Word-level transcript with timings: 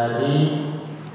hari 0.00 0.36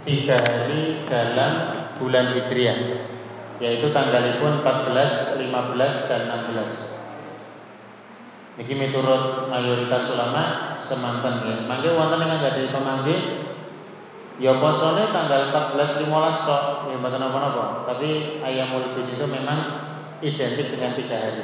tiga 0.06 0.38
hari 0.38 1.02
dalam 1.10 1.74
bulan 1.98 2.38
Hijriah 2.38 3.10
yaitu 3.58 3.90
tanggalipun 3.90 4.62
14, 4.62 5.42
15 5.42 6.10
dan 6.12 6.22
16. 6.54 8.62
Niki 8.62 8.74
miturut 8.78 9.50
mayoritas 9.50 10.16
ulama 10.16 10.72
semanten 10.78 11.44
ya. 11.44 11.56
Mangke 11.66 11.92
wonten 11.96 12.24
ingkang 12.24 12.42
gadhahi 12.46 12.70
pemanggih 12.70 13.22
ya 14.38 14.60
posone 14.60 15.10
tanggal 15.10 15.50
14 15.50 16.06
15 16.06 16.46
kok 16.46 16.64
ya 16.92 16.96
mboten 17.00 17.20
napa-napa. 17.20 17.90
Tapi 17.90 18.40
ayam 18.44 18.76
mulid 18.76 19.08
itu 19.08 19.26
memang 19.26 19.60
identik 20.22 20.76
dengan 20.76 20.92
tiga 20.94 21.16
hari. 21.16 21.44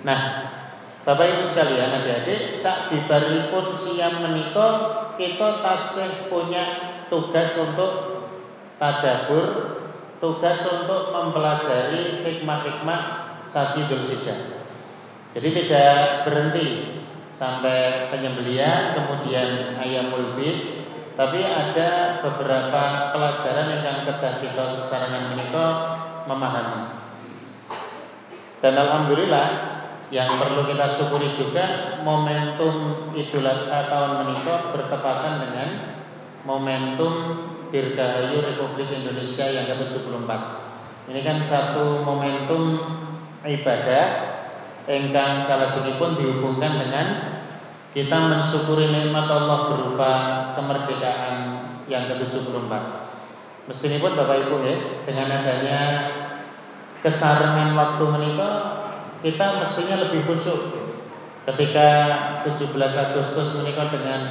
Nah, 0.00 0.20
Bapak 1.00 1.32
Ibu 1.32 1.44
sekalian 1.48 1.96
adik-adik, 1.96 2.52
sak 2.52 2.92
bibaripun 2.92 3.72
siang 3.72 4.20
menikah 4.20 5.08
kita 5.16 5.64
tasih 5.64 6.28
punya 6.28 6.89
tugas 7.10 7.50
untuk 7.58 7.92
tadabur, 8.78 9.46
tugas 10.22 10.60
untuk 10.70 11.12
mempelajari 11.12 12.24
hikmah-hikmah 12.24 13.00
sasi 13.44 13.84
Dzulhijjah. 13.90 14.62
Jadi 15.34 15.48
tidak 15.50 16.24
berhenti 16.26 16.98
sampai 17.34 18.10
penyembelian 18.10 18.94
kemudian 18.94 19.78
ayam 19.78 20.14
bid, 20.38 20.86
tapi 21.18 21.44
ada 21.44 22.22
beberapa 22.22 23.12
pelajaran 23.12 23.84
yang 23.84 24.08
kedah 24.08 24.34
kita 24.40 24.64
sesarangan 24.70 25.34
menikah 25.34 25.72
memahami. 26.24 26.96
Dan 28.60 28.74
alhamdulillah 28.76 29.48
yang 30.10 30.26
perlu 30.26 30.66
kita 30.66 30.90
syukuri 30.90 31.30
juga 31.32 31.96
momentum 32.02 33.08
Idul 33.14 33.46
Adha 33.46 33.86
tahun 33.86 34.12
menikah 34.26 34.74
bertepatan 34.74 35.34
dengan 35.48 35.68
momentum 36.44 37.46
Dirgahayu 37.70 38.42
Republik 38.42 38.90
Indonesia 38.90 39.46
yang 39.46 39.66
ke-74. 39.70 40.30
Ini 41.10 41.20
kan 41.22 41.38
satu 41.42 42.02
momentum 42.02 42.78
ibadah 43.46 44.06
engkang 44.90 45.38
salah 45.42 45.70
pun 45.70 46.18
dihubungkan 46.18 46.82
dengan 46.82 47.06
kita 47.90 48.16
mensyukuri 48.30 48.90
nikmat 48.90 49.26
Allah 49.26 49.74
berupa 49.74 50.12
kemerdekaan 50.58 51.38
yang 51.90 52.06
ke-74. 52.10 52.72
Meskipun 53.70 54.18
Bapak 54.18 54.46
Ibu 54.46 54.66
ya, 54.66 54.76
dengan 55.06 55.28
adanya 55.30 55.82
kesarangan 57.02 57.74
waktu 57.74 58.04
menikah 58.10 58.54
kita 59.20 59.62
mestinya 59.62 59.96
lebih 60.08 60.26
khusyuk 60.26 60.90
ketika 61.44 61.88
17 62.46 62.76
Agustus 62.76 63.62
menikah 63.62 63.88
dengan 63.92 64.22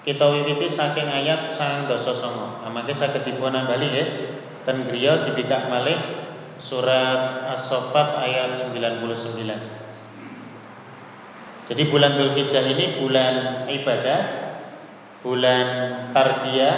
kita 0.00 0.24
wiwiti 0.24 0.68
saking 0.68 1.08
ayat 1.08 1.52
sang 1.52 1.84
dosa 1.84 2.16
songo. 2.16 2.64
Nah, 2.64 2.72
maka 2.72 2.92
saya 2.96 3.20
dipun 3.20 3.52
bali 3.52 3.88
ya. 3.92 4.04
Ten 4.64 4.84
griya 4.84 5.24
dibikak 5.28 5.72
malih 5.72 5.96
surat 6.60 7.48
As-Saffat 7.56 8.20
ayat 8.20 8.52
99. 8.52 9.80
Jadi 11.70 11.82
bulan 11.86 12.12
Dzulhijjah 12.18 12.64
ini 12.76 13.00
bulan 13.00 13.64
ibadah, 13.70 14.20
bulan 15.22 15.66
tarbiyah, 16.12 16.76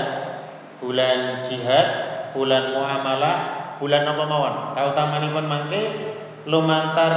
bulan 0.78 1.42
jihad, 1.42 1.88
bulan 2.36 2.76
muamalah, 2.76 3.36
bulan 3.82 4.06
apa 4.06 4.24
mawon 4.30 4.54
kautamanipun 4.78 5.46
mangke 5.50 5.82
lumantar 6.46 7.14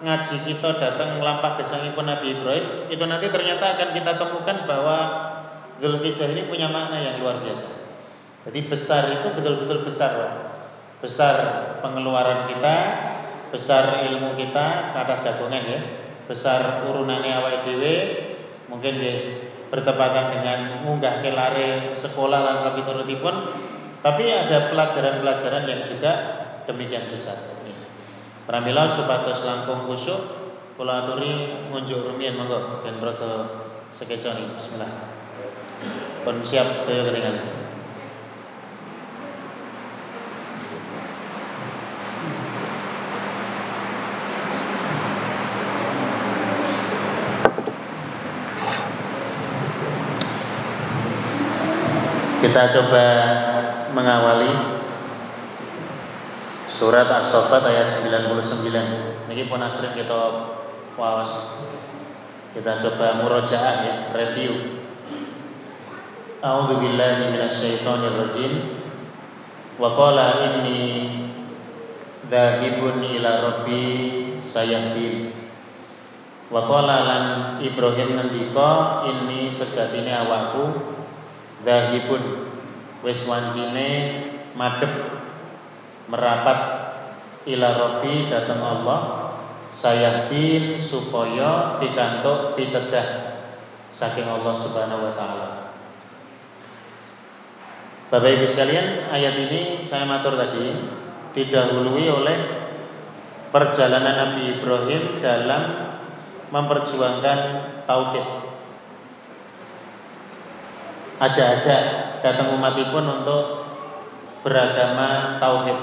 ngaji 0.00 0.36
kita 0.48 0.80
datang 0.80 1.20
melampah 1.20 1.60
gesangipun 1.60 2.08
Nabi 2.08 2.40
Ibrahim 2.40 2.88
itu 2.88 3.04
nanti 3.04 3.28
ternyata 3.28 3.76
akan 3.76 3.92
kita 3.92 4.16
temukan 4.16 4.56
bahwa 4.64 4.98
Zulhijjah 5.80 6.36
ini 6.36 6.44
punya 6.44 6.68
makna 6.68 7.00
yang 7.00 7.24
luar 7.24 7.40
biasa. 7.40 7.88
Jadi 8.44 8.68
besar 8.68 9.08
itu 9.16 9.32
betul-betul 9.32 9.88
besar. 9.88 10.12
Besar 11.00 11.36
pengeluaran 11.80 12.44
kita, 12.52 12.76
besar 13.48 14.04
ilmu 14.04 14.36
kita, 14.36 14.92
kata 14.92 15.14
jagongan 15.24 15.64
ya. 15.64 15.80
Besar 16.28 16.84
urunannya 16.84 17.32
awal 17.32 17.64
dhewe, 17.64 17.96
mungkin 18.70 19.00
ya 19.00 19.16
bertepatan 19.70 20.34
dengan 20.34 20.82
munggah 20.82 21.22
kelare 21.22 21.94
sekolah 21.94 22.42
lan 22.42 22.56
sapi 22.58 22.82
turutipun 22.82 23.34
tapi 24.02 24.26
ada 24.26 24.66
pelajaran-pelajaran 24.74 25.64
yang 25.70 25.82
juga 25.86 26.12
demikian 26.66 27.06
besar. 27.14 27.54
Pramila 28.50 28.90
supados 28.90 29.46
langkung 29.46 29.86
kusuk 29.86 30.20
kula 30.74 31.06
aturi 31.06 31.68
ngunjuk 31.70 32.02
rumiyin 32.02 32.34
monggo 32.34 32.82
ben 32.82 32.98
broto 32.98 33.46
sekeconi 33.94 34.58
bismillah. 34.58 35.19
Pun 36.24 36.36
siap. 36.44 36.86
Kita 52.40 52.72
coba 52.72 53.04
mengawali 53.92 54.80
surat 56.72 57.04
As-Saffat 57.04 57.68
ayat 57.68 57.84
99. 57.84 59.28
Ini 59.28 59.42
pun 59.44 59.60
asring 59.60 59.92
kita 59.92 60.16
wawas. 60.96 61.60
Kita 62.56 62.80
coba 62.80 63.20
murojaah 63.20 63.76
ya, 63.84 63.94
review. 64.16 64.79
Billahi 66.40 67.36
minasyaitonir 67.36 68.16
rajim. 68.16 68.52
Wa 69.76 69.92
qala 69.92 70.40
inni 70.48 71.12
dzahibun 72.32 73.04
ila 73.04 73.30
rabbi 73.44 73.84
sayahdin. 74.40 75.36
Wa 76.48 76.64
qala 76.64 76.96
lan 77.04 77.24
Ibrahim 77.60 78.16
ngendika 78.16 79.04
ini 79.12 79.52
sejatine 79.52 80.16
awakku 80.16 80.96
dzahibun 81.60 82.48
wis 83.04 83.28
madhep 84.56 84.92
merapat 86.08 86.58
ila 87.44 87.68
rabbi 87.68 88.32
datang 88.32 88.64
Allah 88.64 89.00
sayahdi 89.76 90.80
supaya 90.80 91.76
pikantuk 91.78 92.56
pitedah 92.56 93.38
saking 93.92 94.26
Allah 94.26 94.56
Subhanahu 94.56 95.04
wa 95.04 95.14
taala. 95.14 95.59
Bapak 98.10 98.26
Ibu 98.26 98.42
sekalian, 98.42 99.06
ayat 99.06 99.38
ini 99.38 99.86
saya 99.86 100.02
matur 100.02 100.34
tadi 100.34 100.82
didahului 101.30 102.10
oleh 102.10 102.38
perjalanan 103.54 104.34
Nabi 104.34 104.58
Ibrahim 104.58 105.22
dalam 105.22 105.62
memperjuangkan 106.50 107.38
tauhid. 107.86 108.26
Ajak-ajak 111.22 111.82
datang 112.18 112.50
umat 112.58 112.74
pun 112.90 113.06
untuk 113.22 113.42
beragama 114.42 115.38
tauhid. 115.38 115.78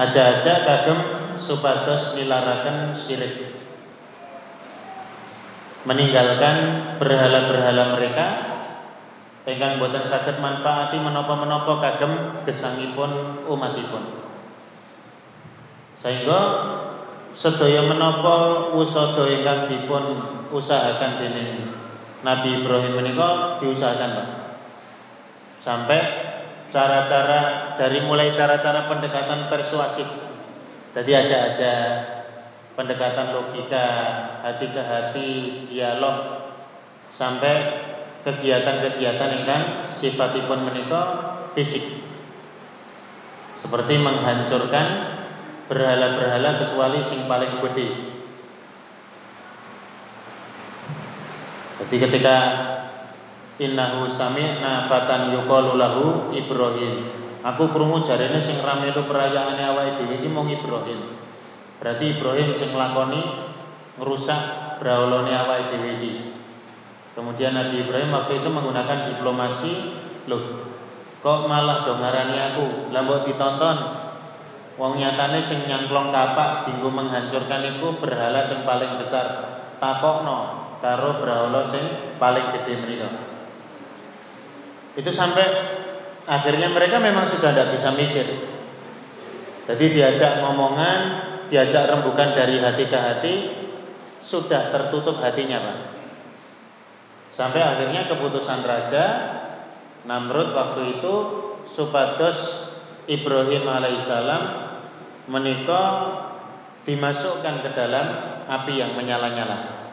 Ajak-ajak 0.00 0.58
kagem 0.64 1.00
supados 1.36 2.16
nilaraken 2.16 2.96
syirik. 2.96 3.52
Meninggalkan 5.84 6.56
berhala-berhala 6.96 7.92
mereka 7.92 8.57
ingkang 9.48 9.80
boten 9.80 10.04
saged 10.04 10.44
manfaati 10.44 11.00
menapa-menapa 11.00 11.80
kagem 11.80 12.44
gesangipun 12.44 13.40
umatipun. 13.48 14.28
Sehingga 15.96 16.40
sedaya 17.32 17.88
menapa 17.88 18.68
usada 18.76 19.24
ingkang 19.24 19.72
dipun 19.72 20.04
usahakan 20.52 21.16
dening 21.16 21.72
Nabi 22.20 22.60
Ibrahim 22.60 22.92
menika 23.00 23.56
diusahakan, 23.62 24.10
Pak. 24.20 24.28
Sampai 25.64 26.00
cara-cara 26.68 27.74
dari 27.80 28.04
mulai 28.04 28.36
cara-cara 28.36 28.84
pendekatan 28.90 29.48
persuasif. 29.48 30.28
Jadi 30.92 31.10
aja-aja 31.14 31.74
pendekatan 32.76 33.32
logika, 33.32 33.86
hati 34.44 34.66
ke 34.70 34.82
hati, 34.82 35.30
dialog 35.70 36.46
sampai 37.08 37.87
kegiatan-kegiatan 38.28 39.48
yang 39.48 39.88
sifatipun 39.88 40.68
menikah 40.68 41.40
fisik. 41.56 42.04
Seperti 43.56 43.96
menghancurkan 43.96 44.86
berhala-berhala 45.72 46.64
kecuali 46.64 47.00
sing 47.00 47.24
paling 47.24 47.60
gede. 47.64 47.88
Jadi 51.80 51.96
ketika 52.04 52.36
innahu 53.58 54.04
sami'na 54.06 54.86
fatan 54.86 55.32
yuqalu 55.32 55.80
lahu 55.80 56.30
Ibrahim. 56.36 57.16
Aku 57.38 57.70
krungu 57.70 58.02
jarene 58.02 58.42
sing 58.42 58.60
rame 58.60 58.90
itu 58.90 59.06
perayaane 59.06 59.62
awake 59.62 60.02
dhewe 60.02 60.18
iki 60.18 60.28
mung 60.28 60.50
Ibrahim. 60.50 61.16
Berarti 61.78 62.18
Ibrahim 62.18 62.50
sing 62.52 62.74
nglakoni 62.74 63.22
ngerusak 63.98 64.40
braholone 64.82 65.32
awake 65.32 65.74
dhewe. 65.74 66.27
Kemudian 67.18 67.50
Nabi 67.50 67.82
Ibrahim 67.82 68.14
waktu 68.14 68.38
itu 68.38 68.46
menggunakan 68.46 69.10
diplomasi, 69.10 69.72
loh 70.30 70.70
kok 71.18 71.50
malah 71.50 71.82
dong 71.82 71.98
ngarani 71.98 72.38
aku, 72.54 72.94
lah 72.94 73.02
ditonton 73.26 74.06
Wong 74.78 74.94
nyatane 74.94 75.42
sing 75.42 75.66
nyangklong 75.66 76.14
kapak 76.14 76.70
dinggo 76.70 76.86
menghancurkan 76.94 77.66
itu 77.66 77.98
berhala 77.98 78.46
sing 78.46 78.62
paling 78.62 78.94
besar. 79.02 79.26
Takokno 79.82 80.70
karo 80.78 81.18
berhala 81.18 81.66
sing 81.66 82.14
paling 82.22 82.54
gede 82.54 82.86
mriku. 82.86 83.10
Itu 84.94 85.10
sampai 85.10 85.46
akhirnya 86.30 86.70
mereka 86.70 87.02
memang 87.02 87.26
sudah 87.26 87.50
tidak 87.50 87.74
bisa 87.74 87.90
mikir. 87.98 88.26
Jadi 89.66 89.84
diajak 89.98 90.46
ngomongan, 90.46 90.98
diajak 91.50 91.90
rembukan 91.90 92.38
dari 92.38 92.62
hati 92.62 92.86
ke 92.86 92.98
hati, 92.98 93.34
sudah 94.22 94.70
tertutup 94.70 95.18
hatinya, 95.18 95.58
Pak. 95.58 95.97
Sampai 97.38 97.62
akhirnya 97.62 98.10
keputusan 98.10 98.66
raja 98.66 99.04
Namrud 100.10 100.50
waktu 100.58 100.98
itu 100.98 101.14
supados 101.70 102.66
Ibrahim 103.06 103.62
alaihissalam 103.62 104.42
menikah 105.30 105.86
dimasukkan 106.82 107.62
ke 107.62 107.70
dalam 107.78 108.06
api 108.50 108.82
yang 108.82 108.98
menyala-nyala. 108.98 109.86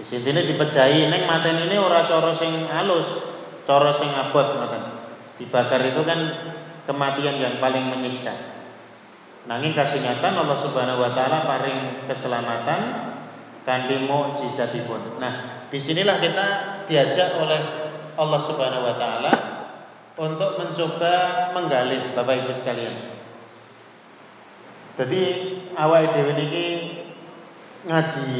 Di 0.00 0.04
sini 0.08 0.40
dipejahi 0.40 1.12
neng 1.12 1.28
maten 1.28 1.68
ini 1.68 1.76
ora 1.76 2.08
coro 2.08 2.32
sing 2.32 2.64
halus, 2.64 3.36
coro 3.68 3.92
sing 3.92 4.08
abot 4.16 4.56
maten. 4.56 5.04
Dibakar 5.36 5.84
itu 5.84 6.00
kan 6.00 6.18
kematian 6.88 7.36
yang 7.36 7.54
paling 7.60 7.92
menyiksa. 7.92 8.32
Nanging 9.44 9.76
kasingatan 9.76 10.32
Allah 10.32 10.56
Subhanahu 10.56 11.04
wa 11.04 11.12
taala 11.12 11.44
paring 11.44 12.08
keselamatan 12.08 12.80
kanthi 13.68 14.08
mukjizatipun. 14.08 15.20
Nah, 15.20 15.63
di 15.74 15.82
sinilah 15.82 16.22
kita 16.22 16.46
diajak 16.86 17.34
oleh 17.42 17.58
Allah 18.14 18.38
Subhanahu 18.38 18.86
wa 18.86 18.94
taala 18.94 19.32
untuk 20.14 20.54
mencoba 20.54 21.50
menggali 21.50 22.14
Bapak 22.14 22.46
Ibu 22.46 22.54
sekalian. 22.54 23.18
Jadi 24.94 25.22
awal 25.74 26.14
dhewe 26.14 26.38
niki 26.38 26.66
ngaji 27.90 28.38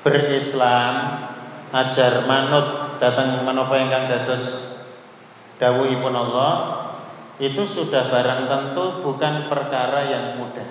berislam 0.00 1.28
ajar 1.68 2.24
manut 2.24 2.96
datang 2.96 3.44
menapa 3.44 3.76
ingkang 3.76 4.08
dados 4.08 4.80
dawuhipun 5.60 6.16
Allah 6.16 6.52
itu 7.36 7.60
sudah 7.68 8.08
barang 8.08 8.48
tentu 8.48 9.04
bukan 9.04 9.52
perkara 9.52 10.08
yang 10.08 10.40
mudah. 10.40 10.64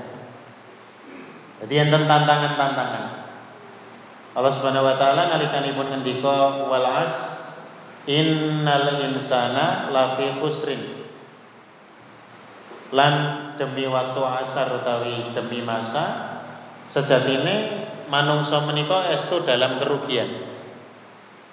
Jadi 1.62 1.74
enten 1.86 2.10
tantangan-tantangan. 2.10 3.23
Allah 4.34 4.50
Subhanahu 4.50 4.90
wa 4.90 4.98
taala 4.98 5.30
nalikanipun 5.30 5.94
ngendika 5.94 6.66
wal 6.66 6.88
as 6.90 7.46
innal 8.10 8.98
insana 9.06 9.94
lafi 9.94 10.42
khusrin. 10.42 11.06
Lan 12.94 13.14
demi 13.58 13.86
waktu 13.86 14.22
asar 14.22 14.74
utawi 14.74 15.34
demi 15.34 15.62
masa 15.62 16.34
sejatine 16.90 17.86
manungsa 18.10 18.66
menika 18.66 19.10
estu 19.14 19.46
dalam 19.46 19.78
kerugian. 19.78 20.30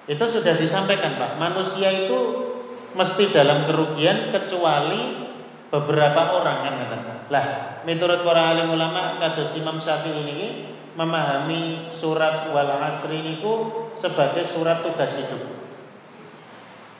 Itu 0.08 0.24
sudah 0.26 0.56
disampaikan 0.56 1.20
Pak. 1.20 1.36
Manusia 1.36 1.92
itu 1.92 2.18
mesti 2.96 3.30
dalam 3.30 3.68
kerugian 3.68 4.32
kecuali 4.34 5.28
beberapa 5.70 6.34
orang 6.34 6.66
kan 6.66 6.74
kata. 6.82 7.14
Lah, 7.30 7.46
menurut 7.86 8.26
para 8.26 8.56
alim 8.56 8.74
ulama 8.74 9.22
kados 9.22 9.54
Imam 9.62 9.78
Syafi'i 9.78 10.26
ini 10.26 10.48
memahami 11.00 11.88
surat 11.88 12.52
wal 12.52 12.76
asri 12.84 13.24
niku 13.24 13.88
sebagai 13.96 14.44
surat 14.44 14.84
tugas 14.84 15.16
hidup. 15.16 15.48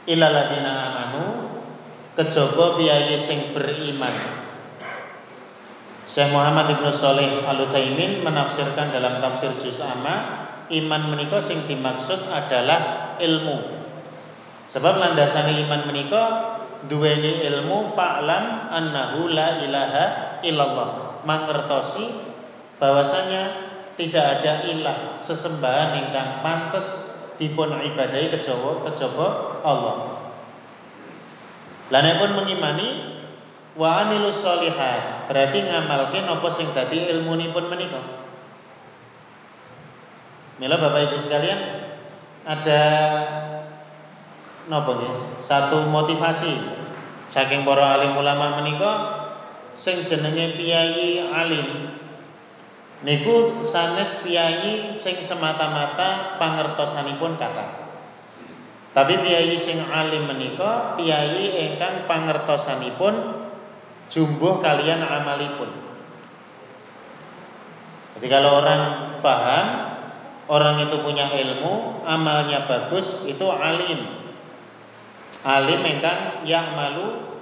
Ilaladina 0.09 0.73
amanu 0.89 1.53
kejaba 2.17 2.81
biaya 2.81 3.21
sing 3.21 3.53
beriman 3.53 4.41
Syekh 6.09 6.35
Muhammad 6.35 6.67
Ibnu 6.75 6.91
Saleh 6.91 7.45
Al 7.47 7.61
Utsaimin 7.63 8.27
menafsirkan 8.27 8.91
dalam 8.91 9.23
tafsir 9.23 9.55
juz 9.63 9.79
amma 9.79 10.49
iman 10.67 11.03
menika 11.13 11.39
sing 11.39 11.63
dimaksud 11.71 12.33
adalah 12.33 13.15
ilmu. 13.21 13.79
Sebab 14.67 14.99
landasan 14.99 15.55
iman 15.55 15.87
menika 15.87 16.23
duweni 16.91 17.47
ilmu 17.47 17.95
fa'lam 17.95 18.75
annahu 18.75 19.31
la 19.31 19.63
ilaha 19.63 20.05
illallah. 20.43 21.23
Mangertosi 21.23 22.11
bahwasanya 22.83 23.71
tidak 23.95 24.43
ada 24.43 24.67
ilah 24.69 25.19
sesembahan 25.23 25.99
ingkang 25.99 26.45
pantes 26.45 27.19
dipun 27.41 27.73
ibadahi 27.73 28.29
kejaba 28.29 28.85
kejaba 28.91 29.27
Allah. 29.65 29.97
Lan 31.91 32.07
pun 32.23 32.31
mengimani 32.39 33.19
wa 33.75 34.07
amilus 34.07 34.45
solihat 34.45 35.27
berarti 35.27 35.59
ngamalke 35.67 36.23
napa 36.23 36.49
sing 36.53 36.71
dadi 36.71 37.11
ilmunipun 37.11 37.67
menika? 37.67 37.99
Mila 40.61 40.77
Bapak 40.77 41.11
Ibu 41.11 41.17
sekalian 41.17 41.61
ada 42.45 42.83
napa 44.69 44.91
nggih? 45.01 45.41
Satu 45.41 45.89
motivasi. 45.89 46.79
Saking 47.31 47.63
para 47.63 47.95
alim 47.95 48.19
ulama 48.19 48.59
menika 48.59 48.93
sing 49.79 50.03
jenenge 50.03 50.59
piyai 50.59 51.31
alim 51.31 52.00
niku 53.01 53.65
sanes 53.65 54.25
piyai 54.25 54.93
sing 54.93 55.17
semata-mata 55.25 56.37
pangertosanipun 56.37 57.41
kata 57.41 57.81
tapi 58.91 59.23
piyai 59.23 59.55
sing 59.55 59.79
alim 59.87 60.27
menika 60.27 60.99
piyai 60.99 61.71
ingkang 61.71 62.11
pangertosanipun 62.11 63.47
jumbuh 64.11 64.59
kalian 64.59 65.07
amalipun. 65.07 65.71
Jadi 68.19 68.27
kalau 68.27 68.61
orang 68.61 69.15
paham, 69.23 69.67
orang 70.51 70.91
itu 70.91 70.99
punya 71.01 71.31
ilmu, 71.31 72.03
amalnya 72.03 72.67
bagus, 72.67 73.23
itu 73.25 73.47
alim. 73.47 74.19
Alim 75.47 75.81
ingkang 75.87 76.45
yang 76.45 76.75
malu 76.75 77.39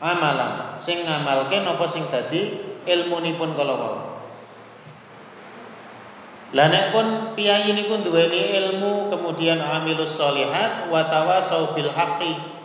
amalan. 0.00 0.74
Sing 0.80 1.04
ngamalke 1.04 1.62
napa 1.62 1.84
sing 1.86 2.08
dadi 2.08 2.58
ilmunipun 2.88 3.52
kala 3.52 3.74
wau. 3.76 4.07
Lah 6.56 6.72
nek 6.72 6.96
pun 6.96 7.36
piyai 7.36 7.76
niku 7.76 8.00
duweni 8.00 8.56
ilmu 8.56 9.12
kemudian 9.12 9.60
amilus 9.60 10.16
solihat 10.16 10.88
wa 10.88 11.04
tawasau 11.04 11.76
bil 11.76 11.92
haqqi 11.92 12.58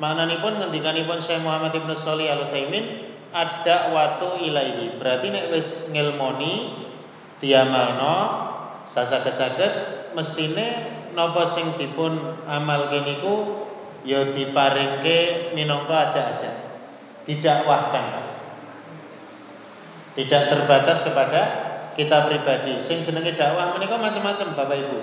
Maknanipun 0.00 0.56
ngendikanipun 0.56 1.20
Syekh 1.20 1.44
Muhammad 1.44 1.76
Ibnu 1.76 1.92
Shalih 1.92 2.32
Al 2.32 2.48
Utsaimin 2.48 3.12
ada 3.36 3.92
waktu 3.92 4.48
ilaihi. 4.48 4.96
Berarti 4.96 5.28
nek 5.28 5.52
wis 5.52 5.92
ngilmoni 5.92 6.72
diamalno 7.36 8.16
sasaget-saget 8.88 9.72
mestine 10.16 10.88
napa 11.12 11.44
sing 11.44 11.76
dipun 11.76 12.16
amalke 12.48 13.04
niku 13.04 13.68
ya 14.08 14.24
diparingke 14.32 15.52
minangka 15.52 16.08
aja-aja. 16.08 16.50
Didakwahkan. 17.28 18.24
Tidak 20.16 20.42
terbatas 20.48 21.12
kepada 21.12 21.69
kita 21.94 22.30
pribadi. 22.30 22.82
Sing 22.84 23.02
jenenge 23.02 23.34
dakwah 23.34 23.74
menika 23.74 23.96
macam-macam 23.98 24.46
Bapak 24.54 24.76
Ibu. 24.76 24.98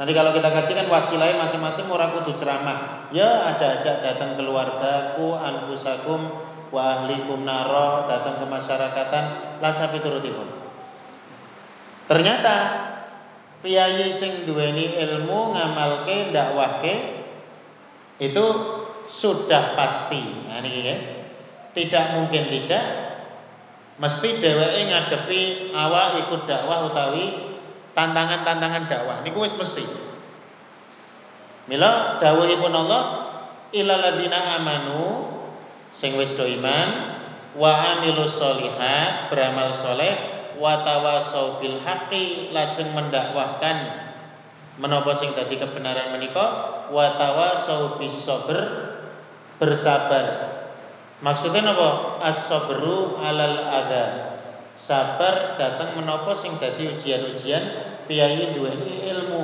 Nanti 0.00 0.12
kalau 0.16 0.32
kita 0.32 0.48
kaji 0.48 0.72
kan 0.72 0.86
wasilai 0.88 1.36
macam-macam 1.36 1.84
orang 1.92 2.10
kudu 2.16 2.32
ceramah. 2.40 3.08
Ya 3.12 3.52
ajak-ajak 3.52 4.00
datang 4.00 4.32
keluargaku, 4.40 5.36
anfusakum, 5.36 6.20
wa 6.72 6.80
ahlikum 6.96 7.44
naro, 7.44 8.08
datang 8.08 8.40
ke 8.40 8.46
masyarakatan, 8.48 9.24
lan 9.60 9.72
sapi 9.76 10.00
turutipun. 10.00 10.48
Ternyata 12.08 12.56
piyayi 13.60 14.08
sing 14.08 14.48
duweni 14.48 14.96
ilmu 14.96 15.52
ngamalke 15.52 16.32
dakwahke 16.32 17.20
itu 18.24 18.46
sudah 19.10 19.76
pasti. 19.76 20.48
Nah 20.48 20.64
ini 20.64 20.80
ya. 20.80 20.96
Tidak 21.70 22.04
mungkin 22.18 22.50
tidak 22.50 23.09
mesti 24.00 24.40
dheweke 24.40 24.88
ngadepi 24.88 25.40
awak 25.76 26.24
ikut 26.26 26.48
dakwah 26.48 26.88
utawi 26.88 27.52
tantangan-tantangan 27.92 28.88
dakwah. 28.88 29.20
Niku 29.20 29.44
wis 29.44 29.54
mesti. 29.60 29.84
Mila 31.68 32.16
dawuhipun 32.16 32.72
Allah 32.72 33.02
ilal 33.70 34.00
ladina 34.00 34.56
amanu 34.56 35.28
sing 35.92 36.16
wis 36.16 36.34
do 36.34 36.48
iman 36.48 37.20
wa 37.54 37.70
amilus 37.94 38.40
solihat 38.40 39.28
beramal 39.28 39.70
soleh 39.76 40.16
wa 40.56 40.80
tawasau 40.80 41.60
bil 41.60 41.78
haqqi 41.84 42.50
lajeng 42.56 42.90
mendakwahkan 42.96 44.08
menapa 44.80 45.12
sing 45.12 45.36
dadi 45.36 45.60
kebenaran 45.60 46.16
menika 46.16 46.88
wa 46.88 47.06
tawasau 47.20 48.00
bis 48.00 48.16
bersabar 49.60 50.26
maksudnya 51.20 51.72
napa 51.72 52.20
as-sabru 52.24 53.20
alal 53.20 53.58
adha. 53.68 54.06
Sabar 54.76 55.60
datang 55.60 56.00
menopo 56.00 56.32
sing 56.32 56.56
dadi 56.56 56.88
ujian-ujian 56.88 57.64
piyayi 58.08 58.56
duweni 58.56 59.04
ilmu. 59.12 59.42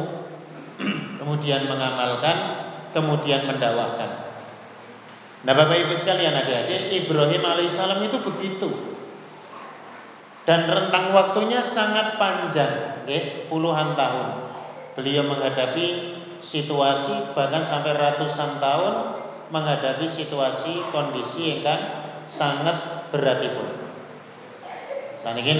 Kemudian 1.20 1.68
mengamalkan 1.68 2.66
kemudian 2.96 3.44
mendakwahkan. 3.44 4.40
Nah 5.44 5.52
Bapak 5.52 5.76
Ibu 5.76 5.92
sekalian 5.92 6.32
adik-adik 6.32 7.04
Ibrahim 7.04 7.44
alaihissalam 7.44 8.00
itu 8.08 8.16
begitu. 8.24 8.96
Dan 10.48 10.64
rentang 10.70 11.12
waktunya 11.12 11.60
sangat 11.60 12.16
panjang 12.16 13.04
ya, 13.04 13.20
puluhan 13.52 13.92
tahun. 13.92 14.48
Beliau 14.96 15.28
menghadapi 15.28 16.16
situasi 16.40 17.36
bahkan 17.36 17.60
sampai 17.60 17.98
ratusan 17.98 18.62
tahun 18.62 18.94
menghadapi 19.50 20.06
situasi 20.06 20.90
kondisi 20.90 21.58
yang 21.58 21.60
kan 21.62 21.80
sangat 22.26 23.08
berat 23.14 23.38
itu 23.42 23.64
Saniki 25.26 25.58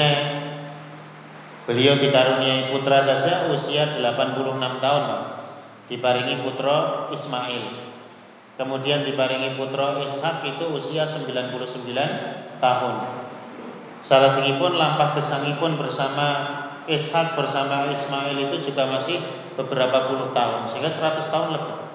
beliau 1.66 1.98
dikaruniai 1.98 2.70
putra 2.70 3.02
saja 3.02 3.50
usia 3.50 3.98
86 3.98 4.78
tahun. 4.78 5.04
Diparingi 5.90 6.46
putra 6.46 7.10
Ismail. 7.10 7.90
Kemudian 8.54 9.02
diparingi 9.02 9.58
putra 9.58 9.98
Ishak 10.06 10.46
itu 10.46 10.64
usia 10.70 11.02
99 11.02 11.50
tahun. 12.62 12.94
Salah 14.06 14.38
pun 14.38 14.72
lampah 14.78 15.18
kesangipun 15.18 15.74
bersama 15.74 16.26
Ishak 16.86 17.34
bersama 17.34 17.90
Ismail 17.90 18.38
itu 18.38 18.70
juga 18.70 18.86
masih 18.86 19.18
beberapa 19.58 20.06
puluh 20.06 20.30
tahun 20.30 20.70
sehingga 20.70 20.94
100 20.94 21.26
tahun 21.26 21.48
lebih. 21.58 21.85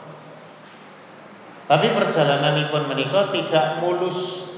Tapi 1.71 1.87
perjalanan 1.95 2.67
pun 2.67 2.83
menikah 2.83 3.31
tidak 3.31 3.79
mulus 3.79 4.51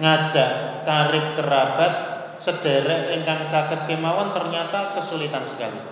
ngajak 0.00 0.80
karib 0.88 1.36
kerabat 1.36 1.92
sederek 2.40 3.12
ingkang 3.12 3.52
caket 3.52 3.84
kemawon 3.84 4.32
ternyata 4.32 4.96
kesulitan 4.96 5.44
sekali. 5.44 5.84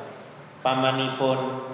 Pamanipun, 0.65 1.69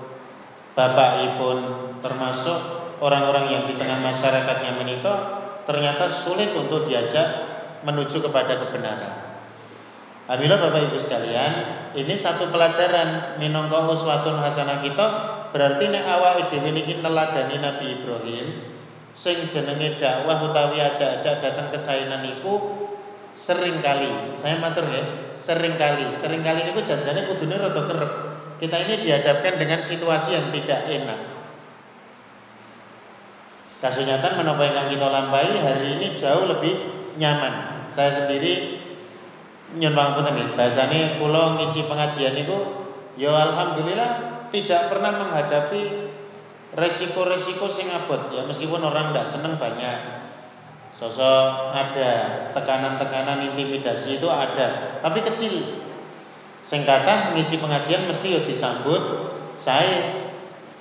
bapakipun 0.74 1.58
termasuk 2.02 2.58
orang-orang 2.98 3.46
yang 3.46 3.64
di 3.70 3.78
tengah 3.78 4.02
masyarakatnya 4.02 4.74
menikah 4.74 5.18
ternyata 5.62 6.10
sulit 6.10 6.50
untuk 6.50 6.90
diajak 6.90 7.46
menuju 7.86 8.26
kepada 8.26 8.58
kebenaran. 8.58 9.14
Alhamdulillah 10.26 10.66
Bapak 10.66 10.90
Ibu 10.90 10.98
sekalian, 10.98 11.52
ini 11.94 12.18
satu 12.18 12.50
pelajaran 12.50 13.38
minangka 13.38 13.86
uswatun 13.86 14.42
hasanah 14.42 14.82
kita 14.82 15.06
berarti 15.52 15.84
nek 15.92 16.04
awak 16.08 16.48
dhewe 16.48 16.72
niki 16.72 17.04
neladani 17.04 17.60
Nabi 17.60 18.00
Ibrahim 18.00 18.46
sing 19.12 19.44
jenenge 19.46 20.00
dakwah 20.00 20.40
utawi 20.40 20.80
ajak-ajak 20.80 21.44
datang 21.44 21.68
ke 21.68 21.76
sainan 21.76 22.24
niku 22.24 22.88
sering 23.36 23.84
kali 23.84 24.32
saya 24.32 24.56
matur 24.60 24.88
ya 24.88 25.04
sering 25.36 25.76
kali 25.76 26.16
sering 26.16 26.40
kali 26.40 26.64
niku 26.64 26.80
janjane 26.80 27.28
kudune 27.28 27.60
rada 27.60 27.82
kerep. 27.84 28.12
Kita 28.62 28.78
ini 28.78 29.02
dihadapkan 29.02 29.58
dengan 29.58 29.82
situasi 29.82 30.38
yang 30.38 30.46
tidak 30.54 30.86
enak. 30.86 31.20
Kasunyatan 33.82 34.38
menapa 34.38 34.62
yang 34.62 34.86
kita 34.86 35.02
lampai 35.10 35.58
hari 35.58 35.98
ini 35.98 36.14
jauh 36.14 36.46
lebih 36.46 36.94
nyaman. 37.18 37.82
Saya 37.90 38.14
sendiri 38.14 38.78
nyun 39.74 39.90
pangapunten 39.98 40.38
nggih, 40.38 40.48
bahasane 40.54 41.18
kula 41.18 41.58
ngisi 41.58 41.90
pengajian 41.90 42.38
itu 42.38 42.86
ya 43.18 43.34
alhamdulillah 43.34 44.31
tidak 44.52 44.92
pernah 44.92 45.16
menghadapi 45.16 46.12
resiko-resiko 46.76 47.68
sing 47.72 47.88
ya 47.88 48.42
meskipun 48.44 48.80
orang 48.84 49.10
tidak 49.10 49.26
seneng 49.28 49.54
banyak. 49.56 50.22
Sosok 50.92 51.74
ada 51.74 52.12
tekanan-tekanan 52.54 53.52
intimidasi 53.52 54.20
itu 54.20 54.28
ada 54.28 55.00
tapi 55.00 55.24
kecil. 55.24 55.82
Sing 56.62 56.86
kata 56.86 57.34
ngisi 57.34 57.58
pengajian 57.58 58.06
mesti 58.06 58.38
ya 58.38 58.40
disambut 58.46 59.02
saya 59.58 60.28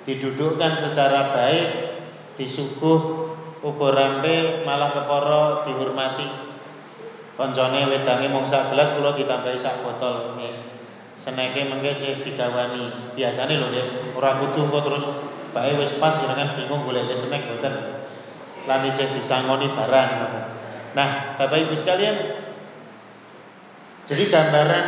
didudukkan 0.06 0.78
secara 0.78 1.34
baik 1.34 1.68
disuguh 2.38 3.34
ukuran 3.66 4.22
malah 4.68 4.94
keporo 4.94 5.66
dihormati. 5.66 6.54
Koncone 7.40 7.90
wedange 7.90 8.30
mung 8.30 8.46
sak 8.46 8.70
gelas 8.70 8.94
kula 9.00 9.18
ditambahi 9.18 9.58
sak 9.58 9.82
botol. 9.82 10.38
nggih 10.38 10.71
seneke 11.22 11.70
mengke 11.70 11.94
sih 11.94 12.26
didawani 12.26 13.14
biasane 13.14 13.54
lho 13.62 13.70
ya 13.70 13.86
ora 14.18 14.42
kudu 14.42 14.74
kok 14.74 14.84
terus 14.90 15.08
Bae 15.52 15.76
wis 15.76 16.00
pas 16.00 16.16
jenengan 16.16 16.56
bingung 16.56 16.88
golek 16.88 17.12
snack 17.12 17.44
boten. 17.44 18.08
Lan 18.64 18.88
isih 18.88 19.20
disangoni 19.20 19.68
barang. 19.68 20.12
Nah, 20.96 21.36
Bapak 21.36 21.68
Ibu 21.68 21.76
sekalian, 21.76 22.16
jadi 24.08 24.24
gambaran 24.32 24.88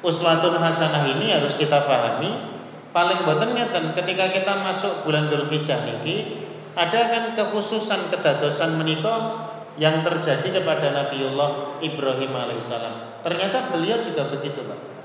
uswatun 0.00 0.56
hasanah 0.56 1.04
ini 1.12 1.32
harus 1.36 1.60
kita 1.60 1.84
pahami. 1.84 2.56
Paling 2.96 3.28
boten 3.28 3.52
ngeten 3.52 3.92
ketika 3.92 4.32
kita 4.32 4.52
masuk 4.64 5.04
bulan 5.04 5.28
Dzulhijjah 5.28 5.84
niki 5.84 6.48
ada 6.72 7.12
kan 7.12 7.24
kekhususan 7.36 8.08
kedadosan 8.08 8.80
menikah 8.80 9.52
yang 9.76 10.00
terjadi 10.00 10.60
kepada 10.60 10.96
Nabiullah 10.96 11.80
Ibrahim 11.84 12.32
alaihissalam. 12.32 13.20
Ternyata 13.20 13.76
beliau 13.76 14.00
juga 14.00 14.32
begitu, 14.32 14.64
Pak. 14.64 14.95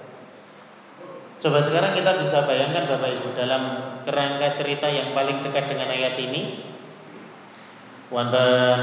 Coba 1.42 1.58
sekarang 1.58 1.98
kita 1.98 2.22
bisa 2.22 2.46
bayangkan 2.46 2.86
Bapak 2.86 3.18
Ibu 3.18 3.34
dalam 3.34 3.64
kerangka 4.06 4.54
cerita 4.62 4.86
yang 4.86 5.18
paling 5.18 5.42
dekat 5.42 5.74
dengan 5.74 5.90
ayat 5.90 6.14
ini. 6.22 6.70
Wonten 8.14 8.82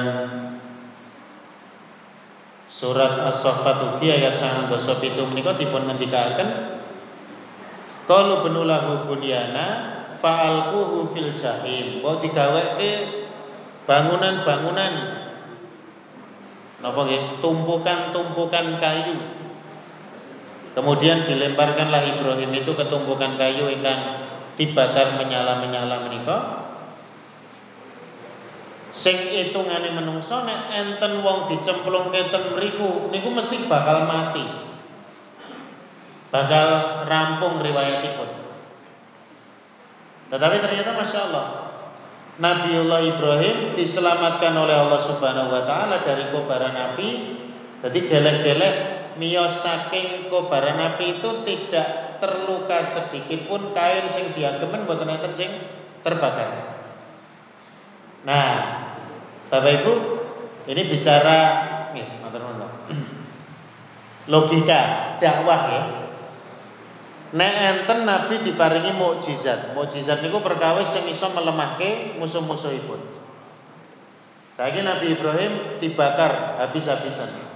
surat 2.67 3.31
As-Saffat 3.31 3.95
ugi 3.95 4.11
ayat 4.11 4.35
9 4.35 4.75
itu 5.07 5.23
menika 5.31 5.55
dipun 5.55 5.87
ngendikaken 5.87 6.79
Qalu 8.09 8.35
benulahu 8.41 9.07
bunyana 9.07 9.67
fa'alquhu 10.19 11.15
fil 11.15 11.39
jahim. 11.39 12.03
Wa 12.03 12.19
digaweke 12.19 13.23
bangunan-bangunan 13.87 14.93
napa 16.83 17.01
nggih 17.07 17.39
tumpukan-tumpukan 17.39 18.83
kayu 18.83 19.38
Kemudian 20.79 21.27
dilemparkanlah 21.27 22.07
Ibrahim 22.07 22.55
itu 22.55 22.71
ke 22.71 22.87
tumpukan 22.87 23.35
kayu 23.35 23.67
ingkang 23.67 24.31
dibakar 24.55 25.19
menyala-menyala 25.19 26.07
menika. 26.07 26.39
Sing 28.95 29.35
ngane 29.51 29.91
menungso 29.91 30.47
nek 30.47 30.71
enten 30.71 31.19
wong 31.27 31.51
dicemplungke 31.51 32.31
ten 32.31 32.55
mriku 32.55 33.11
niku 33.11 33.27
mesti 33.35 33.67
bakal 33.67 34.07
mati. 34.07 34.47
Bakal 36.31 36.67
rampung 37.11 37.59
riwayatipun. 37.59 38.31
Tetapi 40.31 40.57
ternyata 40.63 40.95
Masya 40.95 41.21
Allah 41.27 41.47
Nabiullah 42.39 43.03
Ibrahim 43.03 43.75
diselamatkan 43.75 44.55
oleh 44.55 44.79
Allah 44.79 45.01
Subhanahu 45.03 45.51
wa 45.51 45.67
taala 45.67 46.07
dari 46.07 46.31
kobaran 46.31 46.95
api. 46.95 47.11
Jadi 47.83 47.99
gelek-gelek 48.07 48.98
miyos 49.19 49.67
saking 49.67 50.31
kobaran 50.31 50.79
api 50.79 51.19
itu 51.19 51.31
tidak 51.43 52.23
terluka 52.23 52.87
sedikit 52.87 53.51
pun 53.51 53.75
kain 53.75 54.07
sing 54.07 54.31
diagemen 54.33 54.87
mboten 54.87 55.11
enten 55.11 55.35
sing 55.35 55.51
terbakar. 56.07 56.79
Nah, 58.23 58.51
Bapak 59.51 59.83
Ibu, 59.83 59.93
ini 60.71 60.83
bicara 60.87 61.39
nih, 61.95 62.07
Logika 64.33 64.81
dakwah 65.19 65.63
ya. 65.73 65.83
Nek 67.29 67.55
enten 67.61 68.09
Nabi 68.09 68.41
diparingi 68.41 68.97
mukjizat. 68.97 69.77
Mukjizat 69.77 70.25
niku 70.25 70.41
perkawis 70.41 70.89
sing 70.89 71.05
iso 71.13 71.29
melemahke 71.37 72.17
musuh-musuhipun. 72.17 73.01
Saiki 74.57 74.81
Nabi 74.81 75.15
Ibrahim 75.15 75.79
dibakar 75.79 76.59
habis-habisan. 76.59 77.48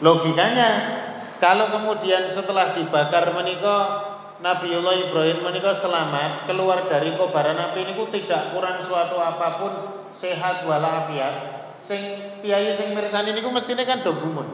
Logikanya 0.00 0.68
kalau 1.36 1.68
kemudian 1.68 2.24
setelah 2.28 2.72
dibakar 2.72 3.36
menika 3.36 4.08
Nabiullah 4.40 4.96
Ibrahim 4.96 5.44
menika 5.44 5.76
selamat 5.76 6.48
keluar 6.48 6.88
dari 6.88 7.12
kobaran 7.20 7.60
api 7.60 7.84
niku 7.84 8.08
tidak 8.08 8.56
kurang 8.56 8.80
suatu 8.80 9.20
apa 9.20 9.60
pun 9.60 9.72
sehat 10.16 10.64
walafiat 10.64 11.60
sing 11.76 12.00
piyayi 12.40 12.72
sing 12.72 12.96
mirsani 12.96 13.36
niku 13.36 13.52
mestine 13.52 13.84
kan 13.84 14.00
do 14.00 14.16
gumun. 14.16 14.48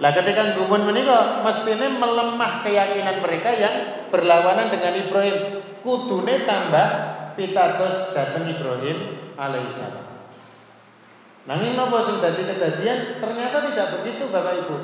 Lah 0.00 0.12
ketika 0.16 0.56
gumun 0.56 0.88
menika 0.88 1.44
mestine 1.44 1.92
melemah 1.92 2.64
keyakinan 2.64 3.20
mereka 3.20 3.52
yang 3.52 3.76
berlawanan 4.08 4.72
dengan 4.72 4.96
Ibrahim. 4.96 5.36
Kudune 5.80 6.44
tambah 6.44 6.88
pitados 7.40 8.12
dateng 8.12 8.52
Ibrahim 8.52 9.32
alaihissalam. 9.40 10.09
Nanging 11.50 11.74
napa 11.74 11.98
sing 11.98 12.22
dadi 12.22 12.46
kedadian 12.46 13.18
ternyata 13.18 13.66
tidak 13.66 13.98
begitu 13.98 14.30
Bapak 14.30 14.54
Ibu. 14.62 14.76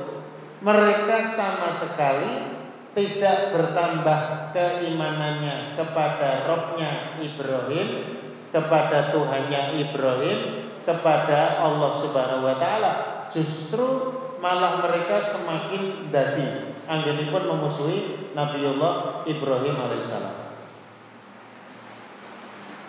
Mereka 0.66 1.22
sama 1.22 1.70
sekali 1.70 2.58
tidak 2.90 3.54
bertambah 3.54 4.50
keimanannya 4.50 5.78
kepada 5.78 6.50
Robnya 6.50 7.22
Ibrahim, 7.22 8.18
kepada 8.50 9.14
Tuhannya 9.14 9.78
Ibrahim, 9.78 10.38
kepada 10.82 11.62
Allah 11.62 11.92
Subhanahu 11.94 12.50
wa 12.50 12.58
taala. 12.58 12.92
Justru 13.30 14.10
malah 14.42 14.82
mereka 14.82 15.22
semakin 15.22 16.10
dadi 16.10 16.74
anggenipun 16.90 17.46
memusuhi 17.46 18.34
Nabiullah 18.34 19.22
Ibrahim 19.22 19.76
alaihissalam. 19.86 20.45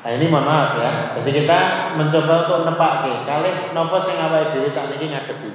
Nah 0.07 0.15
ini 0.15 0.31
mohon 0.31 0.47
maaf 0.47 0.79
ya. 0.79 1.11
Jadi 1.19 1.43
kita 1.43 1.59
mencoba 1.99 2.47
untuk 2.47 2.63
nepake 2.63 3.27
kali 3.27 3.75
nopo 3.75 3.99
sing 3.99 4.23
awake 4.23 4.55
dhewe 4.55 4.71
sakniki 4.71 5.11
ngadepi. 5.11 5.51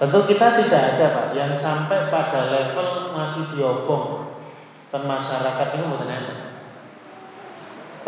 Tentu 0.00 0.18
kita 0.24 0.56
tidak 0.56 0.96
ada 0.96 1.06
Pak 1.12 1.26
yang 1.36 1.52
sampai 1.52 2.08
pada 2.08 2.48
level 2.48 3.12
masih 3.12 3.52
diobong 3.52 4.40
dan 4.88 5.04
masyarakat 5.04 5.68
ini 5.76 5.84
mboten 5.84 6.16
enten. 6.16 6.38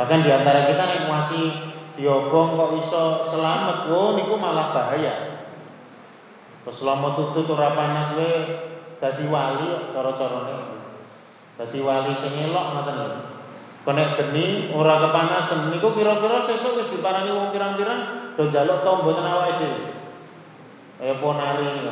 Bahkan 0.01 0.25
di 0.25 0.33
antara 0.33 0.65
kita 0.65 0.81
yang 0.81 1.13
masih 1.13 1.77
diobong 2.01 2.57
kok 2.57 2.73
iso 2.81 3.29
selamat, 3.29 3.93
oh 3.93 4.17
niku 4.17 4.41
malah 4.41 4.73
bahaya. 4.73 5.45
Selama 6.65 7.13
tutut 7.13 7.53
ora 7.53 7.77
panas 7.77 8.17
we 8.17 8.33
dadi 8.97 9.29
wali 9.29 9.93
cara-carane. 9.93 10.89
Dadi 11.61 11.79
wali 11.85 12.17
sing 12.17 12.49
elok 12.49 12.81
ngoten 12.81 12.97
lho. 12.97 13.34
Konek 13.85 14.17
geni 14.17 14.73
ora 14.73 14.97
kepanasan 14.97 15.69
niku 15.69 15.93
kira-kira 15.93 16.41
sesuk 16.41 16.81
wis 16.81 16.89
diparani 16.89 17.37
wong 17.37 17.53
pirang-pirang 17.53 18.33
do 18.33 18.49
njaluk 18.49 18.81
tombo 18.81 19.13
ten 19.13 19.29
awake 19.29 19.61
dhewe. 19.61 19.81
Kaya 20.97 21.15
ponari 21.21 21.85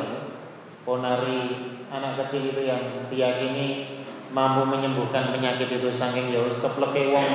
Ponari 0.83 1.41
anak 1.87 2.27
kecil 2.27 2.51
itu 2.51 2.67
yang 2.67 3.07
diyakini 3.07 4.01
mampu 4.35 4.67
menyembuhkan 4.67 5.31
penyakit 5.31 5.69
itu 5.69 5.87
saking 5.95 6.33
ya 6.33 6.43
wis 6.43 6.59
kepleke 6.59 7.15
wong 7.15 7.29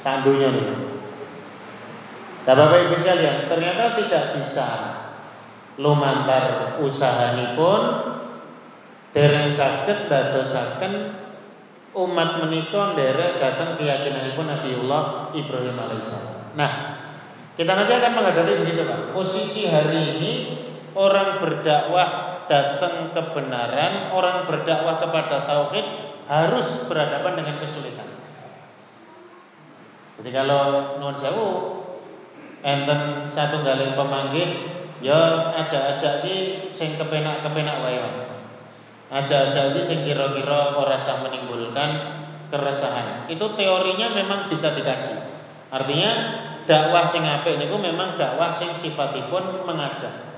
tandunya 0.00 0.48
nih. 0.48 0.64
Nah 2.40 2.54
Bapak 2.56 2.88
Ibu 2.88 2.96
sekalian, 2.96 3.46
ternyata 3.52 4.00
tidak 4.00 4.24
bisa 4.40 4.68
lumantar 5.76 6.80
pun 7.54 7.82
dereng 9.12 9.52
saged 9.52 10.08
dadosaken 10.08 11.19
umat 11.90 12.44
menika 12.46 12.94
nderek 12.94 13.42
datang 13.42 13.74
keyakinanipun 13.74 14.46
Nabiullah 14.46 15.34
Ibrahim 15.34 15.74
alaihissalam. 15.74 16.54
Nah, 16.54 16.72
kita 17.58 17.72
nanti 17.74 17.92
akan 17.94 18.12
menghadapi 18.14 18.52
begitu 18.62 18.86
Pak. 18.86 19.14
Posisi 19.14 19.66
hari 19.66 20.18
ini 20.18 20.32
orang 20.94 21.42
berdakwah 21.42 22.42
datang 22.46 23.14
kebenaran, 23.14 24.14
orang 24.14 24.46
berdakwah 24.46 25.02
kepada 25.02 25.46
tauhid 25.46 25.86
harus 26.30 26.86
berhadapan 26.86 27.42
dengan 27.42 27.56
kesulitan. 27.58 28.08
Jadi 30.20 30.30
kalau 30.30 30.96
nuwun 31.00 31.16
sewu 31.16 31.48
enten 32.60 33.24
satu 33.26 33.64
kali 33.64 33.96
pemanggil 33.96 34.80
Ya 35.00 35.48
ajak-ajak 35.56 36.20
iki 36.20 36.68
sing 36.68 37.00
kepenak-kepenak 37.00 37.76
Mas. 37.80 38.39
Ajak-ajak 39.10 39.74
iki 39.74 39.82
sing 39.82 40.00
kira-kira 40.06 40.78
ora 40.78 40.94
sah 40.94 41.18
menimbulkan 41.26 41.90
keresahan. 42.46 43.26
Itu 43.26 43.58
teorinya 43.58 44.14
memang 44.14 44.46
bisa 44.46 44.70
dikaji. 44.70 45.34
Artinya 45.66 46.10
dakwah 46.62 47.02
sing 47.02 47.26
apik 47.26 47.58
niku 47.58 47.74
memang 47.74 48.14
dakwah 48.14 48.54
sing 48.54 48.70
sifatipun 48.70 49.66
mengajak. 49.66 50.30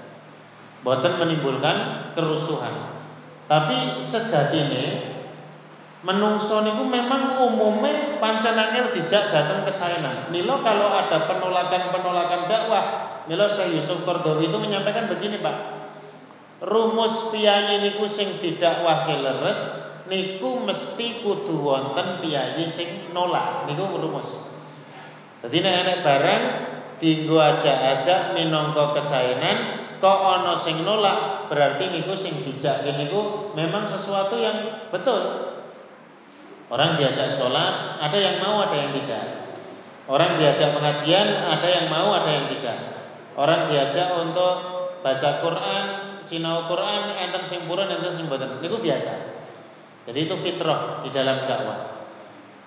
Boten 0.81 1.21
menimbulkan 1.21 2.09
kerusuhan. 2.17 2.97
Tapi 3.45 4.01
sejatine 4.01 5.13
menungso 6.01 6.65
niku 6.65 6.89
memang 6.89 7.45
umumnya 7.45 8.17
pancanangnya 8.17 8.89
dijak 8.89 9.37
datang 9.37 9.69
ke 9.69 9.73
sana. 9.73 10.33
Nilo 10.33 10.65
kalau 10.65 10.97
ada 10.97 11.29
penolakan-penolakan 11.29 12.49
dakwah 12.49 12.85
Mila 13.29 13.53
Syekh 13.53 13.77
Yusuf 13.77 14.09
Kordowi 14.09 14.49
itu 14.49 14.57
menyampaikan 14.57 15.13
begini 15.13 15.45
Pak 15.45 15.82
Rumus 16.63 17.35
piyayi 17.35 17.83
niku 17.83 18.07
sing 18.07 18.39
tidak 18.39 18.87
wakil 18.87 19.19
leres 19.19 19.91
Niku 20.07 20.63
mesti 20.63 21.23
kudu 21.23 21.59
wonten 21.63 22.23
piyayi 22.23 22.71
sing 22.71 23.11
nolak. 23.11 23.67
Niku 23.67 23.99
rumus. 23.99 24.55
Jadi 25.43 25.59
nek 25.59 26.07
barang 26.07 26.45
Tinggu 27.03 27.35
aja-aja 27.35 28.31
minongko 28.31 28.95
kesainan 28.95 29.91
Kok 29.99 30.19
ono 30.23 30.55
sing 30.55 30.87
nolak 30.87 31.51
Berarti 31.51 31.91
niku 31.91 32.15
sing 32.15 32.47
dijak 32.47 32.87
niku 32.87 33.51
Memang 33.59 33.91
sesuatu 33.91 34.39
yang 34.39 34.87
betul. 34.95 35.51
Orang 36.71 36.95
diajak 36.95 37.35
sholat 37.35 37.99
Ada 37.99 38.19
yang 38.23 38.37
mau 38.39 38.63
ada 38.63 38.77
yang 38.79 38.95
tidak. 38.95 39.51
Orang 40.07 40.39
diajak 40.39 40.79
pengajian 40.79 41.27
Ada 41.43 41.67
yang 41.67 41.87
mau 41.91 42.15
ada 42.15 42.31
yang 42.31 42.47
tidak. 42.47 42.79
Orang 43.35 43.67
diajak 43.73 44.13
untuk 44.21 44.55
baca 45.03 45.31
Quran, 45.43 45.85
sinau 46.33 46.65
Quran, 46.65 47.13
enten 47.13 47.45
sing 47.45 47.69
purun, 47.69 47.93
enten 47.93 48.17
sing 48.17 48.25
boten. 48.33 48.57
Biasa. 48.65 49.15
Jadi 50.09 50.19
itu 50.25 50.35
fitrah 50.41 51.05
di 51.05 51.13
dalam 51.13 51.45
dakwah. 51.45 52.09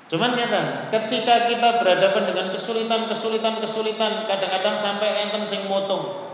Cuman 0.05 0.37
nyata, 0.37 0.93
ketika 0.93 1.49
kita 1.49 1.81
berhadapan 1.81 2.29
dengan 2.29 2.47
kesulitan, 2.53 3.09
kesulitan, 3.09 3.57
kesulitan, 3.57 4.29
kadang-kadang 4.29 4.77
sampai 4.77 5.25
enten 5.25 5.41
sing 5.41 5.65
motung. 5.65 6.29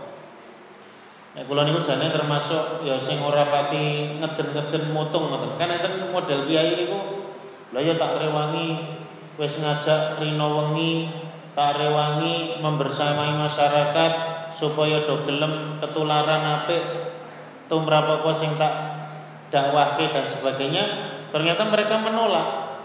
Nek 1.32 1.48
kula 1.48 1.64
niku 1.64 1.80
jane 1.80 2.12
termasuk 2.12 2.84
ya 2.84 3.00
sing 3.00 3.16
ora 3.24 3.48
pati 3.48 4.20
ngeden-ngeden 4.20 4.92
motung 4.92 5.32
ngoten. 5.32 5.56
Kan 5.56 5.72
enten 5.72 6.12
model 6.12 6.44
biaya 6.44 6.76
niku 6.76 7.24
lha 7.72 7.80
ya 7.80 7.96
tak 7.96 8.20
rewangi 8.20 9.00
wis 9.40 9.64
ngajak 9.64 10.20
rino 10.20 10.60
wengi 10.60 11.08
tak 11.56 11.80
rewangi 11.80 12.60
membersamai 12.60 13.32
masyarakat 13.40 14.12
supaya 14.52 15.08
do 15.08 15.24
gelem 15.24 15.80
ketularan 15.80 16.44
apik 16.60 16.84
tumrap 17.72 18.04
apa 18.04 18.30
sing 18.36 18.52
tak 18.60 18.72
dakwahke 19.48 20.12
dan 20.12 20.28
sebagainya 20.28 20.84
ternyata 21.32 21.72
mereka 21.72 21.96
menolak. 22.04 22.76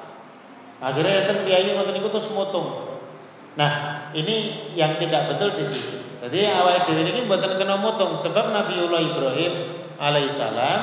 Akhirnya 0.80 1.28
enten 1.28 1.44
kiai 1.44 1.76
ngoten 1.76 2.00
niku 2.00 2.08
terus 2.08 2.32
mutung. 2.32 2.96
Nah 3.60 4.08
ini 4.16 4.72
yang 4.80 4.96
tidak 4.96 5.36
betul 5.36 5.60
di 5.60 5.68
sini. 5.68 6.00
Jadi 6.24 6.48
awal 6.48 6.88
dhewe 6.88 7.04
ini 7.04 7.28
mboten 7.28 7.60
kena 7.60 7.76
mutung 7.84 8.16
sebab 8.16 8.56
Nabiullah 8.56 9.04
Ibrahim 9.04 9.54
alaihissalam 10.00 10.80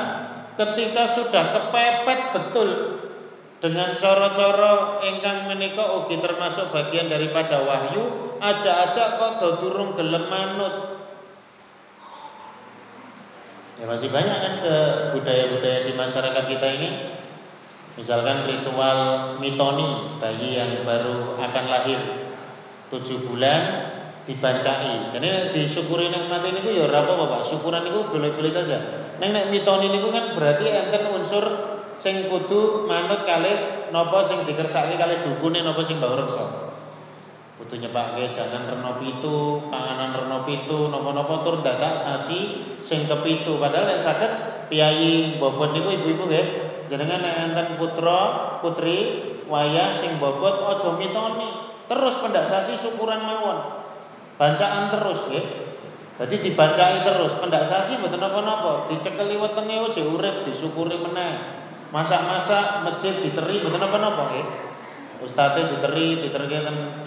ketika 0.54 1.08
sudah 1.08 1.44
kepepet 1.50 2.20
betul 2.30 2.70
dengan 3.58 3.96
coro-coro 3.96 5.00
ingkang 5.02 5.48
menika 5.48 6.04
ugi 6.04 6.20
termasuk 6.20 6.70
bagian 6.70 7.08
daripada 7.08 7.64
wahyu 7.64 8.36
aja-aja 8.38 9.16
kok 9.16 9.32
do 9.40 9.48
durung 9.64 9.96
gelem 9.96 10.28
manut 10.28 10.93
ya 13.74 13.84
masih 13.90 14.10
banyak 14.14 14.38
kan 14.38 14.54
ke 14.62 14.76
budaya-budaya 15.18 15.88
di 15.88 15.92
masyarakat 15.98 16.44
kita 16.46 16.68
ini 16.78 16.90
Misalkan 17.94 18.42
ritual 18.50 18.98
mitoni 19.38 20.18
bayi 20.18 20.58
yang 20.58 20.82
baru 20.82 21.38
akan 21.38 21.64
lahir 21.70 22.26
tujuh 22.90 23.30
bulan 23.30 23.86
dibancai. 24.26 25.06
Jadi 25.14 25.54
disyukuri 25.54 26.10
nikmat 26.10 26.42
ini 26.42 26.74
ya 26.74 26.90
ora 26.90 27.06
apa 27.06 27.14
Pak. 27.14 27.42
Syukuran 27.46 27.86
itu 27.86 28.10
boleh-boleh 28.10 28.50
saja. 28.50 29.06
Neng 29.22 29.30
nek 29.30 29.46
mitoni 29.54 29.94
niku 29.94 30.10
kan 30.10 30.34
berarti 30.34 30.66
enten 30.74 31.06
unsur 31.06 31.44
sing 31.94 32.26
kudu 32.26 32.90
manut 32.90 33.22
kali 33.22 33.86
napa 33.94 34.26
sing 34.26 34.42
dikersaki 34.42 34.98
kali 34.98 35.22
dukune 35.22 35.62
napa 35.62 35.86
sing 35.86 36.02
bau 36.02 36.18
reksa. 36.18 36.63
Kudu 37.54 37.78
nyepake 37.78 38.34
jangan 38.34 38.66
reno 38.66 38.98
pitu, 38.98 39.70
panganan 39.70 40.10
reno 40.10 40.42
pitu, 40.42 40.90
napa-napa 40.90 41.46
tur 41.46 41.62
dadak 41.62 41.94
sasi 41.94 42.66
sing 42.82 43.06
kepitu. 43.06 43.62
Padahal 43.62 43.94
nek 43.94 44.02
saged 44.02 44.32
piyai 44.66 45.38
bobot 45.38 45.70
niku 45.70 45.94
ibu-ibu 45.94 46.26
nggih 46.26 46.46
jenengan 46.90 47.22
nek 47.22 47.34
enten 47.46 47.78
putra, 47.78 48.58
putri 48.58 48.98
wayah 49.46 49.94
sing 49.94 50.18
bobot 50.18 50.66
aja 50.66 50.98
mitoni. 50.98 51.78
Terus 51.86 52.14
pendak 52.26 52.50
sasi 52.50 52.74
syukuran 52.74 53.22
mawon. 53.22 53.86
Bacaan 54.34 54.90
terus 54.90 55.30
nggih. 55.30 55.46
Jadi 56.14 56.34
dibacai 56.50 57.06
terus, 57.06 57.38
pendak 57.38 57.66
sasi 57.70 58.02
mboten 58.02 58.18
napa-napa, 58.18 58.90
dicekeli 58.90 59.38
wetenge 59.38 59.78
aja 59.78 60.02
urip 60.02 60.42
disyukuri 60.42 60.98
meneh. 60.98 61.62
Masak-masak 61.94 62.82
masjid 62.82 63.14
diteri 63.14 63.62
mboten 63.62 63.78
napa-napa 63.78 64.34
nggih. 64.34 64.46
Ustaze 65.22 65.70
diteri, 65.70 66.18
diteri 66.18 66.46
ten 66.50 67.03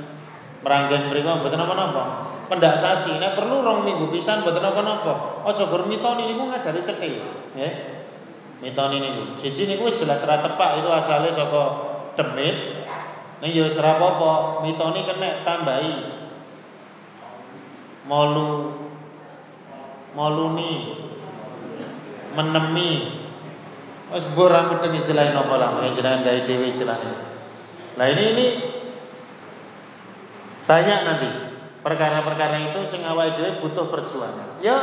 meranggen 0.68 1.08
mriku 1.08 1.32
mboten 1.40 1.56
napa-napa. 1.56 2.04
Pendak 2.52 2.76
sasi 2.76 3.16
nek 3.24 3.40
perlu 3.40 3.64
rong 3.64 3.88
minggu 3.88 4.12
pisan 4.12 4.44
mboten 4.44 4.60
napa-napa. 4.60 5.48
Aja 5.48 5.64
gur 5.64 5.88
mitoni 5.88 6.28
niku 6.28 6.52
ngajari 6.52 6.84
cekil, 6.84 7.24
nggih. 7.56 7.74
Mitoni 8.60 9.00
niku. 9.00 9.40
Siji 9.40 9.72
niku 9.72 9.88
wis 9.88 10.04
jelas 10.04 10.20
ra 10.28 10.44
tepak 10.44 10.84
itu 10.84 10.92
asale 10.92 11.32
saka 11.32 11.64
demit. 12.20 12.84
Ning 13.40 13.52
ya 13.56 13.64
wis 13.72 13.80
ra 13.80 13.96
apa-apa, 13.96 14.60
mitoni 14.68 15.08
kena 15.08 15.48
tambahi. 15.48 16.20
Molu 18.04 18.76
moluni 20.12 21.00
menemi 22.36 23.24
wis 24.12 24.28
mbur 24.36 24.52
ra 24.52 24.68
mudeng 24.68 24.92
istilah 24.92 25.32
napa 25.32 25.56
lah 25.56 25.80
jenengan 25.96 26.28
gawe 26.28 26.40
dhewe 26.44 26.68
istilahnya. 26.68 27.24
Nah 27.96 28.06
ini 28.12 28.24
ini 28.36 28.48
banyak 30.68 31.00
nanti. 31.08 31.30
Perkara-perkara 31.82 32.76
itu 32.76 32.80
sing 32.92 33.08
awake 33.08 33.40
dhewe 33.40 33.64
butuh 33.64 33.88
perjuangan. 33.88 34.60
Ya 34.60 34.76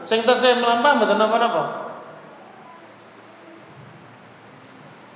sing 0.00 0.24
tesih 0.24 0.64
melampah 0.64 0.96
mboten 0.96 1.20
napa-napa. 1.20 1.64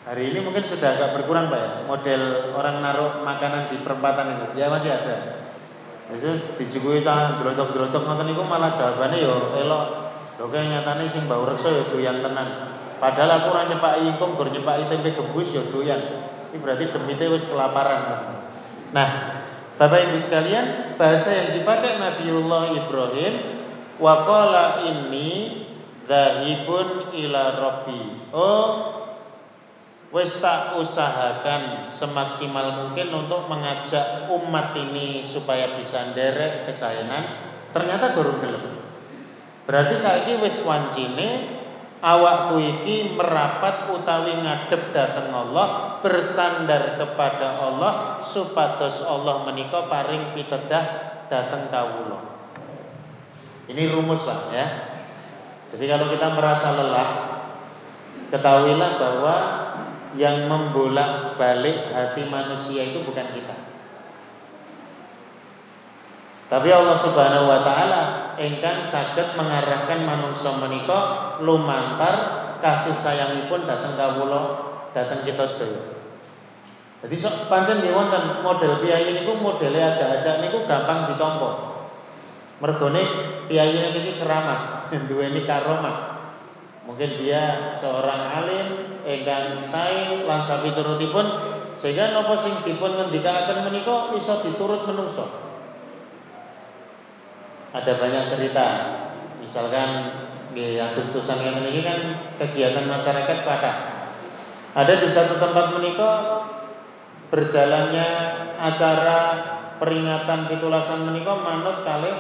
Hari 0.05 0.35
ini 0.35 0.45
mungkin 0.45 0.61
sudah 0.61 1.01
agak 1.01 1.17
berkurang 1.17 1.49
Pak 1.49 1.61
ya. 1.61 1.71
Model 1.89 2.53
orang 2.53 2.85
naruh 2.85 3.25
makanan 3.25 3.73
di 3.73 3.81
perempatan 3.81 4.37
itu. 4.37 4.47
Ya 4.61 4.69
masih 4.69 4.93
ada. 4.93 5.17
Itu 6.13 6.35
dijugui 6.61 7.01
tangan 7.01 7.41
gerotok-gerotok 7.41 8.05
nonton 8.05 8.29
itu 8.29 8.43
malah 8.45 8.75
jawabannya 8.77 9.25
yo 9.25 9.57
elok. 9.57 9.85
Lho 10.37 10.49
nyatanya 10.51 11.05
sing 11.09 11.25
bau 11.25 11.49
reksa 11.49 11.73
ya 11.73 11.85
doyan 11.89 12.21
tenan. 12.21 12.77
Padahal 13.01 13.41
aku 13.41 13.57
ora 13.57 13.65
nyepaki 13.65 14.13
ingkung 14.13 14.37
gur 14.37 14.53
nyepaki 14.53 14.93
tempe 14.93 15.17
gebus 15.17 15.57
ya 15.57 15.63
doyan. 15.73 16.01
Ini 16.53 16.61
berarti 16.61 16.85
demite 16.93 17.25
wis 17.33 17.49
kelaparan. 17.49 18.01
Nah 18.93 19.40
Bapak 19.81 20.13
Ibu 20.13 20.21
sekalian, 20.21 20.93
bahasa 21.01 21.33
yang 21.33 21.57
dipakai 21.57 21.97
Nabiullah 21.97 22.77
Ibrahim 22.77 23.65
waqala 23.97 24.85
ini 24.85 25.65
zahibun 26.05 27.09
ila 27.17 27.43
rabbi. 27.57 28.29
Oh, 28.29 28.69
wis 30.13 30.37
tak 30.45 30.77
usahakan 30.77 31.89
semaksimal 31.89 32.77
mungkin 32.77 33.09
untuk 33.25 33.49
mengajak 33.49 34.29
umat 34.29 34.77
ini 34.77 35.25
supaya 35.25 35.73
bisa 35.81 36.13
nderek 36.13 36.69
kesayangan. 36.69 37.57
Ternyata 37.73 38.13
baru 38.13 38.37
gelem. 38.37 38.85
Berarti 39.65 39.97
saiki 39.97 40.45
wis 40.45 40.61
wancine 40.69 41.60
awakku 42.01 42.59
iki 42.59 43.15
merapat 43.15 43.93
utawi 43.93 44.41
ngadep 44.41 44.93
dateng 44.93 45.31
Allah 45.33 46.01
bersandar 46.01 46.97
kepada 46.97 47.61
Allah 47.61 48.25
supados 48.25 49.05
Allah 49.05 49.45
menika 49.47 49.87
paring 49.87 50.35
pitedah 50.35 50.85
dateng 51.29 51.69
kawula. 51.71 52.21
Ini 53.71 53.87
rumus 53.95 54.27
lah 54.27 54.41
ya. 54.51 54.67
Jadi 55.71 55.85
kalau 55.87 56.11
kita 56.11 56.35
merasa 56.35 56.75
lelah 56.75 57.11
ketahuilah 58.35 58.91
bahwa 58.99 59.37
yang 60.19 60.51
membolak 60.51 61.39
balik 61.39 61.95
hati 61.95 62.27
manusia 62.27 62.91
itu 62.91 63.07
bukan 63.07 63.31
kita 63.31 63.70
tapi 66.51 66.67
Allah 66.75 66.99
Subhanahu 66.99 67.47
wa 67.47 67.63
taala 67.63 68.35
engkang 68.35 68.83
saged 68.83 69.39
mengarahkan 69.39 70.03
manusia 70.03 70.51
menika 70.59 70.99
lumantar 71.39 72.15
kasih 72.59 72.99
sayangipun 72.99 73.71
datang 73.71 73.95
kawula 73.95 74.59
datang 74.91 75.23
kita 75.23 75.47
sedaya. 75.47 76.03
Jadi 77.07 77.15
sok 77.15 77.47
pancen 77.47 77.81
nggih 77.81 77.95
wonten 77.95 78.43
model 78.43 78.83
piyayi 78.83 79.23
niku 79.23 79.39
modele 79.39 79.79
aja-aja 79.79 80.43
niku 80.43 80.67
gampang 80.67 81.15
ditampa. 81.15 81.51
Mergone 82.59 83.03
piyayi 83.47 83.95
niki 83.95 84.19
keramat, 84.19 84.91
duweni 85.09 85.47
karomah. 85.47 86.19
Mungkin 86.83 87.15
dia 87.15 87.71
seorang 87.79 88.43
alim 88.43 88.99
engkang 89.07 89.63
sae 89.63 90.27
lan 90.27 90.43
sapiturutipun 90.43 91.27
sehingga 91.79 92.11
napa 92.11 92.35
sing 92.35 92.59
dipun 92.67 92.99
ngendikaken 92.99 93.71
menika 93.71 94.11
iso 94.19 94.43
diturut 94.43 94.91
menungso 94.91 95.50
ada 97.71 97.93
banyak 97.99 98.25
cerita. 98.35 98.67
Misalkan 99.41 99.89
di 100.51 100.77
Agustusan 100.79 101.39
yang 101.47 101.63
ini 101.63 101.81
kan 101.87 101.99
kegiatan 102.39 102.91
masyarakat 102.91 103.39
pada 103.47 103.73
ada 104.71 104.93
di 105.03 105.09
satu 105.11 105.39
tempat 105.39 105.79
menikah 105.79 106.19
berjalannya 107.31 108.09
acara 108.59 109.19
peringatan 109.79 110.51
pitulasan 110.51 111.07
menikah 111.07 111.39
manut 111.43 111.87
kali 111.87 112.11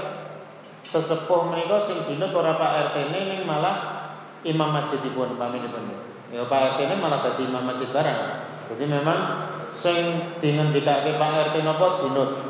sesepuh 0.86 1.50
menikah 1.50 1.82
sing 1.82 2.06
dinut 2.06 2.34
ora 2.34 2.54
Pak 2.58 2.94
RT 2.94 2.96
ini 3.14 3.42
malah 3.46 4.08
imam 4.46 4.70
masjid 4.72 5.02
pun 5.12 5.36
pamit 5.36 5.66
pun 5.68 5.84
ya 6.30 6.46
Pak 6.46 6.74
RT 6.74 6.78
ini 6.86 6.96
malah 6.98 7.22
jadi 7.26 7.42
imam 7.50 7.64
masjid 7.66 7.90
barang. 7.90 8.20
Jadi 8.70 8.84
memang 8.86 9.18
sing 9.74 9.98
dengan 10.38 10.70
dikake 10.70 11.18
Pak 11.18 11.30
RT 11.50 11.54
nopo 11.66 12.06
dinut 12.06 12.49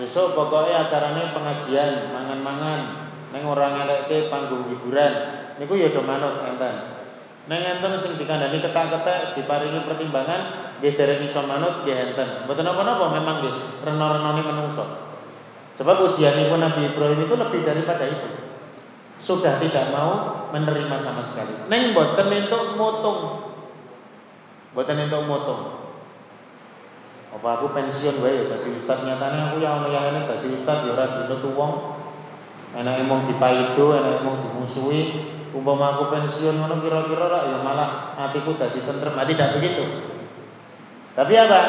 Besok 0.00 0.32
pokoknya 0.32 0.88
acaranya 0.88 1.36
pengajian, 1.36 2.08
mangan-mangan, 2.08 3.12
neng 3.36 3.44
orang 3.44 3.84
ngeleke 3.84 4.32
panggung 4.32 4.64
hiburan. 4.72 5.12
Niku 5.60 5.76
ya 5.76 5.92
do 5.92 6.00
manut 6.00 6.40
enten. 6.40 7.04
Neng 7.52 7.60
enten 7.60 8.00
sing 8.00 8.16
dikandani 8.16 8.64
ketak-ketak 8.64 9.36
diparingi 9.36 9.84
pertimbangan 9.84 10.72
nggih 10.80 10.96
dereng 10.96 11.20
iso 11.20 11.44
manut 11.44 11.84
nggih 11.84 12.16
enten. 12.16 12.48
Mboten 12.48 12.64
napa-napa 12.64 13.12
memang 13.12 13.44
nggih 13.44 13.54
reno-renoni 13.84 14.40
menungso. 14.40 14.84
Sebab 15.76 16.12
ujianipun 16.12 16.64
Nabi 16.64 16.92
Ibrahim 16.92 17.20
itu 17.28 17.34
lebih 17.36 17.60
daripada 17.60 18.04
itu. 18.08 18.28
Sudah 19.20 19.60
tidak 19.60 19.92
mau 19.92 20.48
menerima 20.48 20.96
sama 20.96 21.20
sekali. 21.28 21.68
Neng 21.68 21.92
mboten 21.92 22.28
entuk 22.32 22.80
mutung. 22.80 23.20
Mboten 24.72 24.96
entuk 24.96 25.28
mutung. 25.28 25.79
Apa 27.30 27.48
aku 27.62 27.70
pensiun 27.70 28.18
wae 28.26 28.42
ya 28.42 28.44
dadi 28.50 28.74
ustaz 28.74 29.06
nyatane 29.06 29.38
aku 29.38 29.62
yang 29.62 29.86
ini 29.86 30.26
dadi 30.26 30.50
ustaz 30.50 30.82
ya 30.82 30.98
ora 30.98 31.06
dinut 31.22 31.46
wong. 31.54 31.74
Enak 32.70 33.02
emong 33.06 33.30
dipaido, 33.30 33.98
enak 33.98 34.22
emong 34.22 34.36
dimusuhi. 34.46 35.02
Umpama 35.50 35.98
aku 35.98 36.14
pensiun 36.14 36.62
ngono 36.62 36.78
kira-kira 36.82 37.26
rak 37.26 37.42
ya 37.50 37.58
malah 37.62 38.14
hatiku 38.18 38.54
dadi 38.54 38.82
tentrem. 38.82 39.14
Nah, 39.14 39.26
tidak 39.26 39.58
begitu. 39.58 39.82
Tapi 41.14 41.34
apa? 41.34 41.62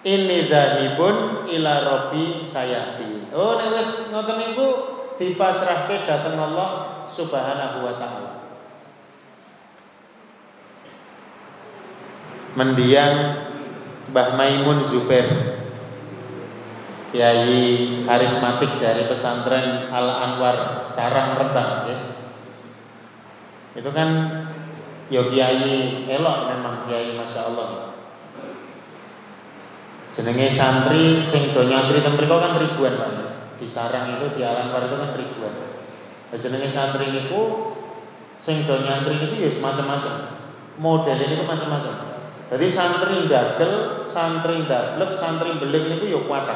Ini 0.00 0.48
dahibun 0.48 1.44
ila 1.48 1.72
robbi 1.84 2.44
sayati. 2.44 3.32
Oh 3.36 3.60
nek 3.60 3.76
wis 3.76 4.12
ngoten 4.16 4.36
niku 4.40 4.68
dipasrahke 5.20 6.08
dateng 6.08 6.40
Allah 6.40 7.04
Subhanahu 7.04 7.84
wa 7.84 7.92
taala. 8.00 8.32
Mendiang 12.56 13.14
Mbah 14.10 14.34
Maimun 14.34 14.82
Zubair 14.82 15.58
Kiai 17.10 18.06
karismatik 18.06 18.78
dari 18.78 19.10
pesantren 19.10 19.90
Al 19.90 20.06
Anwar 20.06 20.86
Sarang 20.94 21.34
Rembang 21.34 21.90
ya. 21.90 21.98
Itu 23.74 23.90
kan 23.90 24.08
yo 25.10 25.26
kiai 25.26 26.06
elok 26.06 26.38
memang 26.54 26.86
kiai 26.86 27.18
Masya 27.18 27.50
Allah 27.50 27.90
Jenenge 30.14 30.54
santri 30.54 31.22
sing 31.26 31.50
do 31.50 31.66
nyantri 31.66 31.98
ten 31.98 32.14
kan 32.14 32.54
ribuan 32.62 32.94
Pak. 32.98 33.10
Di 33.58 33.66
sarang 33.66 34.14
itu 34.14 34.38
di 34.38 34.42
Al 34.46 34.70
Anwar 34.70 34.86
itu 34.86 34.94
kan 34.94 35.10
ribuan. 35.18 35.54
Jenenge 36.30 36.70
santri 36.70 37.10
niku 37.10 37.74
sing 38.38 38.66
do 38.70 38.86
nyantri 38.86 39.18
niku 39.18 39.34
ya 39.38 39.50
semacam-macam. 39.50 40.38
model 40.80 41.18
ini 41.20 41.44
macam-macam. 41.44 42.09
Jadi 42.50 42.66
santri 42.66 43.30
dagel, 43.30 44.02
santri 44.10 44.66
dablek, 44.66 45.14
santri 45.14 45.54
belik 45.62 46.02
itu 46.02 46.10
yuk 46.10 46.26
kuat. 46.26 46.50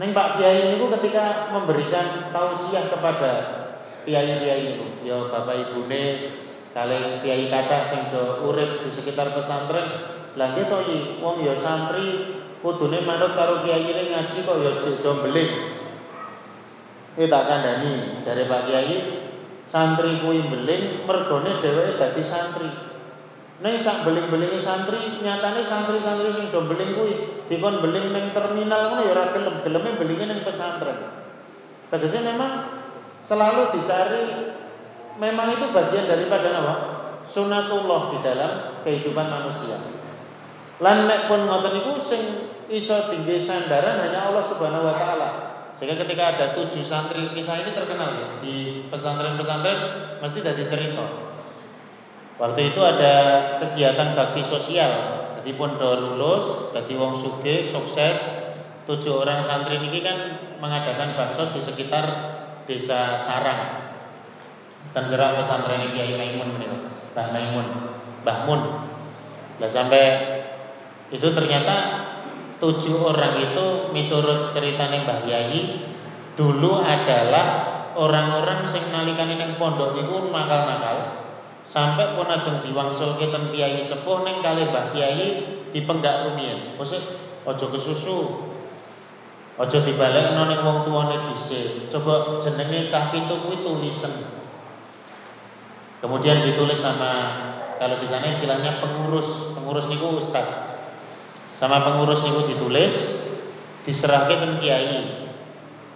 Neng 0.00 0.10
Pak 0.16 0.40
Kiai 0.40 0.80
itu 0.80 0.88
ketika 0.88 1.52
memberikan 1.52 2.32
tausiah 2.32 2.88
kepada 2.88 3.32
kiai-kiai 4.08 4.74
itu, 4.74 5.04
ya 5.04 5.28
Bapak 5.28 5.68
Ibu 5.68 5.84
ne 5.86 6.04
kali 6.74 7.22
kiai 7.22 7.46
kata 7.46 7.86
sing 7.86 8.10
urip 8.42 8.82
di 8.82 8.90
sekitar 8.90 9.36
pesantren, 9.36 9.86
lagi 10.34 10.66
to 10.66 10.78
wong 11.22 11.44
ya 11.44 11.54
santri 11.54 12.40
kudune 12.58 13.04
manut 13.04 13.36
karo 13.36 13.62
kiai 13.62 13.84
ini 13.84 14.16
ngaji 14.16 14.38
kok 14.48 14.58
ya 14.64 14.72
do 14.80 15.12
belik. 15.22 15.50
Iki 17.14 17.30
tak 17.30 17.46
kandhani 17.46 18.24
jare 18.26 18.48
Pak 18.48 18.62
Kiai 18.66 18.96
santri 19.70 20.18
kuwi 20.24 20.40
beling 20.50 21.06
mergone 21.06 21.62
dheweke 21.62 22.00
dadi 22.00 22.22
santri. 22.24 22.93
Nek 23.62 23.78
sak 23.78 24.02
beling-belinge 24.02 24.58
santri, 24.58 25.22
nyatane 25.22 25.62
santri-santri 25.62 26.34
sing 26.34 26.50
do 26.50 26.66
beling 26.66 26.90
kuwi 26.98 27.14
dikon 27.46 27.78
beling 27.78 28.10
ning 28.10 28.34
terminal 28.34 28.90
ngono 28.90 29.06
ya 29.06 29.10
ora 29.14 29.24
gelem, 29.30 29.62
geleme 29.62 29.90
belinge 29.94 30.24
ning 30.26 30.40
pesantren. 30.42 30.98
Tegese 31.86 32.26
memang 32.26 32.82
selalu 33.22 33.78
dicari 33.78 34.50
memang 35.22 35.54
itu 35.54 35.70
bagian 35.70 36.10
daripada 36.10 36.50
apa? 36.50 36.74
Sunatullah 37.30 38.10
di 38.10 38.18
dalam 38.26 38.52
kehidupan 38.82 39.26
manusia. 39.30 39.78
Lan 40.82 41.06
nek 41.06 41.30
pun 41.30 41.46
ngoten 41.46 41.78
niku 41.78 41.94
sing 42.02 42.50
iso 42.66 43.06
tinggi 43.06 43.38
sandaran 43.38 44.02
hanya 44.02 44.34
Allah 44.34 44.42
Subhanahu 44.42 44.90
wa 44.90 44.94
taala. 44.98 45.28
Sehingga 45.78 46.02
ketika 46.02 46.34
ada 46.34 46.46
tujuh 46.58 46.82
santri 46.82 47.30
kisah 47.30 47.62
ini 47.62 47.70
terkenal 47.70 48.10
ya 48.18 48.28
di 48.42 48.86
pesantren-pesantren 48.90 49.78
mesti 50.18 50.38
dari 50.42 50.64
cerita. 50.66 51.23
Waktu 52.34 52.74
itu 52.74 52.80
ada 52.82 53.14
kegiatan 53.62 54.18
bakti 54.18 54.42
sosial. 54.42 54.90
Jadi 55.38 55.54
pun 55.54 55.78
do 55.78 55.90
lulus, 55.94 56.74
jadi 56.74 56.92
wong 56.98 57.14
suge, 57.14 57.62
sukses. 57.68 58.50
Tujuh 58.84 59.24
orang 59.24 59.40
santri 59.40 59.80
ini 59.80 60.04
kan 60.04 60.16
mengadakan 60.60 61.16
bakso 61.16 61.48
di 61.54 61.60
sekitar 61.62 62.04
desa 62.68 63.16
Sarang. 63.16 63.92
Dan 64.92 65.08
pesantren 65.08 65.88
ini 65.88 65.96
Kiai 65.96 66.14
Maimun 66.20 66.60
ini, 66.60 66.68
Mbah 67.16 67.28
Maimun, 67.32 67.66
Mbah 68.22 68.38
Mun. 68.44 68.62
Nah 69.56 69.70
sampai 69.70 70.04
itu 71.08 71.24
ternyata 71.32 71.76
tujuh 72.60 73.08
orang 73.08 73.40
itu 73.40 73.94
miturut 73.94 74.52
ceritanya 74.52 75.06
Mbah 75.06 75.20
Yai 75.24 75.62
dulu 76.34 76.82
adalah 76.82 77.46
orang-orang 77.94 78.66
sing 78.66 78.90
nalikane 78.90 79.38
ning 79.38 79.54
pondok 79.56 79.94
niku 79.94 80.34
nakal-nakal 80.34 81.23
sampai 81.64 82.14
pun 82.14 82.28
ajeng 82.28 82.60
diwangsul 82.62 83.16
ke 83.16 83.32
ten 83.32 83.50
kiai 83.50 83.80
sepuh 83.80 84.22
neng 84.22 84.44
kali 84.44 84.68
mbah 84.68 84.92
kiai 84.92 85.42
dipengdak 85.74 86.30
rumiyin. 86.30 86.78
Maksud 86.78 87.02
ojo 87.42 87.66
kesusu. 87.74 88.18
Ojo 89.54 89.78
dibalik 89.86 90.34
ning 90.34 90.60
wong 90.62 90.86
tuane 90.86 91.30
dhisik. 91.30 91.90
Coba 91.90 92.38
jenenge 92.42 92.90
cah 92.90 93.10
pintu 93.10 93.38
kuwi 93.46 93.62
tulisan. 93.62 94.34
Kemudian 96.02 96.44
ditulis 96.44 96.78
sama 96.78 97.12
kalau 97.80 97.96
di 97.98 98.06
sana 98.06 98.30
istilahnya 98.30 98.78
pengurus, 98.78 99.56
pengurus 99.56 99.88
itu 99.90 100.06
ustaz. 100.20 100.46
Sama 101.54 101.82
pengurus 101.86 102.22
itu 102.26 102.50
ditulis 102.50 102.94
diserahke 103.86 104.36
ten 104.36 104.58
kiai. 104.58 105.26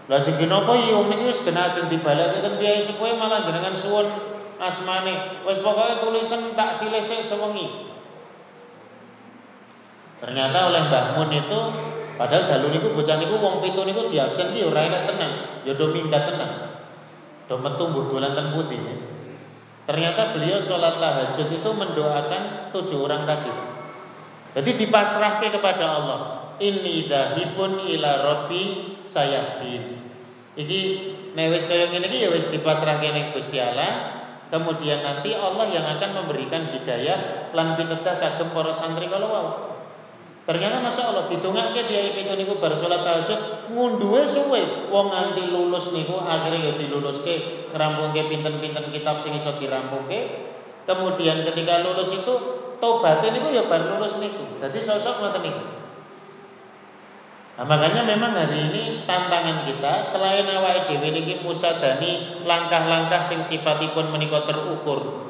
Lah 0.08 0.24
jenenge 0.24 0.48
napa 0.48 0.72
ya 0.74 0.96
wong 0.96 1.12
iki 1.12 1.24
wis 1.28 1.44
kena 1.44 1.70
ajeng 1.70 1.86
dibalik 1.90 2.40
ten 2.40 2.54
kiai 2.58 2.80
supaya 2.82 3.14
malah 3.18 3.44
jenengan 3.44 3.74
suwun 3.76 4.37
asmane. 4.58 5.42
Wis 5.46 5.62
pokoke 5.62 6.02
tulisan 6.02 6.52
tak 6.52 6.74
silih 6.74 7.02
sewengi. 7.02 7.88
Ternyata 10.18 10.58
oleh 10.74 10.82
Mbah 10.90 11.14
Mun 11.14 11.30
itu 11.30 11.60
padahal 12.18 12.50
dalu 12.50 12.74
niku 12.74 12.90
bocah 12.90 13.22
niku 13.22 13.38
wong 13.38 13.62
pitu 13.62 13.86
niku 13.86 14.10
diabsen 14.10 14.50
ki 14.50 14.66
ora 14.66 14.90
enak 14.90 15.06
tenan. 15.06 15.62
Ya 15.62 15.78
do 15.78 15.94
minggat 15.94 16.26
tenan. 16.34 16.82
Do 17.46 17.56
metu 17.62 17.88
mbur 17.88 18.12
dolan 18.12 18.36
ten 18.36 18.52
putih 18.52 19.08
ternyata 19.88 20.36
beliau 20.36 20.60
sholat 20.60 21.00
tahajud 21.00 21.48
itu 21.48 21.70
mendoakan 21.72 22.68
tujuh 22.76 23.08
orang 23.08 23.24
tadi. 23.24 23.48
Jadi 24.52 24.70
dipasrahkan 24.84 25.48
kepada 25.48 25.84
Allah. 25.88 26.20
Ini 26.60 27.08
dahibun 27.08 27.88
ila 27.88 28.10
rabbi 28.20 29.00
sayahdin. 29.08 29.96
Iki 30.60 30.80
nek 31.32 31.56
wis 31.56 31.64
kaya 31.70 31.88
iki 31.88 32.18
ya 32.20 32.28
wis 32.28 32.52
dipasrahke 32.52 33.08
ning 33.14 33.32
Gusti 33.32 33.62
Allah 33.62 34.17
Kemudian 34.48 35.04
nanti 35.04 35.36
Allah 35.36 35.68
yang 35.68 35.84
akan 35.84 36.24
memberikan 36.24 36.72
hidayah 36.72 37.52
lan 37.52 37.76
pitedah 37.76 38.16
kagem 38.16 38.48
para 38.56 38.72
santri 38.72 39.04
kalau 39.12 39.28
wow. 39.28 39.46
Ternyata 40.48 40.80
masya 40.80 41.12
Allah 41.12 41.28
ditungake 41.28 41.84
dia 41.84 42.08
itu 42.08 42.24
niku 42.32 42.56
bar 42.56 42.72
salat 42.72 43.04
tahajud 43.04 43.68
ngunduhe 43.68 44.24
suwe 44.24 44.88
wong 44.88 45.12
nganti 45.12 45.52
lulus 45.52 45.92
niku 45.92 46.24
akhirnya 46.24 46.72
ya 46.72 46.80
diluluske 46.80 47.68
ngerampungke 47.68 48.32
pinten-pinten 48.32 48.88
kitab 48.88 49.20
sing 49.20 49.36
iso 49.36 49.52
dirampungke. 49.60 50.48
Kemudian 50.88 51.44
ketika 51.44 51.84
lulus 51.84 52.16
itu 52.16 52.34
tobaté 52.80 53.28
niku 53.36 53.52
ya 53.52 53.68
bar 53.68 53.84
lulus 53.92 54.24
niku. 54.24 54.56
Dadi 54.56 54.80
sosok 54.80 55.20
ngoten 55.20 55.44
niku. 55.44 55.77
Nah, 57.58 57.66
makanya 57.66 58.06
memang 58.06 58.38
hari 58.38 58.70
ini 58.70 59.02
tantangan 59.02 59.66
kita 59.66 59.98
selain 60.06 60.46
awal 60.46 60.86
dhewe 60.86 61.10
niki 61.10 61.42
musadani 61.42 62.38
langkah-langkah 62.46 63.18
sing 63.18 63.42
sifatipun 63.42 64.14
menika 64.14 64.46
terukur. 64.46 65.26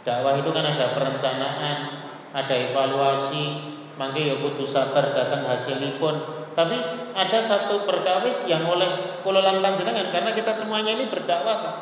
Dakwah 0.00 0.40
itu 0.40 0.48
kan 0.48 0.64
ada 0.64 0.96
perencanaan, 0.96 2.08
ada 2.32 2.54
evaluasi, 2.56 3.68
mangke 4.00 4.32
ya 4.32 4.40
kudu 4.40 4.64
sabar 4.64 5.12
datang 5.12 5.44
hasilipun. 5.44 6.40
Tapi 6.56 6.76
ada 7.12 7.38
satu 7.44 7.84
perkawis 7.84 8.48
yang 8.48 8.64
oleh 8.64 9.20
kula 9.20 9.44
lan 9.44 9.60
panjenengan 9.60 10.08
karena 10.08 10.32
kita 10.32 10.56
semuanya 10.56 10.96
ini 10.96 11.12
berdakwah 11.12 11.68
Pak. 11.68 11.76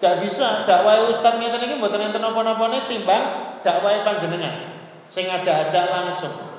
Gak 0.00 0.24
bisa 0.24 0.64
dakwah 0.64 1.12
ustaz 1.12 1.36
ngeten 1.36 1.60
iki 1.60 1.76
mboten 1.76 2.00
enten 2.00 2.24
napa-napane 2.24 2.88
timbang 2.88 3.60
dakwah 3.60 3.92
panjenengan 4.08 4.72
sing 5.12 5.28
ngajak-ajak 5.28 5.84
langsung. 5.92 6.51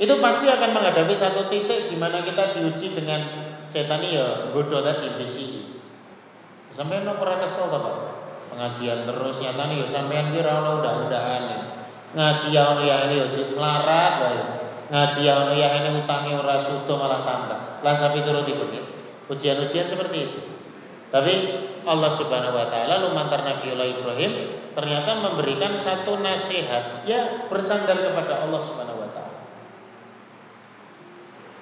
Itu 0.00 0.24
pasti 0.24 0.48
akan 0.48 0.72
menghadapi 0.72 1.12
satu 1.12 1.52
titik 1.52 1.92
di 1.92 1.96
mana 2.00 2.24
kita 2.24 2.56
diuji 2.56 2.96
dengan 2.96 3.20
setan 3.68 4.00
ya 4.00 4.48
bodoh 4.52 4.80
tadi 4.80 5.20
besi. 5.20 5.76
Sampai 6.72 7.04
no 7.04 7.20
pernah 7.20 7.44
kesel 7.44 7.68
Pak. 7.68 7.96
Pengajian 8.52 9.04
terus 9.08 9.36
nih 9.40 9.76
ya 9.84 9.86
sampean 9.88 10.32
kira 10.32 10.60
ono 10.64 10.80
udah-udahan 10.80 11.42
ya. 11.48 11.58
Ngaji 12.12 12.48
yang 12.52 12.80
ya 12.84 12.96
ini 13.08 13.14
ya 13.20 13.26
melarat 13.56 14.12
bae. 14.20 14.40
Ngaji 14.92 15.20
yang 15.24 15.52
ya 15.56 15.68
ini 15.80 16.04
utangnya 16.04 16.40
ora 16.40 16.56
sudo 16.60 16.96
malah 16.96 17.24
tambah. 17.24 17.60
Lan 17.84 17.96
sampai 17.96 18.24
turut 18.24 18.48
ikut 18.48 18.68
ya. 18.72 18.82
Ujian-ujian 19.28 19.86
seperti 19.88 20.18
itu. 20.28 20.40
Tapi 21.12 21.32
Allah 21.84 22.08
Subhanahu 22.08 22.56
wa 22.56 22.66
taala 22.72 23.04
lumantar 23.04 23.44
Nabi 23.44 23.76
Allah 23.76 23.88
Ibrahim 23.92 24.32
ternyata 24.72 25.20
memberikan 25.20 25.76
satu 25.76 26.24
nasihat 26.24 27.04
ya 27.04 27.48
bersandar 27.52 28.00
kepada 28.00 28.48
Allah 28.48 28.60
Subhanahu. 28.60 29.01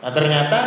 Nah 0.01 0.11
ternyata 0.17 0.61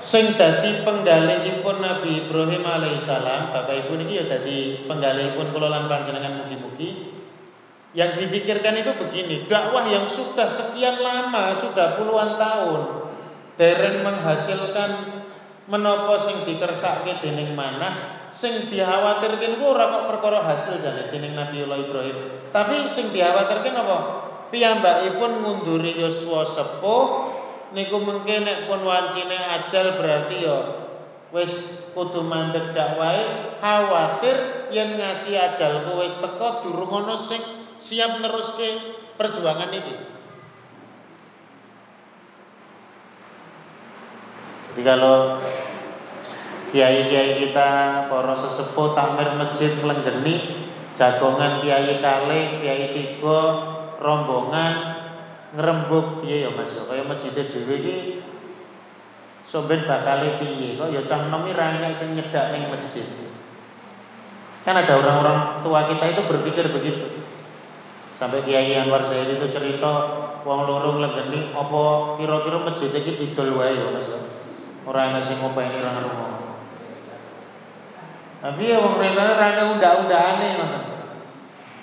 sing 0.00 0.32
dadi 0.32 0.80
penggalihipun 0.80 1.84
Nabi 1.84 2.24
Ibrahim 2.24 2.64
alaihissalam, 2.64 3.52
Bapak 3.52 3.86
Ibu 3.86 4.00
niki 4.00 4.16
ya 4.16 4.24
dadi 4.24 4.88
penggalihipun 4.88 5.52
kula 5.52 5.68
lan 5.68 5.84
panjenengan 5.86 6.40
mugi-mugi. 6.40 7.12
Yang 7.90 8.22
dipikirkan 8.22 8.78
itu 8.78 8.94
begini, 9.02 9.50
dakwah 9.50 9.82
yang 9.90 10.06
sudah 10.06 10.46
sekian 10.46 11.02
lama, 11.02 11.50
sudah 11.50 11.98
puluhan 11.98 12.38
tahun, 12.38 13.10
dereng 13.58 14.06
menghasilkan 14.06 14.90
menopo 15.66 16.14
sing 16.22 16.46
dikersake 16.46 17.18
dening 17.18 17.50
mana, 17.58 18.22
sing 18.30 18.70
dikhawatirkan 18.70 19.58
ku 19.58 19.74
ora 19.74 19.90
kok 19.90 20.06
perkara 20.06 20.38
hasil 20.46 20.78
jane 20.78 21.10
dening 21.10 21.34
Nabiullah 21.34 21.82
Ibrahim. 21.82 22.18
Tapi 22.54 22.86
sing 22.86 23.10
dikhawatirkan 23.10 23.74
apa? 23.74 23.98
Piyambakipun 24.54 25.42
ngunduri 25.42 25.98
Yosua 25.98 26.46
sepuh 26.46 27.39
niku 27.70 28.02
mungkin 28.02 28.42
nek 28.42 28.66
pun 28.66 28.82
wancine 28.82 29.38
ajal 29.38 29.98
berarti 29.98 30.42
ya 30.42 30.58
wis 31.30 31.86
kudu 31.94 32.26
mandek 32.26 32.74
dakwahe 32.74 33.54
khawatir 33.62 34.70
yen 34.74 34.98
ngasih 34.98 35.38
ajal 35.38 35.94
wis 36.02 36.18
teko 36.18 36.66
durung 36.66 36.90
ana 36.90 37.14
sing 37.14 37.38
siap 37.78 38.18
neruske 38.18 38.98
perjuangan 39.14 39.70
iki. 39.72 39.94
Jadi 44.70 44.82
kalau 44.86 45.42
kiai-kiai 46.70 47.42
kita 47.42 47.70
para 48.06 48.34
sesepuh 48.38 48.94
takmir 48.94 49.34
masjid 49.34 49.74
melenggeni 49.82 50.70
jagongan 50.94 51.58
kiai 51.58 51.98
kali, 51.98 52.40
kiai 52.62 52.86
tiga, 52.94 53.40
rombongan 53.98 54.99
ngrembug 55.54 56.22
piye 56.22 56.46
ya 56.46 56.50
Mas 56.54 56.74
kaya 56.74 57.02
masjid 57.02 57.34
dhewe 57.34 57.74
iki 57.74 57.96
somben 59.46 59.82
bakal 59.82 60.22
piye 60.38 60.78
kok 60.78 60.90
ya 60.94 61.02
cah 61.06 61.26
nom 61.26 61.46
ra 61.50 61.74
sing 61.98 62.14
nyedak 62.14 62.54
ning 62.54 62.70
masjid 62.70 63.06
Kan 64.60 64.76
ada 64.76 64.92
orang-orang 64.92 65.64
tua 65.64 65.88
kita 65.88 66.04
itu 66.12 66.22
berpikir 66.28 66.68
begitu. 66.68 67.24
Sampai 68.20 68.44
Kiai 68.44 68.76
Anwar 68.76 69.08
Zaid 69.08 69.32
itu 69.32 69.48
cerita 69.48 69.92
wong 70.44 70.68
loro 70.68 71.00
nglegeni 71.00 71.56
apa 71.56 71.82
kira-kira 72.20 72.58
masjid 72.60 72.92
iki 72.92 73.16
didol 73.16 73.56
wae 73.56 73.72
ya 73.72 73.88
Mas. 73.88 74.12
Ora 74.84 75.08
ana 75.08 75.24
sing 75.24 75.40
ngopeni 75.40 75.80
ra. 75.80 75.96
Tapi 78.40 78.62
ya 78.68 78.84
wong 78.84 79.00
rene 79.00 79.24
ra 79.24 79.48
undang-undangane 79.64 80.48
ngono. 80.60 80.89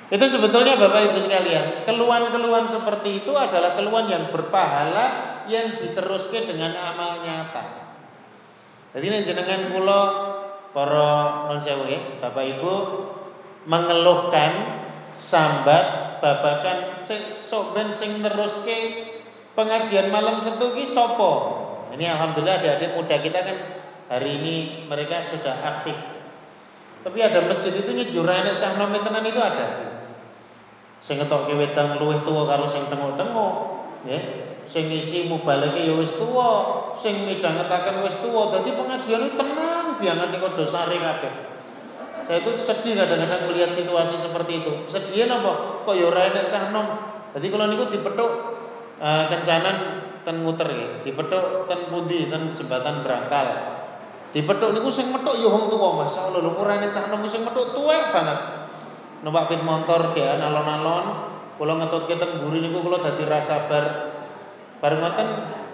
Itu 0.08 0.24
sebetulnya 0.24 0.80
Bapak 0.80 1.12
Ibu 1.12 1.20
sekalian, 1.20 1.84
keluhan-keluhan 1.84 2.64
seperti 2.64 3.28
itu 3.28 3.36
adalah 3.36 3.76
keluhan 3.76 4.08
yang 4.08 4.32
berpahala 4.32 5.44
yang 5.52 5.76
diteruskan 5.76 6.48
dengan 6.48 6.72
amal 6.80 7.28
nyata. 7.28 7.92
Jadi 8.96 9.04
ini 9.04 9.20
jenengan 9.28 9.76
kula 9.76 10.02
para 10.72 11.52
non 11.52 11.60
Bapak 12.24 12.46
Ibu 12.56 12.74
mengeluhkan 13.68 14.80
sambat 15.12 16.18
babakan 16.24 17.04
sok 17.36 17.76
ben 17.76 17.92
sing 17.92 18.24
neruske 18.24 19.12
pengajian 19.60 20.08
malam 20.08 20.40
setu 20.40 20.72
ki 20.72 20.88
sapa? 20.88 21.32
Ini 21.92 22.16
alhamdulillah 22.16 22.64
adik-adik 22.64 22.96
muda 22.96 23.16
kita 23.20 23.40
kan 23.44 23.58
hari 24.08 24.40
ini 24.40 24.56
mereka 24.88 25.20
sudah 25.20 25.52
aktif. 25.68 26.00
Tapi 27.04 27.20
ada 27.20 27.44
masjid 27.44 27.76
itu 27.76 27.92
nyejurane 27.92 28.56
cah 28.56 28.80
nom 28.80 28.96
tenan 28.96 29.28
itu 29.28 29.40
ada 29.44 29.97
sing 31.04 31.22
ngetokke 31.22 31.54
wedang 31.56 31.98
luwih 32.02 32.20
tuwa 32.26 32.44
karo 32.50 32.66
sing 32.66 32.90
tengok-tengok 32.90 33.54
ya. 34.08 34.20
Sing 34.68 34.92
ngisi 34.92 35.32
mubaleke 35.32 35.88
ya 35.88 35.96
wis 35.96 36.20
tuwa. 36.20 36.52
Sing 37.00 37.24
midhangetaken 37.24 38.04
wis 38.04 38.20
tuwa. 38.20 38.52
Dadi 38.52 38.76
pengajian 38.76 39.32
tenang 39.40 39.96
biangan 39.96 40.28
ning 40.28 40.44
dosare 40.44 40.98
kabeh. 41.00 41.34
Saya 42.28 42.44
itu 42.44 42.52
sedih 42.60 43.00
kadang-kadang 43.00 43.48
melihat 43.48 43.72
situasi 43.72 44.20
seperti 44.20 44.60
itu. 44.60 44.72
Sedih 44.92 45.32
apa 45.32 45.88
kok 45.88 45.96
ya 45.96 46.12
ora 46.12 46.28
enek 46.28 46.52
cah 46.52 46.76
nom? 46.76 46.88
Dadi 47.32 47.48
kula 47.48 47.72
niku 47.72 47.88
dipethuk 47.88 48.32
uh, 49.00 49.24
kencanan 49.32 50.04
ten 50.28 50.44
muter 50.44 50.68
ya 50.68 50.88
dipethuk 51.08 51.72
ten 51.72 51.88
pundi? 51.88 52.28
Ten 52.28 52.52
jembatan 52.52 53.08
Brangkal 53.08 53.48
dipethuk 54.36 54.76
niku 54.76 54.92
sing 54.92 55.16
metuk 55.16 55.40
ya 55.40 55.48
wong 55.48 55.72
tuwa 55.72 56.04
masyaallah 56.04 56.44
lho 56.44 56.52
ora 56.60 56.84
enek 56.84 56.92
cah 56.92 57.08
nom. 57.08 57.24
Sing 57.24 57.48
metuk 57.48 57.72
tuwek 57.72 58.12
banget 58.12 58.67
numpak 59.26 59.50
pit 59.50 59.62
motor 59.66 60.14
ya 60.14 60.38
alon-alon 60.38 61.06
kula 61.58 61.74
ngetutke 61.82 62.22
teng 62.22 62.38
mburi 62.42 62.62
niku 62.62 62.86
kula 62.86 63.02
dadi 63.02 63.26
ra 63.26 63.42
sabar. 63.42 64.14
Bareng 64.78 65.02
ngoten 65.02 65.28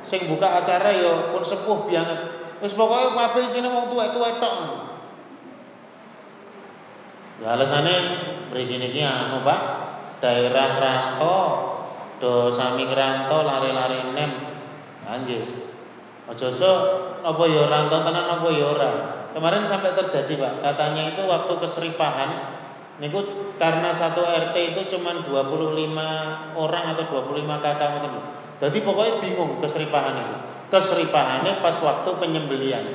sing 0.08 0.32
buka 0.32 0.64
acara 0.64 0.96
ya 0.96 1.36
pun 1.36 1.44
sepuh 1.44 1.92
banget. 1.92 2.20
Wis 2.64 2.72
pokoke 2.72 3.12
kabeh 3.12 3.44
isine 3.44 3.68
wong 3.68 3.92
tuwek-tuwek 3.92 4.40
tok. 4.40 4.56
Ya 7.44 7.60
alasane 7.60 7.96
mriki 8.48 8.80
niki 8.80 9.04
anu 9.04 9.44
Pak. 9.44 9.62
Daerah 10.24 10.80
Ranto 10.80 11.36
do 12.24 12.48
sami 12.48 12.88
Ranto 12.88 13.44
lari-lari 13.44 14.16
nem. 14.16 14.32
Anjir. 15.04 15.44
Ojo-ojo 16.32 16.72
apa 17.20 17.44
ya 17.52 17.68
Ranto 17.68 17.98
tenan 18.08 18.32
apa 18.40 18.48
ya 18.56 18.66
ora? 18.72 18.92
Kemarin 19.36 19.68
sampai 19.68 19.92
terjadi 19.92 20.40
Pak. 20.40 20.54
Katanya 20.64 21.12
itu 21.12 21.28
waktu 21.28 21.54
keseripahan 21.60 22.53
Niku 23.02 23.50
karena 23.58 23.90
satu 23.90 24.22
RT 24.22 24.54
itu 24.54 24.82
cuma 24.98 25.18
25 25.18 25.98
orang 26.54 26.86
atau 26.94 27.04
25 27.10 27.64
kakak 27.64 27.90
ngoten. 27.98 28.14
Jadi 28.62 28.78
pokoknya 28.86 29.14
bingung 29.18 29.58
keseripahan 29.58 30.14
itu. 30.22 30.38
Keseripahannya 30.70 31.62
pas 31.62 31.74
waktu 31.82 32.10
penyembelian. 32.22 32.86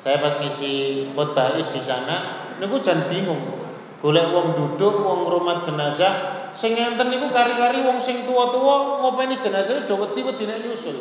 Saya 0.00 0.20
pas 0.20 0.32
ngisi 0.40 1.08
khotbah 1.12 1.56
di 1.56 1.80
sana, 1.80 2.48
niku 2.60 2.80
jangan 2.80 3.08
bingung. 3.08 3.64
Golek 4.00 4.32
wong 4.32 4.56
duduk, 4.56 5.04
wong 5.04 5.28
rumah 5.28 5.60
jenazah, 5.60 6.52
sing 6.56 6.72
enten 6.76 7.12
niku 7.12 7.28
kari-kari 7.32 7.84
wong 7.84 8.00
sing 8.00 8.24
tua-tua 8.24 9.04
ngopeni 9.04 9.36
jenazah 9.36 9.84
do 9.84 9.96
wedi-wedi 10.00 10.48
nek 10.48 10.64
nyusul. 10.64 10.96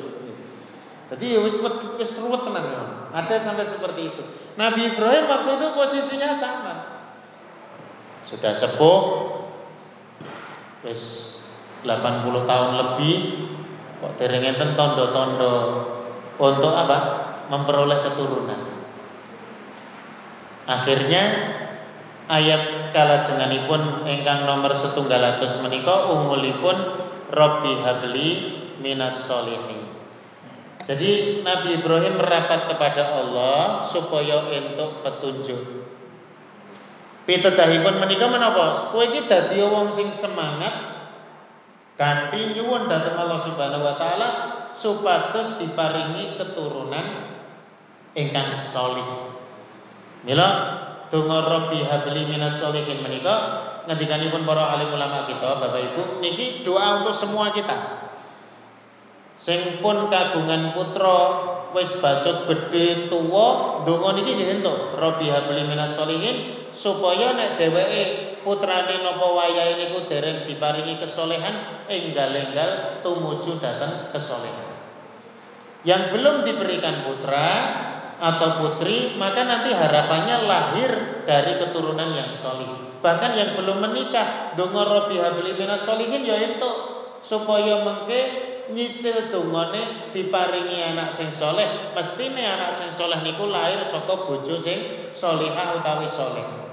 Jadi 1.09 1.25
ya 1.35 1.39
wis 1.41 1.59
wis 1.99 2.11
ruwet 2.21 2.43
tenan 2.43 2.63
ya. 2.63 2.83
Ada 3.11 3.35
sampai 3.39 3.65
seperti 3.65 4.13
itu. 4.13 4.23
Nabi 4.59 4.91
Ibrahim 4.91 5.25
waktu 5.25 5.49
itu 5.57 5.67
posisinya 5.73 6.31
sama 6.35 6.78
sudah 8.29 8.53
sepuh 8.53 8.99
wis 10.85 11.03
80 11.81 12.45
tahun 12.45 12.71
lebih 12.77 13.17
kok 13.99 14.15
enten 14.21 14.77
tondo-tondo 14.77 15.53
untuk 16.39 16.71
apa? 16.71 17.27
memperoleh 17.49 18.05
keturunan. 18.05 18.61
Akhirnya 20.69 21.23
ayat 22.29 22.93
kala 22.93 23.25
jenenganipun 23.25 24.05
ingkang 24.05 24.45
nomor 24.45 24.77
setunggal 24.77 25.17
atus 25.17 25.65
menika 25.65 26.13
umulipun 26.13 26.77
Robbi 27.33 27.81
habli 27.81 28.29
minas 28.77 29.17
solihin. 29.25 29.89
Jadi 30.85 31.41
Nabi 31.41 31.81
Ibrahim 31.81 32.21
merapat 32.21 32.69
kepada 32.69 33.17
Allah 33.17 33.81
supaya 33.81 34.45
untuk 34.49 35.01
petunjuk 35.01 35.88
Pitedahipun 37.29 38.01
menika 38.01 38.25
menapa? 38.25 38.73
Kowe 38.73 39.05
iki 39.05 39.29
dadi 39.29 39.61
wong 39.61 39.93
sing 39.93 40.09
semangat 40.09 40.97
kanthi 41.93 42.57
nyuwun 42.57 42.89
dhateng 42.89 43.21
Allah 43.21 43.37
Subhanahu 43.45 43.85
wa 43.85 43.93
taala 44.01 44.29
supados 44.73 45.61
diparingi 45.61 46.41
keturunan 46.41 47.29
ingkang 48.17 48.57
salih. 48.57 49.05
Mila 50.25 50.49
donga 51.13 51.45
Rabbi 51.45 51.85
habli 51.85 52.33
minas 52.33 52.57
sholihin 52.57 53.05
menika 53.05 53.61
ngendikanipun 53.85 54.41
para 54.49 54.73
alim 54.73 54.89
ulama 54.89 55.29
kita 55.29 55.61
Bapak 55.61 55.85
Ibu 55.85 56.25
niki 56.25 56.65
doa 56.65 57.05
untuk 57.05 57.13
semua 57.13 57.53
kita. 57.53 58.09
Sing 59.37 59.77
pun 59.85 60.09
kagungan 60.09 60.73
putra 60.73 61.21
wis 61.77 62.01
bacot 62.01 62.49
bedhe 62.49 63.05
tuwa 63.05 63.85
donga 63.85 64.17
niki 64.17 64.33
nggih 64.33 64.49
entuk 64.57 64.97
Rabbi 64.97 65.29
habli 65.29 65.69
minas 65.69 65.93
sholihin 65.93 66.58
supaya 66.79 67.35
nek 67.35 67.59
dheweke 67.59 68.03
putrane 68.39 69.03
napa 69.03 69.27
wayahe 69.27 69.75
niku 69.75 70.07
dereng 70.07 70.47
diparingi 70.47 70.95
kesolehan 71.03 71.83
enggal-enggal 71.91 73.03
tumuju 73.03 73.59
datang 73.59 74.07
kesolehan. 74.15 74.71
Yang 75.83 76.15
belum 76.15 76.47
diberikan 76.47 77.03
putra 77.03 77.47
atau 78.19 78.63
putri, 78.63 79.15
maka 79.15 79.47
nanti 79.47 79.71
harapannya 79.71 80.47
lahir 80.47 80.91
dari 81.23 81.59
keturunan 81.59 82.15
yang 82.15 82.31
solih. 82.35 82.99
Bahkan 82.99 83.31
yang 83.35 83.55
belum 83.55 83.79
menikah, 83.79 84.55
donga 84.59 84.83
Robi 84.83 85.19
habli 85.19 85.55
solihin 85.79 86.23
ya 86.27 86.35
itu 86.35 86.71
supaya 87.23 87.83
mengke 87.83 88.21
nyicil 88.75 89.31
dongane 89.31 90.11
diparingi 90.11 90.83
anak 90.93 91.15
sing 91.15 91.31
soleh. 91.31 91.95
Mestine 91.95 92.43
anak 92.43 92.75
sing 92.75 92.91
soleh 92.91 93.23
niku 93.23 93.47
lahir 93.47 93.79
saka 93.87 94.27
bojo 94.27 94.59
sing 94.59 95.11
solihah 95.15 95.79
utawi 95.79 96.05
soleh. 96.05 96.68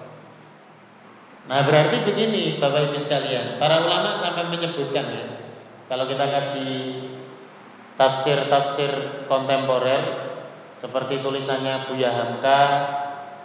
Nah 1.46 1.62
berarti 1.62 2.02
begini 2.02 2.58
Bapak 2.58 2.90
Ibu 2.90 2.98
sekalian, 2.98 3.62
para 3.62 3.86
ulama 3.86 4.10
sampai 4.18 4.50
menyebutkan 4.50 5.06
ya, 5.06 5.24
kalau 5.86 6.10
kita 6.10 6.26
kaji 6.26 6.70
tafsir-tafsir 7.94 9.22
kontemporer 9.30 10.02
seperti 10.82 11.22
tulisannya 11.22 11.86
Buya 11.86 12.10
Hamka, 12.10 12.62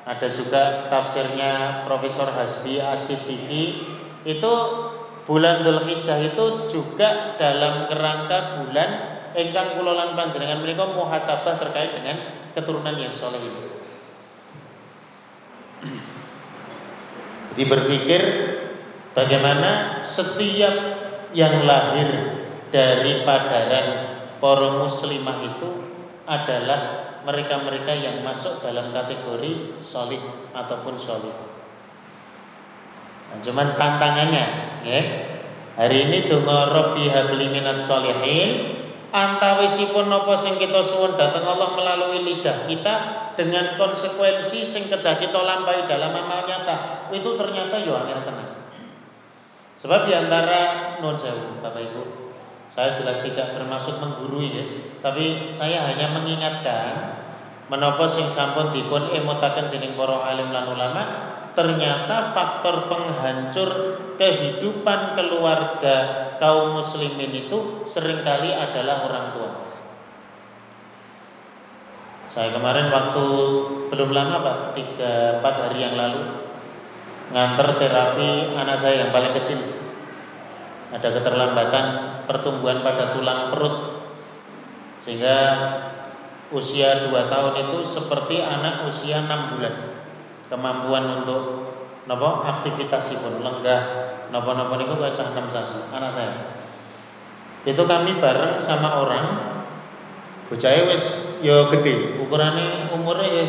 ada 0.01 0.27
juga 0.33 0.89
tafsirnya 0.89 1.85
Profesor 1.85 2.33
Hasbi 2.33 2.81
Asidiki, 2.81 3.85
itu 4.25 4.53
bulan 5.29 5.61
Dzulhijjah 5.61 6.25
itu 6.25 6.65
juga 6.73 7.37
dalam 7.37 7.85
kerangka 7.85 8.65
bulan 8.65 8.89
engkang 9.37 9.77
kulolan 9.77 10.17
panjenengan 10.17 10.59
mereka 10.65 10.89
muhasabah 10.89 11.55
terkait 11.61 12.01
dengan 12.01 12.17
keturunan 12.57 12.97
yang 12.97 13.13
soleh 13.13 13.39
ini. 13.39 13.63
Jadi 17.51 17.63
berpikir 17.67 18.21
bagaimana 19.11 20.01
setiap 20.07 20.71
yang 21.35 21.67
lahir 21.67 22.07
dari 22.71 23.27
padaran 23.27 23.87
para 24.39 24.69
muslimah 24.79 25.37
itu 25.43 25.69
adalah 26.23 27.11
mereka-mereka 27.27 27.91
yang 27.91 28.23
masuk 28.23 28.63
dalam 28.63 28.95
kategori 28.95 29.83
solid 29.83 30.23
ataupun 30.55 30.95
solid. 30.95 31.35
Nah, 33.31 33.37
cuman 33.43 33.67
tantangannya, 33.75 34.45
ya. 34.87 35.01
Hari 35.71 35.97
ini 36.07 36.17
donga 36.27 36.67
Rabbi 36.67 37.07
habli 37.07 37.47
minas 37.47 37.87
solihin 37.87 38.80
antawisipun 39.11 40.07
napa 40.07 40.39
sing 40.39 40.55
kita 40.55 40.79
suwun 40.79 41.19
datang 41.19 41.43
Allah 41.43 41.75
melalui 41.75 42.23
lidah 42.23 42.65
kita 42.65 42.95
dengan 43.35 43.75
konsekuensi 43.75 44.63
sing 44.63 44.87
kedah 44.87 45.19
kita 45.19 45.35
lampaui 45.35 45.83
dalam 45.85 46.15
amal 46.15 46.47
nyata 46.47 47.07
itu 47.11 47.29
ternyata 47.35 47.75
yo 47.83 47.93
angel 47.95 48.23
tenang. 48.23 48.51
Sebab 49.75 50.07
di 50.07 50.13
antara 50.15 50.59
non 51.03 51.19
sewu 51.19 51.59
Bapak 51.59 51.81
Ibu, 51.91 52.03
saya 52.71 52.95
jelas 52.95 53.19
tidak 53.19 53.57
bermaksud 53.59 53.99
menggurui 53.99 54.47
ya, 54.55 54.65
tapi 55.03 55.51
saya 55.51 55.91
hanya 55.91 56.15
mengingatkan 56.15 57.19
menapa 57.67 58.03
sing 58.07 58.27
sampun 58.31 58.71
dipun 58.71 59.11
emotaken 59.11 59.71
dening 59.71 59.95
para 59.95 60.21
alim 60.27 60.51
lan 60.51 60.71
ulama 60.71 61.03
ternyata 61.51 62.31
faktor 62.31 62.87
penghancur 62.87 63.69
kehidupan 64.15 65.19
keluarga 65.19 65.95
kaum 66.39 66.79
muslimin 66.79 67.47
itu 67.47 67.83
sering 67.85 68.23
kali 68.23 68.55
adalah 68.55 69.05
orang 69.05 69.25
tua. 69.35 69.51
Saya 72.31 72.55
kemarin 72.55 72.87
waktu 72.87 73.25
belum 73.91 74.15
lama 74.15 74.37
Pak, 74.39 74.57
tiga 74.71 75.43
empat 75.43 75.55
hari 75.67 75.83
yang 75.83 75.99
lalu 75.99 76.47
nganter 77.31 77.75
terapi 77.75 78.55
anak 78.55 78.79
saya 78.79 79.07
yang 79.07 79.11
paling 79.11 79.35
kecil. 79.35 79.59
Ada 80.91 81.07
keterlambatan 81.11 81.85
pertumbuhan 82.27 82.83
pada 82.83 83.15
tulang 83.15 83.51
perut 83.51 83.75
sehingga 84.99 85.39
usia 86.51 87.07
2 87.07 87.31
tahun 87.31 87.53
itu 87.67 87.77
seperti 87.87 88.43
anak 88.43 88.87
usia 88.87 89.23
6 89.23 89.55
bulan. 89.55 89.90
Kemampuan 90.51 91.23
untuk 91.23 91.71
nopo 92.03 92.43
aktivitas 92.43 93.23
pun 93.23 93.39
lenggah 93.39 93.81
nopo-nopo 94.35 94.75
niku 94.75 94.99
baca 94.99 95.23
6 95.31 95.47
sasi 95.47 95.79
anak 95.95 96.11
saya. 96.11 96.33
Itu 97.63 97.87
kami 97.87 98.19
bareng 98.19 98.59
sama 98.59 98.99
orang 98.99 99.25
bocah 100.51 100.91
wis 100.91 101.39
yo 101.39 101.63
ya 101.63 101.71
gede, 101.71 102.19
ukurannya 102.19 102.91
umurnya 102.91 103.29
ya 103.31 103.45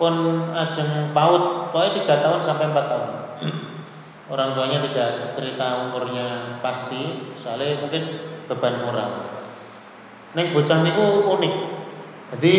pun 0.00 0.48
ajeng 0.56 1.12
paut, 1.12 1.68
pokoknya 1.70 1.90
tiga 2.00 2.14
tahun 2.24 2.40
sampai 2.40 2.72
empat 2.72 2.86
tahun. 2.88 3.10
Orang 4.32 4.56
tuanya 4.56 4.80
tidak 4.80 5.36
cerita 5.36 5.86
umurnya 5.86 6.58
pasti, 6.64 7.30
soalnya 7.36 7.84
mungkin 7.84 8.02
beban 8.48 8.82
moral. 8.82 9.28
Neng 10.32 10.56
bocah 10.56 10.82
niku 10.82 11.28
unik. 11.36 11.54
Jadi 12.34 12.54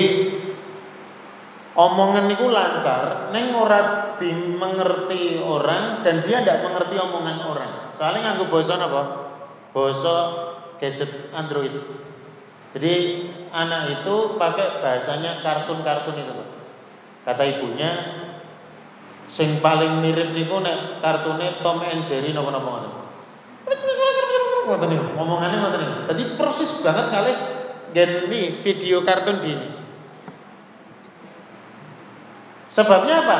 omongan 1.73 2.29
niku 2.29 2.53
lancar, 2.53 3.33
neng 3.33 3.53
ora 3.57 4.13
mengerti 4.55 5.41
orang 5.43 5.99
dan 5.99 6.23
dia 6.23 6.39
tidak 6.39 6.63
mengerti 6.63 6.95
omongan 6.95 7.37
orang. 7.43 7.71
Soalnya 7.91 8.31
nganggo 8.31 8.47
basa 8.47 8.79
apa? 8.79 9.01
Basa 9.75 10.17
gadget 10.79 11.33
Android. 11.35 11.73
Jadi 12.73 12.93
anak 13.53 14.01
itu 14.01 14.15
pakai 14.39 14.79
bahasanya 14.79 15.43
kartun-kartun 15.43 16.17
itu. 16.17 16.33
Kata 17.27 17.43
ibunya 17.45 17.91
sing 19.27 19.59
paling 19.59 19.99
mirip 19.99 20.31
niku 20.31 20.63
nek 20.63 21.03
kartune 21.03 21.59
Tom 21.59 21.83
and 21.83 22.07
Jerry 22.07 22.31
napa-napa 22.31 22.67
ngoten. 22.69 22.91
Ngoten 24.63 24.87
niku, 24.87 25.05
omongannya 25.19 25.57
ngoten 25.59 25.79
niku. 25.83 25.95
Tadi 26.09 26.23
persis 26.39 26.71
banget 26.81 27.05
kali 27.11 27.33
gen 27.91 28.11
video 28.63 29.03
kartun 29.03 29.43
di 29.43 29.51
ini. 29.51 29.69
Sebabnya 32.73 33.15
apa? 33.29 33.39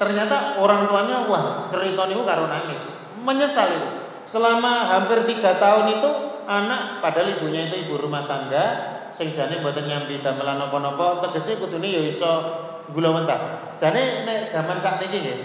Ternyata 0.00 0.56
orang 0.56 0.88
tuanya 0.88 1.28
wah 1.28 1.68
cerita 1.68 2.08
niku 2.08 2.24
karo 2.24 2.48
nangis, 2.48 2.96
menyesal 3.20 3.68
itu. 3.68 3.88
Selama 4.24 4.88
hampir 4.88 5.28
tiga 5.28 5.60
tahun 5.60 6.00
itu 6.00 6.10
anak 6.48 7.04
padahal 7.04 7.38
ibunya 7.38 7.68
itu 7.68 7.86
ibu 7.86 8.00
rumah 8.00 8.24
tangga 8.24 8.64
sing 9.14 9.30
jane 9.30 9.62
mboten 9.62 9.86
nyambi 9.86 10.18
damelan 10.18 10.58
napa-napa 10.58 11.22
tegese 11.28 11.60
kudune 11.60 11.86
ya 11.86 12.02
iso 12.02 12.32
gula 12.90 13.14
mentah. 13.14 13.70
Jane 13.76 14.26
nek 14.26 14.50
zaman 14.50 14.80
sakniki 14.80 15.22
nggih, 15.22 15.38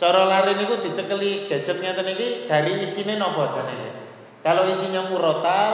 cara 0.00 0.26
lari 0.26 0.58
niku 0.58 0.80
dicekeli 0.80 1.46
gadget 1.46 1.78
ngeten 1.78 2.08
iki 2.08 2.28
dari 2.48 2.82
isine 2.82 3.20
napa 3.20 3.52
jane 3.52 4.00
Kalau 4.42 4.66
isinya 4.66 5.06
murotal, 5.06 5.70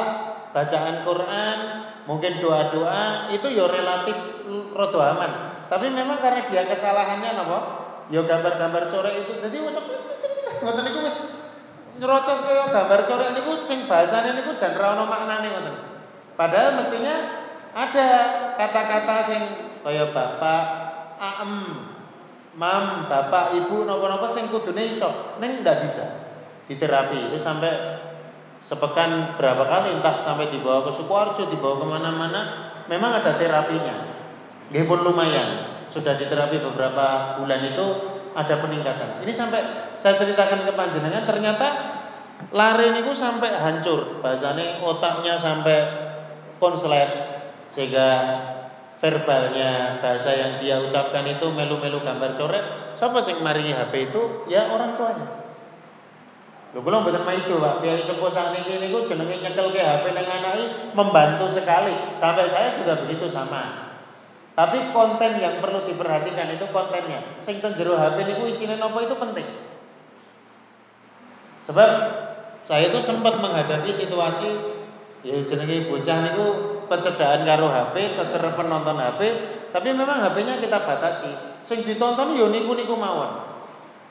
bacaan 0.52 1.00
Quran, 1.00 1.58
mungkin 2.04 2.36
doa-doa 2.36 3.32
itu 3.32 3.48
ya 3.48 3.64
relatif 3.64 4.44
rodo 4.76 5.00
aman. 5.00 5.57
Tapi 5.68 5.86
memang 5.92 6.18
karena 6.24 6.48
dia 6.48 6.64
kesalahannya 6.64 7.36
napa? 7.36 7.58
Ya 8.08 8.24
gambar-gambar 8.24 8.88
coret 8.88 9.28
itu. 9.28 9.36
Jadi 9.36 9.56
ngoten 9.60 10.82
niku 10.88 11.04
wis 11.04 11.44
nyerocos 12.00 12.40
kaya 12.48 12.72
gambar 12.72 13.00
coret 13.04 13.36
niku 13.36 13.60
sing 13.60 13.84
bahasane 13.84 14.32
niku 14.32 14.56
jan 14.56 14.72
ra 14.80 14.96
ono 14.96 15.04
maknane 15.04 15.48
ngoten. 15.52 15.76
Padahal 16.40 16.80
mestinya 16.80 17.44
ada 17.76 18.08
kata-kata 18.56 19.16
sing 19.28 19.42
kaya 19.84 20.08
bapak, 20.08 20.64
aem, 21.20 21.52
mam, 22.56 23.06
bapak, 23.06 23.52
ibu 23.60 23.84
napa-napa 23.84 24.24
sing 24.24 24.48
kudune 24.48 24.88
iso. 24.88 25.36
Ning 25.36 25.60
ndak 25.60 25.84
bisa 25.84 26.06
di 26.64 26.80
terapi 26.80 27.32
itu 27.32 27.36
sampai 27.36 28.00
sepekan 28.64 29.36
berapa 29.36 29.68
kali 29.68 30.00
entah 30.00 30.20
sampai 30.20 30.48
dibawa 30.48 30.84
ke 30.88 30.92
Sukoharjo, 30.96 31.48
dibawa 31.52 31.76
ke 31.80 31.86
mana-mana, 31.86 32.40
memang 32.88 33.20
ada 33.20 33.36
terapinya. 33.36 34.07
Gih 34.68 34.84
pun 34.84 35.00
lumayan, 35.00 35.80
sudah 35.88 36.20
diterapi 36.20 36.60
beberapa 36.60 37.40
bulan 37.40 37.64
itu 37.64 37.86
ada 38.36 38.54
peningkatan. 38.60 39.24
Ini 39.24 39.32
sampai 39.32 39.60
saya 39.96 40.14
ceritakan 40.20 40.68
ke 40.68 40.72
panjenengan 40.76 41.24
ternyata 41.24 41.68
lari 42.52 42.92
niku 42.92 43.16
sampai 43.16 43.56
hancur, 43.56 44.20
bahasanya 44.20 44.84
otaknya 44.84 45.40
sampai 45.40 45.78
konslet 46.60 47.08
sehingga 47.72 48.08
verbalnya 48.98 50.02
bahasa 50.02 50.34
yang 50.34 50.52
dia 50.60 50.76
ucapkan 50.82 51.24
itu 51.24 51.48
melu-melu 51.48 52.04
gambar 52.04 52.36
coret. 52.36 52.64
Siapa 52.92 53.22
sing 53.22 53.40
mari 53.40 53.70
HP 53.72 54.12
itu? 54.12 54.44
Ya 54.50 54.68
orang 54.68 54.98
tuanya. 54.98 55.48
Lho 56.76 56.84
kula 56.84 57.00
mboten 57.00 57.24
itu, 57.32 57.56
Pak. 57.56 57.80
Biar 57.80 57.96
sepuh 58.04 58.28
sakniki 58.28 58.76
niku 58.76 59.08
jenenge 59.08 59.40
nyekel 59.40 59.72
ke 59.72 59.80
HP 59.80 60.12
nang 60.12 60.28
anake 60.28 60.92
membantu 60.92 61.48
sekali. 61.48 61.96
Sampai 62.20 62.44
saya 62.44 62.76
juga 62.76 63.00
begitu 63.06 63.24
sama. 63.24 63.87
Tapi 64.58 64.90
konten 64.90 65.38
yang 65.38 65.62
perlu 65.62 65.86
diperhatikan 65.86 66.50
itu 66.50 66.66
kontennya. 66.74 67.38
Sing 67.38 67.62
ten 67.62 67.78
jero 67.78 67.94
HP 67.94 68.26
niku 68.26 68.50
isine 68.50 68.74
napa 68.82 69.06
itu 69.06 69.14
penting. 69.14 69.46
Sebab 71.62 71.90
saya 72.66 72.90
itu 72.90 72.98
sempat 72.98 73.38
menghadapi 73.38 73.86
situasi 73.86 74.50
ya 75.22 75.38
jenenge 75.46 75.86
bocah 75.86 76.18
niku 76.26 76.46
pencedaan 76.90 77.46
karo 77.46 77.70
HP, 77.70 78.18
kekerepen 78.18 78.66
nonton 78.66 78.98
HP, 78.98 79.20
tapi 79.70 79.94
memang 79.94 80.26
HP-nya 80.26 80.58
kita 80.58 80.82
batasi. 80.82 81.62
Sing 81.62 81.86
ditonton 81.86 82.34
yo 82.34 82.50
niku-niku 82.50 82.98
mawon 82.98 83.46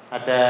ada 0.07 0.41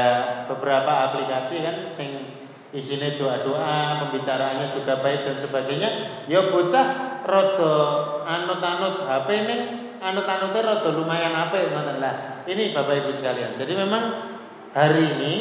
beberapa 0.46 1.10
aplikasi 1.10 1.66
kan 1.66 1.90
sing 1.90 2.38
isinya 2.70 3.10
doa-doa, 3.18 4.06
pembicaraannya 4.06 4.70
juga 4.70 5.02
baik 5.02 5.26
dan 5.26 5.42
sebagainya. 5.42 5.90
Ya 6.30 6.54
bocah 6.54 7.18
rodo 7.26 7.74
anut-anut 8.22 9.02
HP 9.02 9.28
ini 9.42 9.87
anut-anutnya 9.98 10.62
rodo 10.62 11.02
lumayan 11.02 11.34
apa 11.34 11.74
ngoten 11.74 11.98
lah. 11.98 12.46
Ini 12.48 12.72
Bapak 12.72 13.04
Ibu 13.04 13.10
sekalian. 13.12 13.58
Jadi 13.58 13.72
memang 13.76 14.04
hari 14.72 15.04
ini 15.18 15.34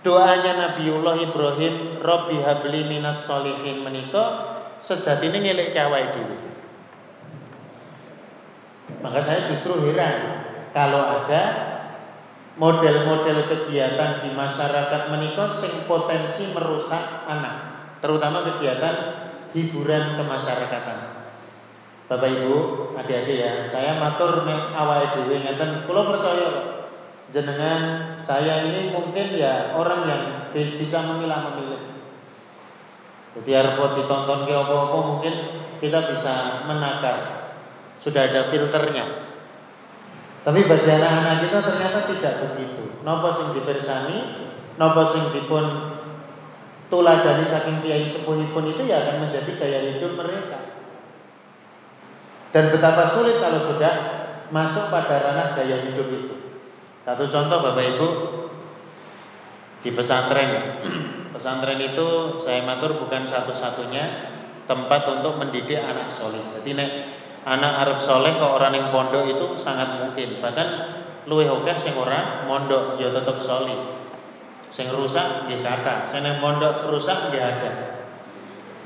doanya 0.00 0.56
Nabiullah 0.56 1.16
Ibrahim 1.20 2.00
Robbi 2.00 2.40
habli 2.40 2.88
minas 2.88 3.24
solihin 3.24 3.84
menika 3.84 4.56
ini 4.80 5.38
ngelek 5.44 5.76
kawai 5.76 6.06
dulu. 6.16 6.36
Maka 9.00 9.18
saya 9.20 9.44
justru 9.48 9.80
heran 9.88 10.44
kalau 10.72 11.24
ada 11.24 11.42
model-model 12.60 13.48
kegiatan 13.48 14.20
di 14.24 14.30
masyarakat 14.36 15.02
menikah 15.08 15.48
sing 15.48 15.88
potensi 15.88 16.52
merusak 16.52 17.24
anak, 17.24 17.56
terutama 18.04 18.44
kegiatan 18.44 18.94
hiburan 19.56 20.20
kemasyarakatan. 20.20 21.09
Bapak 22.10 22.26
Ibu, 22.26 22.90
adik-adik 22.98 23.38
ya, 23.38 23.70
saya 23.70 24.02
matur 24.02 24.42
nek 24.42 24.74
awal 24.74 25.14
dhewe 25.14 25.46
ngeten, 25.46 25.86
kula 25.86 26.10
percaya 26.10 26.50
jenengan 27.30 28.18
saya 28.18 28.66
ini 28.66 28.90
mungkin 28.90 29.38
ya 29.38 29.78
orang 29.78 30.10
yang 30.10 30.22
bisa 30.50 30.98
memilah-memilih. 31.06 32.02
Jadi 33.38 33.50
harus 33.54 33.94
ditonton 33.94 34.42
ke 34.42 34.50
apa-apa 34.50 34.98
mungkin 35.06 35.34
kita 35.78 36.10
bisa 36.10 36.66
menakar. 36.66 37.46
Sudah 38.02 38.26
ada 38.26 38.50
filternya. 38.50 39.30
Tapi 40.42 40.66
bagi 40.66 40.90
anak-anak 40.90 41.46
kita 41.46 41.62
ternyata 41.62 42.10
tidak 42.10 42.34
begitu. 42.42 42.98
Nopo 43.06 43.30
sing 43.30 43.54
dipersani, 43.54 44.50
nopo 44.82 45.06
sing 45.06 45.30
dipun 45.30 45.94
tuladani 46.90 47.46
saking 47.46 47.78
kiai 47.86 48.02
sepuhipun 48.02 48.66
itu 48.66 48.82
ya 48.90 48.98
akan 48.98 49.30
menjadi 49.30 49.52
gaya 49.62 49.78
hidup 49.94 50.18
mereka. 50.18 50.69
Dan 52.50 52.74
betapa 52.74 53.06
sulit 53.06 53.38
kalau 53.38 53.62
sudah 53.62 53.94
masuk 54.50 54.90
pada 54.90 55.22
ranah 55.22 55.54
gaya 55.54 55.86
hidup 55.86 56.10
itu. 56.10 56.34
Satu 57.06 57.30
contoh 57.30 57.58
Bapak 57.62 57.84
Ibu 57.96 58.08
di 59.86 59.90
pesantren. 59.94 60.50
Pesantren 61.34 61.80
itu 61.80 62.36
saya 62.42 62.66
matur 62.66 63.00
bukan 63.00 63.24
satu-satunya 63.24 64.34
tempat 64.66 65.08
untuk 65.08 65.40
mendidik 65.40 65.78
anak 65.78 66.10
soleh. 66.12 66.42
Jadi 66.58 66.76
nek 66.76 66.90
anak 67.48 67.72
Arab 67.86 67.98
soleh 68.02 68.36
ke 68.36 68.44
orang 68.44 68.76
yang 68.76 68.92
pondok 68.92 69.24
itu 69.24 69.56
sangat 69.56 70.04
mungkin 70.04 70.44
bahkan 70.44 70.68
luwe 71.24 71.48
oke 71.48 71.72
sing 71.80 71.96
ora 71.96 72.44
mondok 72.44 73.00
ya 73.00 73.08
tetap 73.12 73.40
soleh 73.40 73.96
sing 74.68 74.92
rusak 74.92 75.48
di 75.48 75.64
kata 75.64 76.04
sing 76.04 76.24
pondok 76.40 76.92
rusak 76.92 77.32
dia 77.32 77.48
ada 77.48 77.70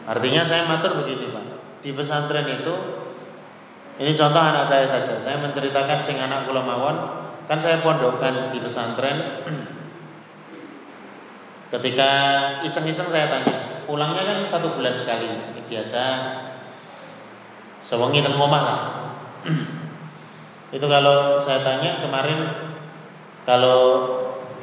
artinya 0.07 0.47
saya 0.47 0.71
matur 0.71 1.03
begini 1.03 1.35
pak 1.35 1.45
di 1.83 1.91
pesantren 1.91 2.47
itu 2.47 3.04
ini 3.95 4.13
contoh 4.19 4.43
anak 4.43 4.67
saya 4.67 4.91
saja. 4.91 5.15
Saya 5.23 5.39
menceritakan 5.39 6.03
sing 6.03 6.19
anak 6.19 6.51
kula 6.51 6.67
mawon. 6.67 6.97
Kan 7.47 7.63
saya 7.63 7.79
pondokkan 7.79 8.51
di 8.51 8.59
pesantren. 8.59 9.47
Ketika 11.71 12.11
iseng-iseng 12.67 13.11
saya 13.11 13.27
tanya 13.31 13.87
pulangnya 13.87 14.23
kan 14.27 14.39
satu 14.43 14.75
bulan 14.75 14.99
sekali. 14.99 15.31
Biasa. 15.71 16.05
Sewengi 17.85 18.25
dan 18.25 18.35
ngomah 18.35 18.63
lah. 18.67 18.81
Itu 20.75 20.87
kalau 20.91 21.39
saya 21.39 21.63
tanya 21.63 22.03
kemarin 22.03 22.51
kalau 23.47 24.11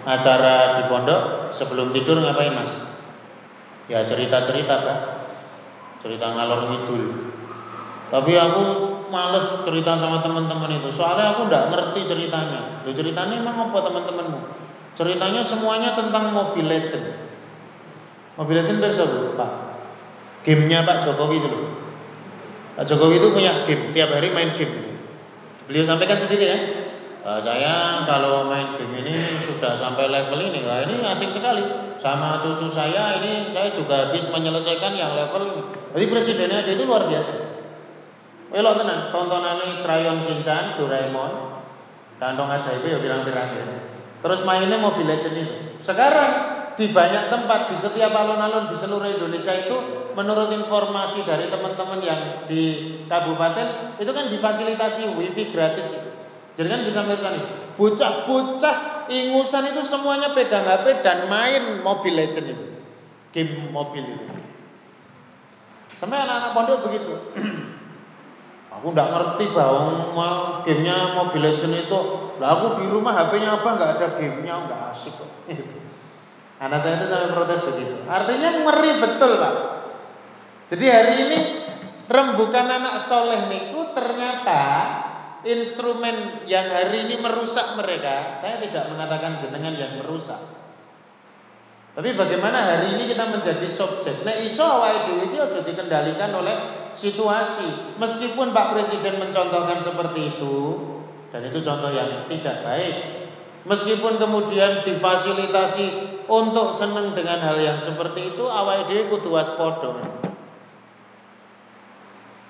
acara 0.03 0.81
di 0.81 0.83
pondok 0.91 1.53
sebelum 1.53 1.95
tidur 1.95 2.19
ngapain 2.19 2.51
mas? 2.51 2.99
Ya 3.87 4.03
cerita-cerita 4.03 4.75
kan 4.83 4.99
cerita 6.01 6.35
ngalor 6.35 6.67
ngidul. 6.67 7.31
Tapi 8.11 8.31
aku 8.35 8.65
males 9.11 9.67
cerita 9.67 9.99
sama 9.99 10.23
teman-teman 10.23 10.79
itu. 10.79 10.89
Soalnya 10.95 11.35
aku 11.35 11.51
nggak 11.51 11.69
ngerti 11.75 11.99
ceritanya. 12.07 12.81
Lo 12.87 12.95
ceritanya 12.95 13.35
emang 13.43 13.69
apa 13.69 13.77
teman-temanmu? 13.83 14.39
Ceritanya 14.95 15.43
semuanya 15.43 15.91
tentang 15.93 16.31
Mobile 16.31 16.71
Legend. 16.71 17.05
Mobile 18.39 18.63
Legend 18.63 18.79
itu 18.79 19.35
Pak. 19.35 19.51
Gamenya 20.41 20.81
Pak 20.81 21.05
Jokowi 21.05 21.37
itu 21.37 21.49
Pak 22.73 22.87
Jokowi 22.87 23.21
itu 23.21 23.27
punya 23.29 23.67
game, 23.67 23.93
tiap 23.93 24.09
hari 24.15 24.31
main 24.31 24.55
game. 24.55 24.97
Beliau 25.67 25.85
sampaikan 25.85 26.17
sendiri 26.17 26.45
ya. 26.47 26.59
Uh, 27.21 27.37
saya 27.37 28.01
kalau 28.09 28.49
main 28.49 28.73
game 28.79 28.97
ini 28.97 29.37
sudah 29.37 29.77
sampai 29.77 30.09
level 30.09 30.41
ini, 30.41 30.65
nah 30.65 30.81
ini 30.81 31.05
asik 31.05 31.29
sekali. 31.29 31.61
Sama 32.01 32.41
cucu 32.41 32.65
saya 32.73 33.21
ini 33.21 33.53
saya 33.53 33.69
juga 33.69 34.09
habis 34.09 34.25
menyelesaikan 34.33 34.97
yang 34.97 35.13
level 35.13 35.53
ini. 35.53 35.61
Jadi 35.93 36.05
presidennya 36.09 36.59
dia 36.65 36.73
itu 36.73 36.89
luar 36.89 37.05
biasa. 37.05 37.50
Elok 38.51 38.83
tenan, 38.83 39.15
tontonane 39.15 39.79
Crayon 39.79 40.19
Shinchan, 40.19 40.75
Doraemon, 40.75 41.63
kantong 42.19 42.51
ajaib 42.51 42.83
ya 42.83 42.99
pirang-pirang 42.99 43.49
ya. 43.55 43.65
Terus 44.21 44.43
mainnya 44.43 44.75
Mobile 44.75 45.07
Legend 45.07 45.35
itu. 45.39 45.55
Sekarang 45.79 46.31
di 46.75 46.91
banyak 46.91 47.31
tempat 47.31 47.71
di 47.71 47.75
setiap 47.79 48.11
alun-alun 48.11 48.67
di 48.67 48.75
seluruh 48.75 49.07
Indonesia 49.07 49.55
itu 49.55 49.77
menurut 50.11 50.51
informasi 50.51 51.23
dari 51.23 51.47
teman-teman 51.47 52.03
yang 52.03 52.43
di 52.45 52.63
kabupaten 53.07 53.97
itu 53.97 54.11
kan 54.11 54.27
difasilitasi 54.27 55.15
wifi 55.15 55.55
gratis. 55.55 56.11
Jadi 56.59 56.67
kan 56.67 56.83
bisa 56.83 57.07
melihat 57.07 57.31
nih, 57.31 57.45
bocah-bocah 57.79 59.07
ingusan 59.07 59.71
itu 59.71 59.81
semuanya 59.87 60.35
pegang 60.35 60.67
HP 60.67 60.99
dan 60.99 61.31
main 61.31 61.79
Mobile 61.79 62.19
Legend 62.19 62.47
itu. 62.51 62.65
Game 63.31 63.71
mobil 63.71 64.03
itu. 64.03 64.27
Sampai 65.95 66.19
anak-anak 66.19 66.51
pondok 66.51 66.79
begitu. 66.91 67.15
Aku 68.71 68.95
nggak 68.95 69.09
ngerti 69.11 69.51
bahwa 69.51 69.79
mau 70.15 70.63
gamenya 70.63 71.19
Mobile 71.19 71.43
Legends 71.59 71.91
itu. 71.91 71.99
Lah 72.39 72.49
aku 72.55 72.79
di 72.79 72.85
rumah 72.87 73.11
HP-nya 73.11 73.59
apa 73.59 73.69
nggak 73.75 73.91
ada 73.99 74.07
gamenya 74.15 74.53
nggak 74.67 74.81
asik. 74.95 75.19
Anak 76.63 76.79
saya 76.79 77.01
itu 77.01 77.05
sampai 77.09 77.35
protes 77.35 77.61
begitu. 77.67 77.95
Artinya 78.07 78.49
ngeri 78.63 78.91
betul 79.01 79.31
pak. 79.41 79.55
Jadi 80.71 80.85
hari 80.87 81.13
ini 81.27 81.39
rembukan 82.07 82.67
anak 82.69 82.95
soleh 83.01 83.49
niku 83.49 83.91
ternyata 83.91 84.61
instrumen 85.41 86.45
yang 86.45 86.69
hari 86.69 87.09
ini 87.09 87.17
merusak 87.19 87.75
mereka. 87.75 88.37
Saya 88.37 88.61
tidak 88.61 88.93
mengatakan 88.93 89.41
jenengan 89.41 89.73
yang 89.73 89.99
merusak. 89.99 90.60
Tapi 91.91 92.15
bagaimana 92.15 92.63
hari 92.63 92.95
ini 92.95 93.03
kita 93.11 93.27
menjadi 93.27 93.67
subjek? 93.67 94.23
Nah 94.23 94.31
iso 94.39 94.63
awal 94.63 95.11
itu 95.11 95.35
aja 95.35 95.59
dikendalikan 95.59 96.31
oleh 96.31 96.55
situasi. 96.95 97.99
Meskipun 97.99 98.55
Pak 98.55 98.71
Presiden 98.79 99.19
mencontohkan 99.19 99.83
seperti 99.83 100.39
itu, 100.39 100.55
dan 101.35 101.43
itu 101.51 101.59
contoh 101.59 101.91
yang 101.91 102.27
tidak 102.31 102.63
baik. 102.63 102.95
Meskipun 103.67 104.15
kemudian 104.17 104.87
difasilitasi 104.87 105.87
untuk 106.31 106.79
senang 106.79 107.11
dengan 107.11 107.43
hal 107.43 107.59
yang 107.59 107.75
seperti 107.75 108.35
itu, 108.35 108.43
awal 108.47 108.87
dhewe 108.87 109.11
kudu 109.11 109.35
waspada. 109.35 109.99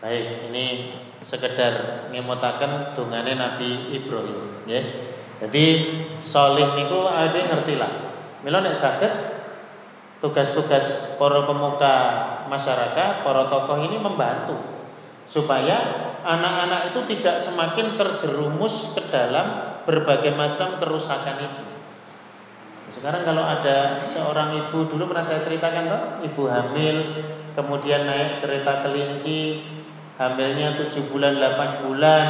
Baik, 0.01 0.49
ini 0.49 0.65
sekedar 1.21 2.05
ngemutaken 2.13 2.93
dungane 2.93 3.37
Nabi 3.37 3.93
Ibrahim, 3.93 4.65
ya. 4.69 4.81
Jadi 5.41 5.65
solih 6.21 6.77
niku 6.77 7.09
ada 7.09 7.37
ngerti 7.37 7.77
lah. 7.77 8.10
Mila 8.41 8.65
nek 8.65 8.73
saged 8.73 9.13
tugas-tugas 10.21 11.17
para 11.17 11.45
pemuka 11.49 11.95
masyarakat, 12.45 13.25
para 13.25 13.43
tokoh 13.49 13.81
ini 13.81 13.97
membantu 13.97 14.57
supaya 15.25 15.77
anak-anak 16.21 16.93
itu 16.93 16.99
tidak 17.17 17.41
semakin 17.41 17.97
terjerumus 17.97 18.93
ke 18.93 19.01
dalam 19.09 19.79
berbagai 19.85 20.37
macam 20.37 20.77
kerusakan 20.77 21.37
itu. 21.41 21.63
Sekarang 22.91 23.23
kalau 23.23 23.41
ada 23.47 24.03
seorang 24.03 24.51
ibu 24.67 24.91
dulu 24.91 25.09
pernah 25.09 25.23
saya 25.23 25.41
ceritakan 25.47 25.87
toh, 25.87 26.03
ibu 26.27 26.43
hamil, 26.51 26.97
kemudian 27.55 28.03
naik 28.03 28.43
kereta 28.43 28.83
kelinci, 28.83 29.63
hamilnya 30.19 30.75
7 30.75 31.07
bulan 31.07 31.39
8 31.39 31.87
bulan, 31.87 32.25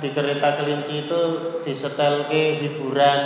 di 0.00 0.08
kereta 0.16 0.56
kelinci 0.56 1.04
itu 1.04 1.22
disetel 1.60 2.32
ke 2.32 2.64
hiburan, 2.64 3.20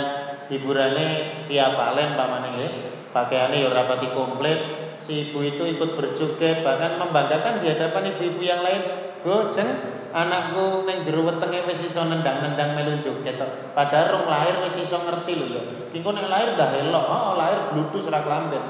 hiburannya 0.51 1.41
via 1.47 1.71
valen 1.71 2.19
pamannya 2.19 2.51
ya. 2.59 2.69
Pakaiannya 3.15 3.57
ya 3.63 3.69
rapati 3.71 4.11
komplit. 4.11 4.59
Si 5.01 5.31
ibu 5.31 5.41
itu 5.41 5.63
ikut 5.65 5.97
berjoget 5.97 6.61
bahkan 6.61 7.01
membanggakan 7.01 7.63
di 7.63 7.71
hadapan 7.71 8.13
ibu-ibu 8.13 8.41
yang 8.43 8.61
lain. 8.61 8.83
Gojeng 9.25 10.01
anakku 10.11 10.83
neng 10.83 11.07
jeru 11.07 11.23
wetenge 11.23 11.63
wis 11.65 11.87
iso 11.87 12.03
nendang-nendang 12.03 12.75
melu 12.75 12.99
joget 12.99 13.39
padahal 13.71 14.19
rong 14.19 14.27
lahir 14.27 14.55
wis 14.67 14.75
iso 14.75 14.99
ngerti 15.07 15.33
lho 15.39 15.47
ya. 15.55 15.63
Engko 15.95 16.09
nek 16.11 16.27
lahir 16.27 16.49
dah 16.59 16.69
elok 16.75 17.05
oh 17.07 17.33
lahir 17.39 17.71
gludus 17.71 18.11
ora 18.11 18.19
kelamben 18.23 18.63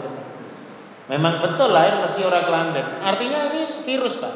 memang 1.10 1.34
betul 1.44 1.70
lahir 1.74 2.00
mesti 2.00 2.22
ora 2.24 2.46
kelamben 2.46 2.86
artinya 3.02 3.52
ini 3.52 3.84
virus 3.84 4.22
Pak. 4.22 4.36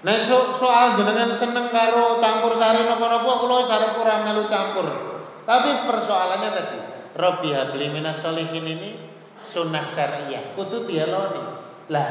Nah 0.00 0.16
so, 0.16 0.56
soal 0.56 0.96
jenengan 0.96 1.28
seneng 1.36 1.68
karo 1.68 2.16
campur 2.16 2.56
sari 2.56 2.88
nopo-nopo 2.88 3.44
kula 3.44 3.60
sarep 3.68 4.00
ora 4.00 4.24
melu 4.24 4.48
campur. 4.48 5.09
Tapi 5.50 5.70
persoalannya 5.82 6.50
tadi, 6.54 6.78
Robi 7.18 7.50
habli 7.50 7.90
minas 7.90 8.22
solihin 8.22 8.62
ini 8.62 9.10
sunnah 9.42 9.82
syariah. 9.82 10.54
Kudu 10.54 10.86
dialoni. 10.86 11.42
Lah, 11.90 12.10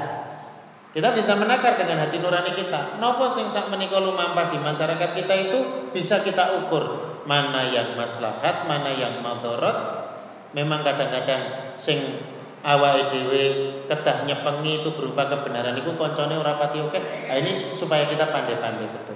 kita 0.92 1.16
bisa 1.16 1.40
menakar 1.40 1.80
dengan 1.80 2.04
hati 2.04 2.20
nurani 2.20 2.52
kita. 2.52 3.00
Nopo 3.00 3.32
sing 3.32 3.48
sak 3.48 3.72
menika 3.72 4.04
lumampah 4.04 4.52
di 4.52 4.60
masyarakat 4.60 5.16
kita 5.16 5.34
itu 5.40 5.60
bisa 5.96 6.20
kita 6.20 6.68
ukur 6.68 7.16
mana 7.24 7.64
yang 7.72 7.96
maslahat, 7.96 8.68
mana 8.68 8.92
yang 8.92 9.24
madharat. 9.24 10.12
Memang 10.52 10.84
kadang-kadang 10.84 11.78
sing 11.80 12.20
awake 12.60 13.08
dhewe 13.08 13.44
kedah 13.88 14.28
nyepengi 14.28 14.84
itu 14.84 14.92
berupa 15.00 15.32
kebenaran 15.32 15.80
itu 15.80 15.96
koncone 15.96 16.36
ora 16.36 16.60
pati 16.60 16.84
oke. 16.84 17.00
Nah, 17.32 17.38
ini 17.40 17.72
supaya 17.72 18.04
kita 18.04 18.36
pandai-pandai 18.36 19.00
betul. 19.00 19.16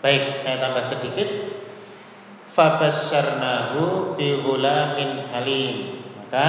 Baik, 0.00 0.40
saya 0.40 0.56
tambah 0.56 0.80
sedikit 0.80 1.28
fabasyarnahu 2.56 4.16
bi 4.16 4.40
ghulamin 4.40 5.28
halim. 5.28 6.00
Maka 6.16 6.48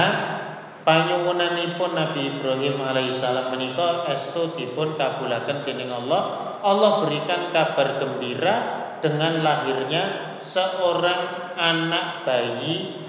panyuwunanipun 0.88 1.92
Nabi 1.92 2.32
Ibrahim 2.32 2.80
alaihissalam 2.80 3.52
menika 3.52 4.08
estu 4.08 4.56
dipun 4.56 4.96
kabulaken 4.96 5.68
dening 5.68 5.92
Allah. 5.92 6.56
Allah 6.64 7.04
berikan 7.04 7.52
kabar 7.52 8.00
gembira 8.00 8.56
dengan 9.04 9.44
lahirnya 9.44 10.34
seorang 10.40 11.54
anak 11.54 12.24
bayi. 12.24 13.04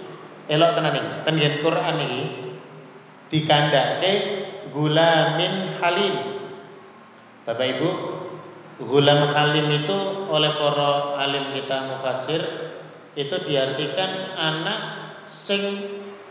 Elok 0.52 0.76
tenan 0.76 0.98
iki 0.98 1.10
ten 1.24 1.38
Quran 1.64 1.98
iki 2.04 2.24
dikandake 3.32 4.14
gulamin 4.76 5.80
halim. 5.80 6.16
Bapak 7.48 7.66
Ibu 7.66 7.90
Gulam 8.80 9.36
halim 9.36 9.68
itu 9.76 9.98
oleh 10.32 10.56
para 10.56 11.20
alim 11.20 11.52
kita 11.52 11.92
mufasir 11.92 12.40
itu 13.20 13.36
diartikan 13.44 14.32
anak 14.40 14.80
sing 15.28 15.62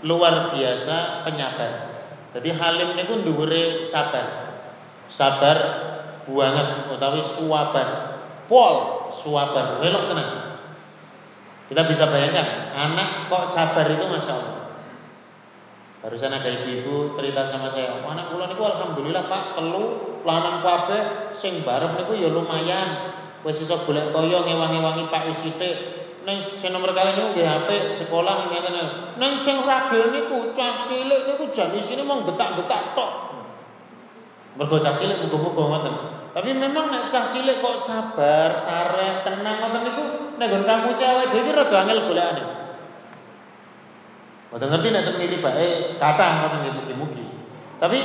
luar 0.01 0.57
biasa 0.57 1.29
penyabar. 1.29 2.01
Jadi 2.33 2.49
halim 2.57 2.97
niku 2.97 3.21
dhuwure 3.21 3.85
sabar. 3.85 4.57
Sabar 5.05 5.57
buanget 6.25 6.89
utawi 6.89 7.21
suwabar. 7.21 8.17
Pol 8.49 9.09
suwabar 9.13 9.85
welok 9.85 10.09
tenan. 10.09 10.31
Kita 11.69 11.85
bisa 11.85 12.09
bayangkan 12.09 12.73
anak 12.73 13.29
kok 13.29 13.45
sabar 13.45 13.85
itu 13.85 14.09
masya 14.09 14.33
Allah. 14.41 14.57
Barusan 15.99 16.31
ada 16.31 16.47
ibu-ibu 16.47 17.11
cerita 17.13 17.43
sama 17.43 17.67
saya, 17.67 17.91
oh, 17.91 18.07
anak 18.07 18.31
kula 18.31 18.47
niku 18.49 18.65
alhamdulillah 18.65 19.27
Pak 19.27 19.59
telu 19.59 20.17
lanang 20.23 20.63
kabeh 20.63 21.35
sing 21.37 21.67
bareng 21.67 22.01
niku 22.01 22.17
ya 22.17 22.33
lumayan. 22.33 23.13
Wis 23.45 23.61
iso 23.61 23.77
golek 23.85 24.15
kaya 24.15 24.41
ngewangi-wangi 24.47 25.13
Pak 25.13 25.29
Usite 25.29 25.99
Neng 26.29 26.45
sing 26.45 26.77
nomor 26.77 26.93
kali 26.93 27.17
niku 27.17 27.33
nggih 27.33 27.49
HP 27.49 27.69
sekolah 28.05 28.53
ngeten. 28.53 28.77
Neng 29.17 29.41
sing 29.41 29.65
ragil 29.65 30.13
niku 30.13 30.53
cah 30.53 30.85
cilik 30.85 31.25
niku 31.25 31.49
jan 31.49 31.73
isine 31.73 32.05
mung 32.05 32.29
getak-getak 32.29 32.93
tok. 32.93 33.33
Mergo 34.61 34.77
cah 34.77 34.93
cilik 35.01 35.25
muga-muga 35.25 35.65
ngoten. 35.73 35.95
Tapi 36.37 36.53
memang 36.53 36.93
nek 36.93 37.09
cah 37.09 37.33
cilik 37.33 37.65
kok 37.65 37.81
sabar, 37.81 38.53
sareh, 38.53 39.25
tenang 39.25 39.57
ngoten 39.57 39.83
niku 39.89 40.05
nek 40.37 40.47
nggon 40.53 40.69
kampus 40.69 41.01
awake 41.09 41.33
dhewe 41.33 41.51
rada 41.57 41.77
angel 41.81 42.05
golekane. 42.05 42.45
Mboten 44.53 44.69
ngerti 44.69 44.89
nek 44.93 45.05
temiri 45.09 45.37
bae 45.41 45.69
kathah 45.97 46.33
ngoten 46.45 46.59
nggih 46.61 46.75
mugi-mugi. 46.77 47.25
Tapi 47.81 47.99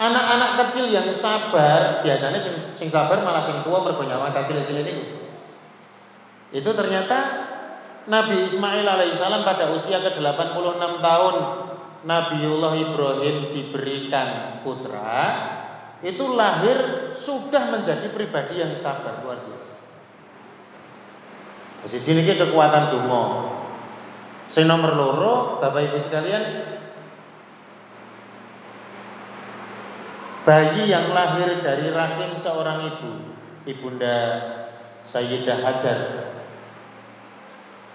anak-anak 0.00 0.50
kecil 0.56 0.88
yang 0.88 1.04
sabar, 1.12 2.00
biasanya 2.00 2.40
sing, 2.40 2.72
sing 2.72 2.88
sabar 2.88 3.20
malah 3.20 3.44
sing 3.44 3.60
tua 3.60 3.84
mergo 3.84 4.08
nyawa 4.08 4.32
cah 4.32 4.40
cilik-cilik 4.48 4.88
niku. 4.88 5.21
Itu 6.52 6.70
ternyata 6.76 7.48
Nabi 8.06 8.44
Ismail 8.44 8.84
alaihissalam 8.84 9.42
pada 9.42 9.72
usia 9.72 10.04
ke-86 10.04 11.00
tahun 11.00 11.34
Nabiullah 12.02 12.74
Ibrahim 12.76 13.54
diberikan 13.54 14.60
putra 14.66 15.22
itu 16.02 16.34
lahir 16.34 17.14
sudah 17.14 17.70
menjadi 17.78 18.10
pribadi 18.10 18.58
yang 18.58 18.74
sabar 18.74 19.22
luar 19.22 19.38
biasa. 19.46 19.78
Di 21.86 21.98
sini 21.98 22.26
kekuatan 22.26 22.90
dungo. 22.90 23.24
Sing 24.50 24.66
nomor 24.66 24.92
loro, 24.98 25.34
Bapak 25.62 25.88
Ibu 25.88 25.98
sekalian, 26.02 26.44
bayi 30.42 30.90
yang 30.90 31.14
lahir 31.14 31.62
dari 31.62 31.88
rahim 31.88 32.36
seorang 32.36 32.84
ibu, 32.84 33.32
Ibunda 33.64 34.18
Sayyidah 35.06 35.58
Hajar. 35.64 35.98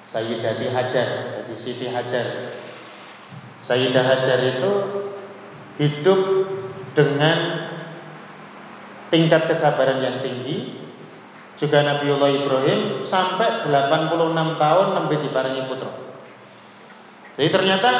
Sayyidati 0.07 0.71
Hajar, 0.71 1.07
jadi 1.43 1.51
Siti 1.51 1.91
Hajar. 1.91 2.55
Sayyidah 3.59 4.07
Hajar 4.07 4.39
itu 4.47 4.71
hidup 5.75 6.21
dengan 6.95 7.67
tingkat 9.11 9.51
kesabaran 9.51 9.99
yang 9.99 10.23
tinggi 10.23 10.87
juga 11.59 11.83
Nabiullah 11.83 12.31
Ibrahim 12.31 13.03
sampai 13.03 13.67
86 13.67 14.55
tahun 14.55 14.87
nembe 14.95 15.15
diparingi 15.19 15.63
putra. 15.67 15.91
Jadi 17.35 17.49
ternyata 17.51 17.91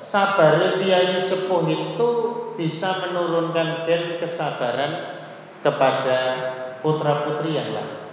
sabar 0.00 0.80
piyayi 0.80 1.20
sepuh 1.20 1.66
itu 1.68 2.08
bisa 2.56 3.04
menurunkan 3.04 3.84
gen 3.84 4.16
kesabaran 4.16 5.20
kepada 5.60 6.18
putra 6.80 7.28
putri 7.28 7.58
yang 7.58 7.74
lain. 7.76 8.05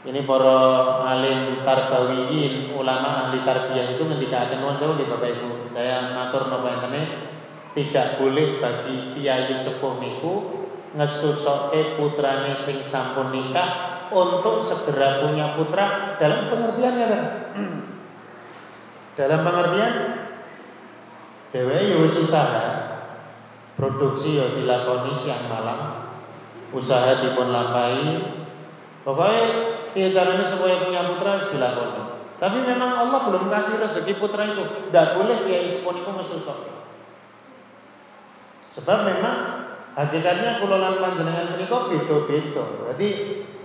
Ini 0.00 0.24
para 0.24 0.56
alim 1.04 1.60
tarbawiyin, 1.60 2.72
ulama 2.72 3.28
ahli 3.28 3.44
tarbiyah 3.44 4.00
itu 4.00 4.08
akan 4.08 4.60
wajah 4.64 4.96
di 4.96 5.04
Bapak 5.04 5.28
Ibu. 5.28 5.48
Saya 5.76 6.16
matur 6.16 6.48
napa 6.48 6.88
ini 6.88 7.02
tidak 7.76 8.16
boleh 8.16 8.64
bagi 8.64 9.12
kiai 9.12 9.52
sepuh 9.52 10.00
niku 10.00 10.34
ngesusoke 10.96 12.00
putrane 12.00 12.56
sing 12.56 12.80
sampun 12.80 13.28
nikah 13.28 14.08
untuk 14.08 14.58
segera 14.64 15.22
punya 15.22 15.54
putra 15.54 16.16
dalam 16.16 16.48
pengertian 16.48 16.94
ya 16.96 17.06
kan? 17.06 17.24
dalam 19.20 19.40
pengertian 19.44 19.94
dewe 21.54 21.76
yo 21.92 22.02
ya 22.02 22.08
usaha 22.08 22.66
produksi 23.78 24.40
yo 24.40 24.48
ya 24.48 24.58
dilakoni 24.58 25.14
siang 25.14 25.46
malam 25.46 26.10
usaha 26.74 27.22
dipun 27.22 27.54
lampahi 27.54 28.18
pokoknya 29.06 29.46
ya 29.94 30.08
caranya 30.12 30.46
supaya 30.46 30.86
punya 30.86 31.06
putra 31.10 31.38
harus 31.38 31.50
dilakoni 31.50 32.20
tapi 32.40 32.64
memang 32.64 32.96
Allah 32.96 33.28
belum 33.28 33.52
kasih 33.52 33.84
rezeki 33.84 34.16
putra 34.16 34.48
itu. 34.48 34.64
Tidak 34.64 35.06
boleh 35.20 35.44
kiai 35.44 35.68
sepuh 35.68 35.92
niku 35.92 36.08
ngesusok 36.16 36.58
Sebab 38.80 38.98
memang 39.04 39.36
hakikatnya 39.92 40.64
kulolan 40.64 41.04
panjenengan 41.04 41.52
menika 41.52 41.92
beda-beda. 41.92 42.64
Berarti 42.80 43.08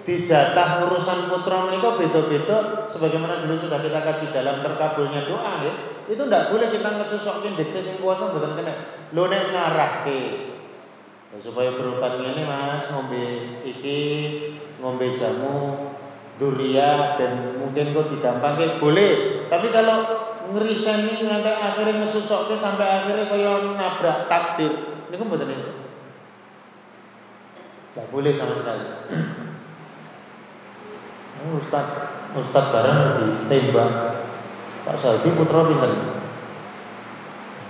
dijatah 0.03 0.91
urusan 0.91 1.31
putra 1.31 1.71
menika 1.71 1.95
beda-beda. 1.95 2.91
Sebagaimana 2.91 3.47
dulu 3.47 3.55
sudah 3.55 3.79
kita 3.79 4.03
kaji 4.03 4.25
dalam 4.35 4.59
terkabulnya 4.59 5.23
doa 5.23 5.63
ya. 5.63 5.73
Itu 6.11 6.27
tidak 6.27 6.51
boleh 6.51 6.67
kita 6.67 6.99
ngesusokin 6.99 7.55
dikte 7.55 7.79
sing 7.79 8.03
kuasa 8.03 8.27
mboten 8.27 8.59
kena. 8.59 8.75
Lho 9.15 9.23
nek 9.31 9.55
ya, 9.55 11.41
supaya 11.43 11.71
berobat 11.73 12.19
ini 12.21 12.43
Mas 12.47 12.87
ngombe 12.91 13.23
iki 13.67 13.99
ngombe 14.79 15.15
jamu 15.19 15.95
duria 16.35 17.15
dan 17.15 17.55
mungkin 17.59 17.95
kok 17.95 18.11
didampake 18.11 18.79
boleh 18.83 19.43
tapi 19.47 19.71
kalau 19.71 19.97
ngeriseni 20.51 21.25
nanti 21.25 21.51
akhirnya 21.51 22.03
ngesusoknya 22.03 22.55
sampai 22.59 22.87
akhirnya 22.87 23.25
kaya 23.31 23.51
nabrak 23.73 24.27
takdir 24.29 24.95
ini 25.05 25.21
betul 25.21 25.49
itu. 25.49 25.73
Tidak 27.93 28.07
boleh 28.09 28.33
sama 28.33 28.53
sekali. 28.59 28.85
Oh, 31.35 31.61
Ustad, 31.61 31.85
Ustad 32.33 32.73
barang 32.73 32.99
ditembak. 33.45 33.91
Pak 34.81 34.97
Saldi 34.97 35.29
putra 35.37 35.67
pinter. 35.69 35.93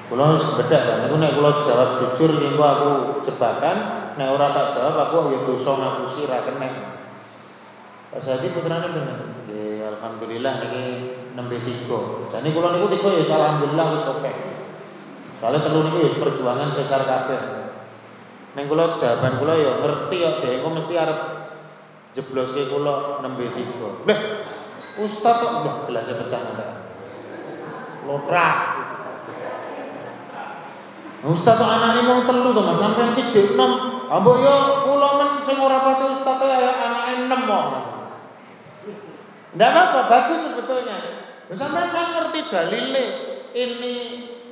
Kulo 0.07 0.39
sebedak 0.39 0.81
kan, 0.85 0.99
aku 1.09 1.19
nek 1.19 1.35
kulo 1.35 1.59
jawab 1.59 1.99
jujur 1.99 2.39
niku 2.39 2.61
aku 2.61 3.19
jebakan, 3.25 3.77
nek 4.15 4.31
ora 4.31 4.55
tak 4.55 4.79
jawab 4.79 5.11
aku 5.11 5.33
ya 5.33 5.39
dosa 5.43 5.71
ngapusi 5.75 6.29
ra 6.31 6.47
kena. 6.47 6.94
Saldi 8.23 8.55
putrane 8.55 8.87
bener. 8.95 9.19
Alhamdulillah 9.85 10.53
niki 10.65 10.83
nembe 11.37 11.57
tiga. 11.61 12.27
Jane 12.31 12.49
kulo 12.51 12.67
niku 12.73 12.87
tiga 12.93 13.09
ya 13.15 13.23
alhamdulillah 13.25 13.85
wis 13.95 14.07
oke. 14.11 14.31
Soalnya 15.39 15.59
telu 15.65 15.79
niku 15.87 15.97
ya 16.03 16.09
perjuangan 16.13 16.69
secara 16.73 17.05
kabeh. 17.05 17.41
Neng 18.55 18.65
kula 18.71 18.95
jawaban 18.97 19.39
kula 19.39 19.53
ya 19.59 19.83
ngerti 19.83 20.17
ya 20.19 20.29
dhek 20.41 20.63
kok 20.63 20.71
mesti 20.73 20.93
arep 20.95 21.19
jeblose 22.15 22.61
kula 22.71 23.19
nembe 23.21 23.45
tiga. 23.51 23.89
Lah, 24.07 24.19
ustaz 24.99 25.35
kok 25.43 25.53
mbah 25.63 25.75
gelasnya 25.85 26.15
pecah 26.23 26.41
ndak. 26.55 26.71
Lotrak. 28.09 28.57
Ustaz 31.25 31.55
kok 31.57 31.71
anake 31.71 32.05
wong 32.05 32.21
telu 32.29 32.49
to 32.53 32.61
Mas, 32.61 32.79
sampean 32.79 33.13
ki 33.13 33.23
jek 33.33 33.47
6. 33.57 34.11
Ambo 34.11 34.31
yo 34.37 34.55
kula 34.85 35.09
men 35.17 35.29
sing 35.45 35.57
ora 35.61 35.81
pati 35.81 36.05
ustaz 36.13 36.41
ya 36.41 36.71
anake 36.73 37.29
6 37.29 37.49
kok. 37.49 37.94
Ndak 39.55 39.71
apa 39.71 39.99
bagus 40.11 40.41
sebetulnya. 40.51 40.97
Sampeyan 41.55 41.89
kan 41.95 42.07
ngerti 42.17 42.39
dalile 42.51 43.05
ini 43.55 43.95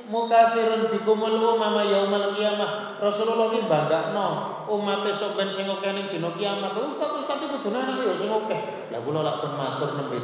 mukafirun 0.08 0.88
bikumul 0.92 1.36
umama 1.56 1.84
yaumal 1.84 2.32
kiamah. 2.32 2.96
Rasulullah 3.00 3.52
ki 3.52 3.68
banggakno 3.68 4.28
umat 4.68 5.04
sok 5.12 5.36
ben 5.36 5.48
sing 5.52 5.68
akeh 5.68 5.92
ning 5.92 6.08
dina 6.08 6.32
kiamat. 6.32 6.72
Ustaz 6.72 7.20
ustaz 7.20 7.44
iku 7.44 7.60
kudune 7.60 7.84
nang 7.84 8.00
yo 8.00 8.16
sing 8.16 8.32
akeh. 8.32 8.60
Lah 8.92 9.00
kula 9.04 9.20
lak 9.20 9.36
pun 9.44 9.52
matur 9.60 9.90
nembe. 9.96 10.16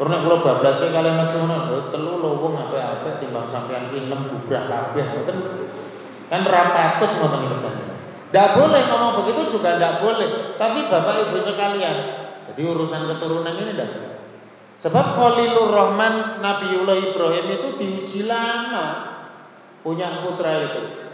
Karena 0.00 0.16
kula 0.24 0.36
bablas 0.40 0.80
kalian 0.80 1.20
masih 1.20 1.44
ngono, 1.44 1.92
telu 1.92 2.24
lho 2.24 2.30
wong 2.40 2.56
apik-apik 2.56 3.20
timbang 3.20 3.44
sampean 3.52 3.92
6 3.92 4.08
bubrah 4.08 4.64
kabeh 4.64 5.04
ngoten. 5.04 5.36
Kan 6.32 6.40
ra 6.48 6.62
patut 6.72 7.10
ngoten 7.20 7.40
iki 7.52 7.58
Tidak 8.30 8.48
boleh 8.56 8.82
ngomong 8.86 9.12
begitu 9.20 9.58
juga 9.58 9.76
tidak 9.76 10.00
boleh. 10.00 10.56
Tapi 10.56 10.86
Bapak 10.88 11.14
Ibu 11.28 11.38
sekalian, 11.42 11.96
jadi 12.50 12.66
urusan 12.66 13.02
keturunan 13.14 13.54
ini 13.54 13.78
tidak 13.78 14.10
Sebab 14.80 15.06
Khalilur 15.12 15.76
Rahman 15.76 16.40
Nabiullah 16.40 16.96
Ibrahim 16.96 17.46
itu 17.52 17.68
diuji 17.76 18.20
lama 18.24 19.12
punya 19.84 20.24
putra 20.24 20.56
itu. 20.56 21.12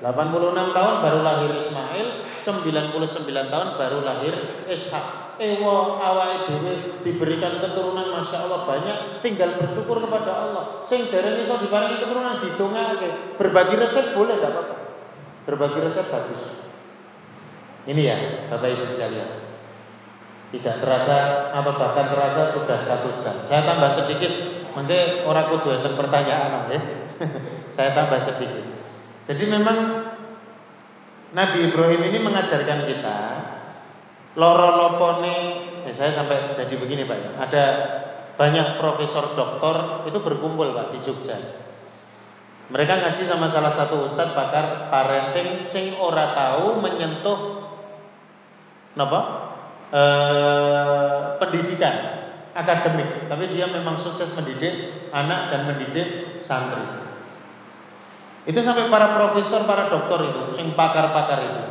86 0.00 0.74
tahun 0.74 0.94
baru 0.98 1.20
lahir 1.20 1.52
Ismail, 1.60 2.24
99 2.24 3.52
tahun 3.52 3.68
baru 3.76 3.98
lahir 4.02 4.34
Ishak. 4.66 5.36
Ewa 5.36 6.00
awal 6.00 6.48
dhewe 6.48 7.04
diberikan 7.04 7.60
keturunan 7.60 8.16
Masya 8.16 8.48
Allah 8.48 8.64
banyak, 8.64 8.98
tinggal 9.20 9.60
bersyukur 9.60 10.00
kepada 10.00 10.32
Allah. 10.32 10.64
Sing 10.88 11.12
dereng 11.12 11.36
iso 11.44 11.60
diparingi 11.60 12.00
keturunan 12.00 12.40
didongake. 12.40 13.36
Berbagi 13.36 13.76
resep 13.76 14.16
boleh 14.16 14.40
apa-apa. 14.40 14.76
Berbagi 15.44 15.78
resep 15.84 16.06
bagus. 16.08 16.64
Ini 17.84 18.02
ya, 18.02 18.16
Bapak 18.48 18.72
Ibu 18.72 18.86
sekalian 18.88 19.41
tidak 20.52 20.84
terasa 20.84 21.48
atau 21.48 21.72
bahkan 21.80 22.12
terasa 22.12 22.52
sudah 22.52 22.84
satu 22.84 23.16
jam. 23.16 23.32
Saya 23.48 23.64
tambah 23.64 23.88
sedikit, 23.88 24.32
nanti 24.76 25.24
orang 25.24 25.48
kudu 25.48 25.72
yang 25.72 25.96
pertanyaan 25.96 26.68
ya. 26.68 26.80
Saya 27.76 27.96
tambah 27.96 28.20
sedikit. 28.20 28.68
Jadi 29.24 29.48
memang 29.48 29.78
Nabi 31.32 31.72
Ibrahim 31.72 32.04
ini 32.12 32.18
mengajarkan 32.20 32.84
kita 32.84 33.18
loro 34.36 34.68
lopone, 34.76 35.36
eh, 35.88 35.94
saya 35.94 36.12
sampai 36.12 36.52
jadi 36.52 36.76
begini 36.76 37.08
pak 37.08 37.16
ya. 37.16 37.30
Ada 37.40 37.64
banyak 38.36 38.76
profesor 38.76 39.32
doktor 39.32 40.04
itu 40.04 40.18
berkumpul 40.20 40.76
pak 40.76 40.92
di 40.92 40.98
Jogja. 41.00 41.36
Mereka 42.68 42.92
ngaji 42.92 43.22
sama 43.24 43.48
salah 43.48 43.72
satu 43.72 44.04
ustadz 44.04 44.36
pakar 44.36 44.92
parenting 44.92 45.64
sing 45.64 45.96
ora 45.96 46.36
tahu 46.36 46.80
menyentuh 46.80 47.68
napa 48.96 49.51
eh, 49.92 51.20
pendidikan 51.36 51.94
akademik, 52.52 53.28
tapi 53.28 53.48
dia 53.52 53.68
memang 53.68 53.96
sukses 53.96 54.32
mendidik 54.36 55.08
anak 55.12 55.52
dan 55.52 55.68
mendidik 55.68 56.40
santri. 56.44 56.84
Itu 58.42 58.58
sampai 58.58 58.90
para 58.90 59.14
profesor, 59.14 59.64
para 59.64 59.86
dokter 59.86 60.32
itu, 60.32 60.42
sing 60.52 60.74
pakar-pakar 60.74 61.38
itu. 61.40 61.62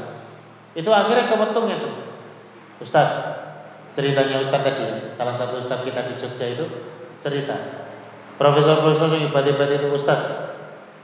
Itu 0.72 0.90
akhirnya 0.90 1.28
kewetung 1.28 1.68
itu. 1.68 1.90
Ustaz, 2.80 3.08
ceritanya 3.92 4.40
Ustaz 4.42 4.64
tadi, 4.64 5.12
salah 5.12 5.36
satu 5.36 5.60
Ustaz 5.60 5.84
kita 5.84 6.08
di 6.08 6.16
Jogja 6.16 6.48
itu 6.48 6.66
cerita. 7.20 7.86
Profesor-profesor 8.40 9.14
yang 9.14 9.30
hebat-hebat 9.30 9.70
itu 9.70 9.94
Ustaz, 9.94 10.18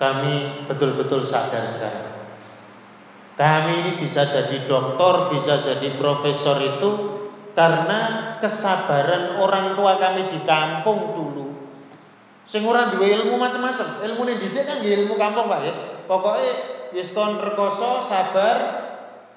kami 0.01 0.65
betul-betul 0.65 1.21
sadar 1.21 1.69
sekarang. 1.69 2.16
Kami 3.37 3.73
ini 3.85 3.91
bisa 4.01 4.25
jadi 4.25 4.65
dokter, 4.65 5.29
bisa 5.29 5.61
jadi 5.61 5.93
profesor 5.93 6.57
itu 6.57 6.89
karena 7.53 8.33
kesabaran 8.41 9.37
orang 9.37 9.77
tua 9.77 10.01
kami 10.01 10.33
di 10.33 10.41
kampung 10.41 11.13
dulu. 11.13 11.45
Sing 12.49 12.65
ora 12.65 12.89
duwe 12.89 13.13
ilmu 13.13 13.37
macam-macam. 13.37 14.01
Ilmune 14.01 14.41
dhisik 14.41 14.65
kan 14.65 14.81
ilmu 14.81 15.13
kampung, 15.21 15.45
Pak 15.45 15.59
ya. 15.61 15.73
Pokoke 16.09 16.49
wis 16.97 17.13
kon 17.13 17.37
rekoso, 17.37 18.09
sabar, 18.09 18.57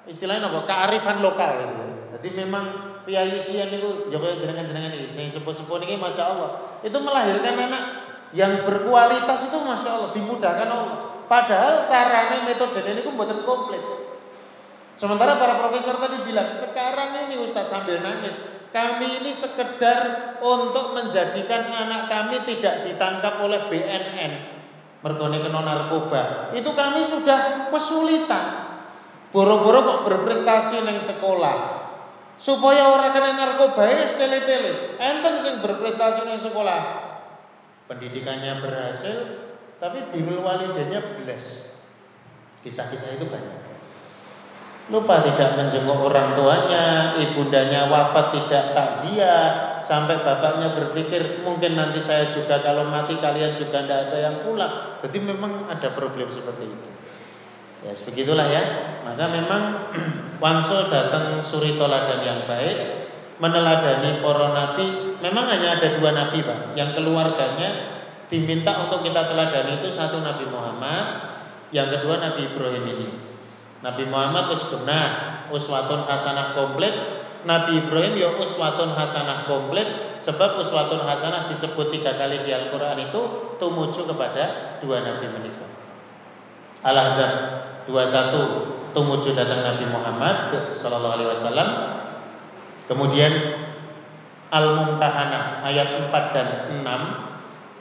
istilahnya 0.08 0.48
apa? 0.48 0.64
kearifan 0.64 1.20
lokal 1.20 1.60
gitu. 1.60 1.84
Jadi 2.16 2.28
memang 2.40 2.64
Kiai 3.04 3.42
Sian 3.42 3.74
itu 3.74 4.06
ya 4.06 4.22
kaya 4.22 4.38
jenengan-jenengan 4.38 4.94
iki 4.94 5.10
sing 5.10 5.26
sepuh-sepuh 5.34 5.82
niki 5.82 5.98
Masya 5.98 6.24
Allah. 6.24 6.50
Itu 6.86 6.94
melahirkan 7.02 7.58
anak 7.58 7.84
yang 8.30 8.62
berkualitas 8.62 9.50
itu 9.50 9.58
Masya 9.58 9.90
Allah, 9.90 10.10
dimudahkan 10.14 10.68
Allah. 10.70 11.09
Padahal 11.30 11.86
caranya 11.86 12.42
metode 12.42 12.82
ini 12.82 13.06
pun 13.06 13.14
buatan 13.14 13.46
komplit. 13.46 13.78
Sementara 14.98 15.38
para 15.38 15.62
profesor 15.62 15.94
tadi 15.94 16.26
bilang, 16.26 16.50
sekarang 16.50 17.30
ini 17.30 17.38
Ustadz 17.38 17.70
sambil 17.70 18.02
nangis, 18.02 18.66
kami 18.74 19.22
ini 19.22 19.30
sekedar 19.30 20.34
untuk 20.42 20.98
menjadikan 20.98 21.70
anak 21.70 22.10
kami 22.10 22.42
tidak 22.50 22.82
ditangkap 22.82 23.38
oleh 23.46 23.70
BNN. 23.70 24.58
Mergone 25.06 25.38
kena 25.38 25.62
narkoba. 25.62 26.50
Itu 26.50 26.74
kami 26.74 27.06
sudah 27.06 27.70
kesulitan. 27.70 28.46
Boro-boro 29.30 29.86
kok 29.86 30.00
berprestasi 30.10 30.82
neng 30.82 30.98
sekolah. 30.98 31.78
Supaya 32.42 32.90
orang 32.90 33.14
kena 33.14 33.38
narkoba 33.38 33.86
ya 33.86 34.18
tele-tele. 34.18 34.98
Enten 34.98 35.46
sing 35.46 35.54
berprestasi 35.62 36.26
neng 36.26 36.42
sekolah. 36.42 36.80
Pendidikannya 37.86 38.60
berhasil, 38.60 39.49
tapi 39.82 40.12
birul 40.12 40.44
walidenya 40.44 41.18
belas. 41.18 41.76
Kisah-kisah 42.60 43.16
itu 43.16 43.26
banyak 43.26 43.70
lupa 44.90 45.22
tidak 45.22 45.54
menjenguk 45.54 46.02
orang 46.10 46.34
tuanya, 46.34 47.14
ibundanya 47.14 47.86
wafat 47.86 48.34
tidak 48.34 48.74
takziah, 48.74 49.78
sampai 49.78 50.18
bapaknya 50.18 50.74
berpikir 50.74 51.46
mungkin 51.46 51.78
nanti 51.78 52.02
saya 52.02 52.34
juga 52.34 52.58
kalau 52.58 52.90
mati 52.90 53.14
kalian 53.22 53.54
juga 53.54 53.86
tidak 53.86 54.10
ada 54.10 54.18
yang 54.18 54.36
pulang. 54.42 54.98
Jadi 54.98 55.18
memang 55.22 55.70
ada 55.70 55.94
problem 55.94 56.26
seperti 56.26 56.64
itu. 56.66 56.88
Ya 57.86 57.94
segitulah 57.94 58.50
ya. 58.50 58.62
Maka 59.06 59.24
memang 59.30 59.62
Wangsul 60.42 60.90
datang 60.90 61.38
suri 61.38 61.78
toladan 61.78 62.26
yang 62.26 62.40
baik, 62.50 63.06
meneladani 63.38 64.20
para 64.20 64.48
nabi. 64.52 64.86
Memang 65.22 65.46
hanya 65.54 65.78
ada 65.78 65.88
dua 66.00 66.10
nabi 66.16 66.42
pak, 66.42 66.74
yang 66.74 66.90
keluarganya 66.96 67.99
diminta 68.30 68.86
untuk 68.86 69.02
kita 69.02 69.26
teladani 69.26 69.82
itu 69.82 69.90
satu 69.90 70.22
Nabi 70.22 70.46
Muhammad, 70.46 71.04
yang 71.74 71.90
kedua 71.90 72.22
Nabi 72.22 72.46
Ibrahim 72.46 72.84
ini. 72.86 73.08
Nabi 73.82 74.06
Muhammad 74.06 74.54
benar, 74.54 75.10
uswatun 75.50 76.06
hasanah 76.06 76.54
komplit. 76.54 76.94
Nabi 77.40 77.80
Ibrahim 77.80 78.20
ya 78.20 78.36
uswatun 78.36 78.92
hasanah 78.92 79.48
komplit 79.48 80.20
sebab 80.20 80.60
uswatun 80.60 81.08
hasanah 81.08 81.48
disebut 81.48 81.88
tiga 81.88 82.20
kali 82.20 82.44
di 82.44 82.52
Al-Qur'an 82.52 83.00
itu 83.00 83.56
tumuju 83.56 84.04
kepada 84.04 84.76
dua 84.84 85.00
nabi 85.00 85.24
menikah. 85.24 85.72
Al-Ahzab 86.84 87.32
21 87.88 88.92
tumuju 88.92 89.32
datang 89.32 89.64
Nabi 89.64 89.88
Muhammad 89.88 90.52
sallallahu 90.76 91.16
alaihi 91.16 91.30
wasallam. 91.32 91.68
Kemudian 92.84 93.32
Al-Mumtahanah 94.52 95.64
ayat 95.64 96.10
4 96.10 96.34
dan 96.36 96.46
6 96.68 97.29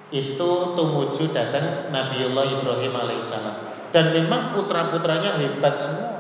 itu 0.10 0.50
tumuju 0.74 1.30
datang 1.30 1.94
Nabiullah 1.94 2.46
Ibrahim 2.50 2.94
alaihissalam 2.98 3.70
dan 3.90 4.14
memang 4.14 4.54
putra-putranya 4.54 5.38
hebat 5.38 5.82
semua. 5.82 6.12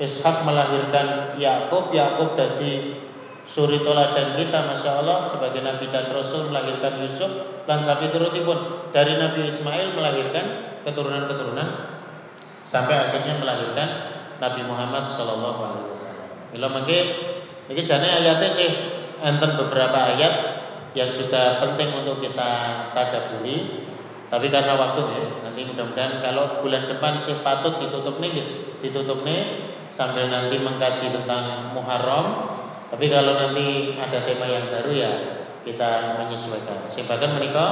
Ishak 0.00 0.48
melahirkan 0.48 1.36
Yakub, 1.36 1.92
Yakub 1.92 2.32
dari 2.34 2.96
suri 3.44 3.84
toladan 3.84 4.40
kita, 4.40 4.72
masya 4.72 5.04
Allah 5.04 5.20
sebagai 5.28 5.60
Nabi 5.60 5.92
dan 5.92 6.10
Rasul 6.10 6.48
melahirkan 6.48 7.04
Yusuf 7.04 7.62
dan 7.68 7.84
sapi 7.84 8.08
turutipun 8.08 8.88
dari 8.90 9.20
Nabi 9.20 9.52
Ismail 9.52 9.92
melahirkan 9.92 10.74
keturunan-keturunan 10.82 11.68
sampai 12.64 12.94
akhirnya 12.98 13.36
melahirkan 13.36 13.88
Nabi 14.40 14.64
Muhammad 14.66 15.06
Shallallahu 15.06 15.60
Alaihi 15.60 15.86
Wasallam. 15.92 16.28
Bila 16.50 16.66
mungkin 16.72 17.04
ini 17.70 17.82
jane 17.84 18.08
ayatnya 18.08 18.50
sih 18.50 18.70
enten 19.22 19.54
beberapa 19.60 20.16
ayat 20.16 20.61
yang 20.92 21.10
juga 21.16 21.62
penting 21.62 21.88
untuk 22.04 22.20
kita 22.20 22.50
tadaburi 22.92 23.88
tapi 24.32 24.48
karena 24.48 24.80
waktu 24.80 25.00
ya, 25.12 25.24
nanti 25.44 25.60
mudah-mudahan 25.68 26.24
kalau 26.24 26.64
bulan 26.64 26.88
depan 26.88 27.20
sih 27.20 27.44
patut 27.44 27.76
ditutup 27.76 28.16
nih, 28.16 28.32
ditutup 28.80 29.28
nih 29.28 29.68
sambil 29.92 30.32
nanti 30.32 30.56
mengkaji 30.56 31.12
tentang 31.12 31.76
Muharram. 31.76 32.56
Tapi 32.88 33.12
kalau 33.12 33.36
nanti 33.36 33.92
ada 34.00 34.24
tema 34.24 34.48
yang 34.48 34.72
baru 34.72 34.88
ya 34.88 35.12
kita 35.68 36.16
menyesuaikan. 36.16 36.88
Simpakan 36.88 37.36
menikah, 37.36 37.70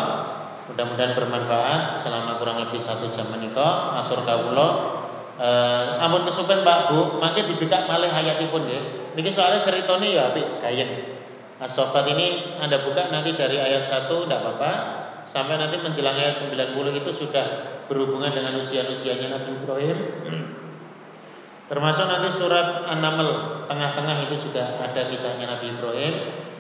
mudah-mudahan 0.68 1.16
bermanfaat 1.16 1.96
selama 1.96 2.36
kurang 2.36 2.60
lebih 2.60 2.76
satu 2.76 3.08
jam 3.08 3.32
menikah. 3.32 4.04
Atur 4.04 4.28
kawulo. 4.28 5.00
Eh, 5.40 5.84
ampun 5.96 6.28
kesupen 6.28 6.60
Pak 6.60 6.92
Bu, 6.92 7.16
makin 7.16 7.56
dibikak 7.56 7.88
malih 7.88 8.12
hayatipun 8.12 8.68
ya. 8.68 8.80
Niki 9.16 9.32
soalnya 9.32 9.64
ceritanya 9.64 10.08
ya 10.12 10.22
apik 10.28 10.60
kayen. 10.60 11.19
As 11.60 11.76
ini 12.08 12.56
Anda 12.56 12.80
buka 12.80 13.12
nanti 13.12 13.36
dari 13.36 13.60
ayat 13.60 13.84
1 13.84 14.08
tidak 14.08 14.40
apa-apa 14.40 14.72
sampai 15.28 15.60
nanti 15.60 15.76
menjelang 15.76 16.16
ayat 16.16 16.40
90 16.40 16.56
itu 16.96 17.10
sudah 17.12 17.46
berhubungan 17.84 18.32
dengan 18.32 18.56
ujian-ujiannya 18.64 19.28
Nabi 19.28 19.50
Ibrahim. 19.60 19.98
Termasuk 21.68 22.06
nanti 22.08 22.32
surat 22.32 22.88
An-Naml 22.88 23.28
tengah-tengah 23.68 24.16
itu 24.24 24.40
juga 24.40 24.80
ada 24.80 25.04
kisahnya 25.06 25.52
Nabi 25.52 25.76
Ibrahim 25.76 26.14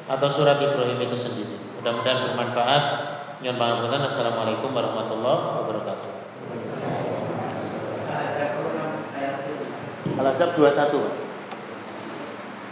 atau 0.04 0.28
surat 0.28 0.60
Ibrahim 0.60 1.00
itu 1.00 1.16
sendiri. 1.16 1.56
Mudah-mudahan 1.80 2.30
bermanfaat. 2.30 2.84
Nyon 3.40 3.56
pangapunten. 3.56 4.04
Assalamualaikum 4.04 4.68
warahmatullahi 4.68 5.64
wabarakatuh. 5.64 6.10
Al-Azab 10.20 10.52
21. 10.60 11.08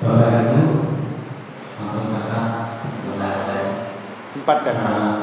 Bapak 0.05 0.78
Empat 4.39 4.59
dan 4.67 4.77
enam. 4.83 5.15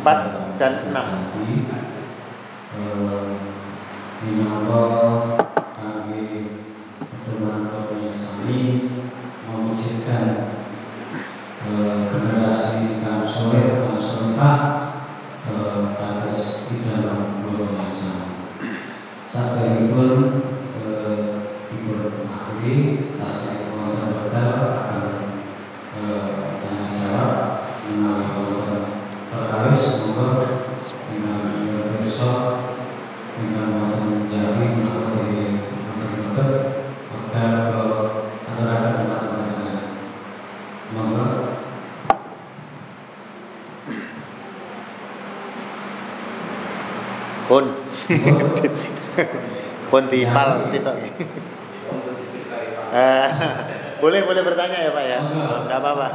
4 0.00 0.56
dan 0.56 0.72
6 0.72 0.96
Minangka 4.20 4.84
kami 5.76 6.24
pertemuan 7.00 7.72
yang 8.00 8.16
sami 8.16 8.88
mewujudkan 9.48 10.48
generasi 12.08 13.04
soleh 13.24 13.84
kang 13.84 14.00
solehah 14.00 14.80
ke 15.44 15.56
atas 15.96 16.68
dalam 16.88 17.44
yang 17.44 17.92
sama. 17.92 18.48
Sampai 19.28 19.88
pun 19.92 20.44
ibu 21.70 21.92
ahli 22.28 22.76
tasbih 23.16 23.72
wonten 23.72 24.12
bekal 24.12 24.52
akan 24.84 25.32
tanya 26.60 26.92
jawab 26.92 27.32
menawi 27.88 28.26
wonten 28.36 29.00
perkawis 29.32 29.80
semoga 29.80 30.28
dengan 31.08 31.46
besok 32.02 32.42
dengan 33.38 33.68
wonten 33.80 34.26
jawi 34.26 34.66
menawa 34.76 35.14
dari 35.14 35.62
mabet 36.10 36.50
agar 37.14 37.70
aturaken 38.50 38.94
umat-umat 39.06 39.78
monggo 40.90 41.26
Pun. 49.90 49.99
Dipal 50.10 50.48
titok. 50.74 50.96
Eh, 52.90 53.28
boleh 54.02 54.20
boleh 54.26 54.42
bertanya 54.42 54.78
ya 54.82 54.90
Pak 54.90 55.04
ya. 55.06 55.18
Enggak 55.64 55.78
apa-apa. 55.78 56.06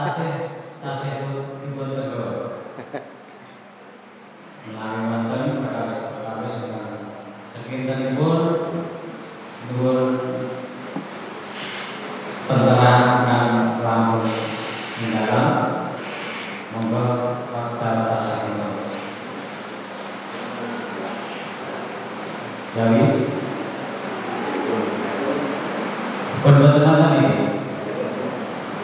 Berbuat 26.45 26.77
apa 26.77 27.07
itu? 27.17 27.57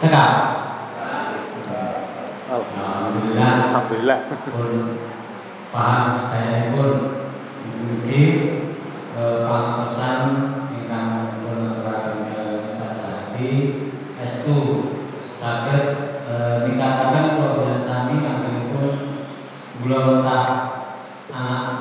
Cekap. 0.02 0.32
Oh. 2.50 2.66
Nah, 2.74 3.06
alhamdulillah. 3.06 3.50
Alhamdulillah. 3.70 4.18
Pun 4.50 4.98
paham 5.70 6.10
saya 6.10 6.74
pun 6.74 7.22
mungkin 7.78 8.34
eh, 9.14 9.38
pantesan 9.46 10.20
ingkang 10.74 11.38
penerakan 11.38 12.34
dalam 12.34 12.66
Ustaz 12.66 12.98
Sakti 12.98 13.50
estu 14.18 14.58
sakit 15.38 15.86
eh, 16.26 16.56
ningkatakan 16.66 17.38
problem 17.38 17.78
sami 17.78 18.26
kami 18.26 18.74
pun 18.74 18.90
belum 19.86 20.26
tak 20.26 20.48
anak 21.30 21.71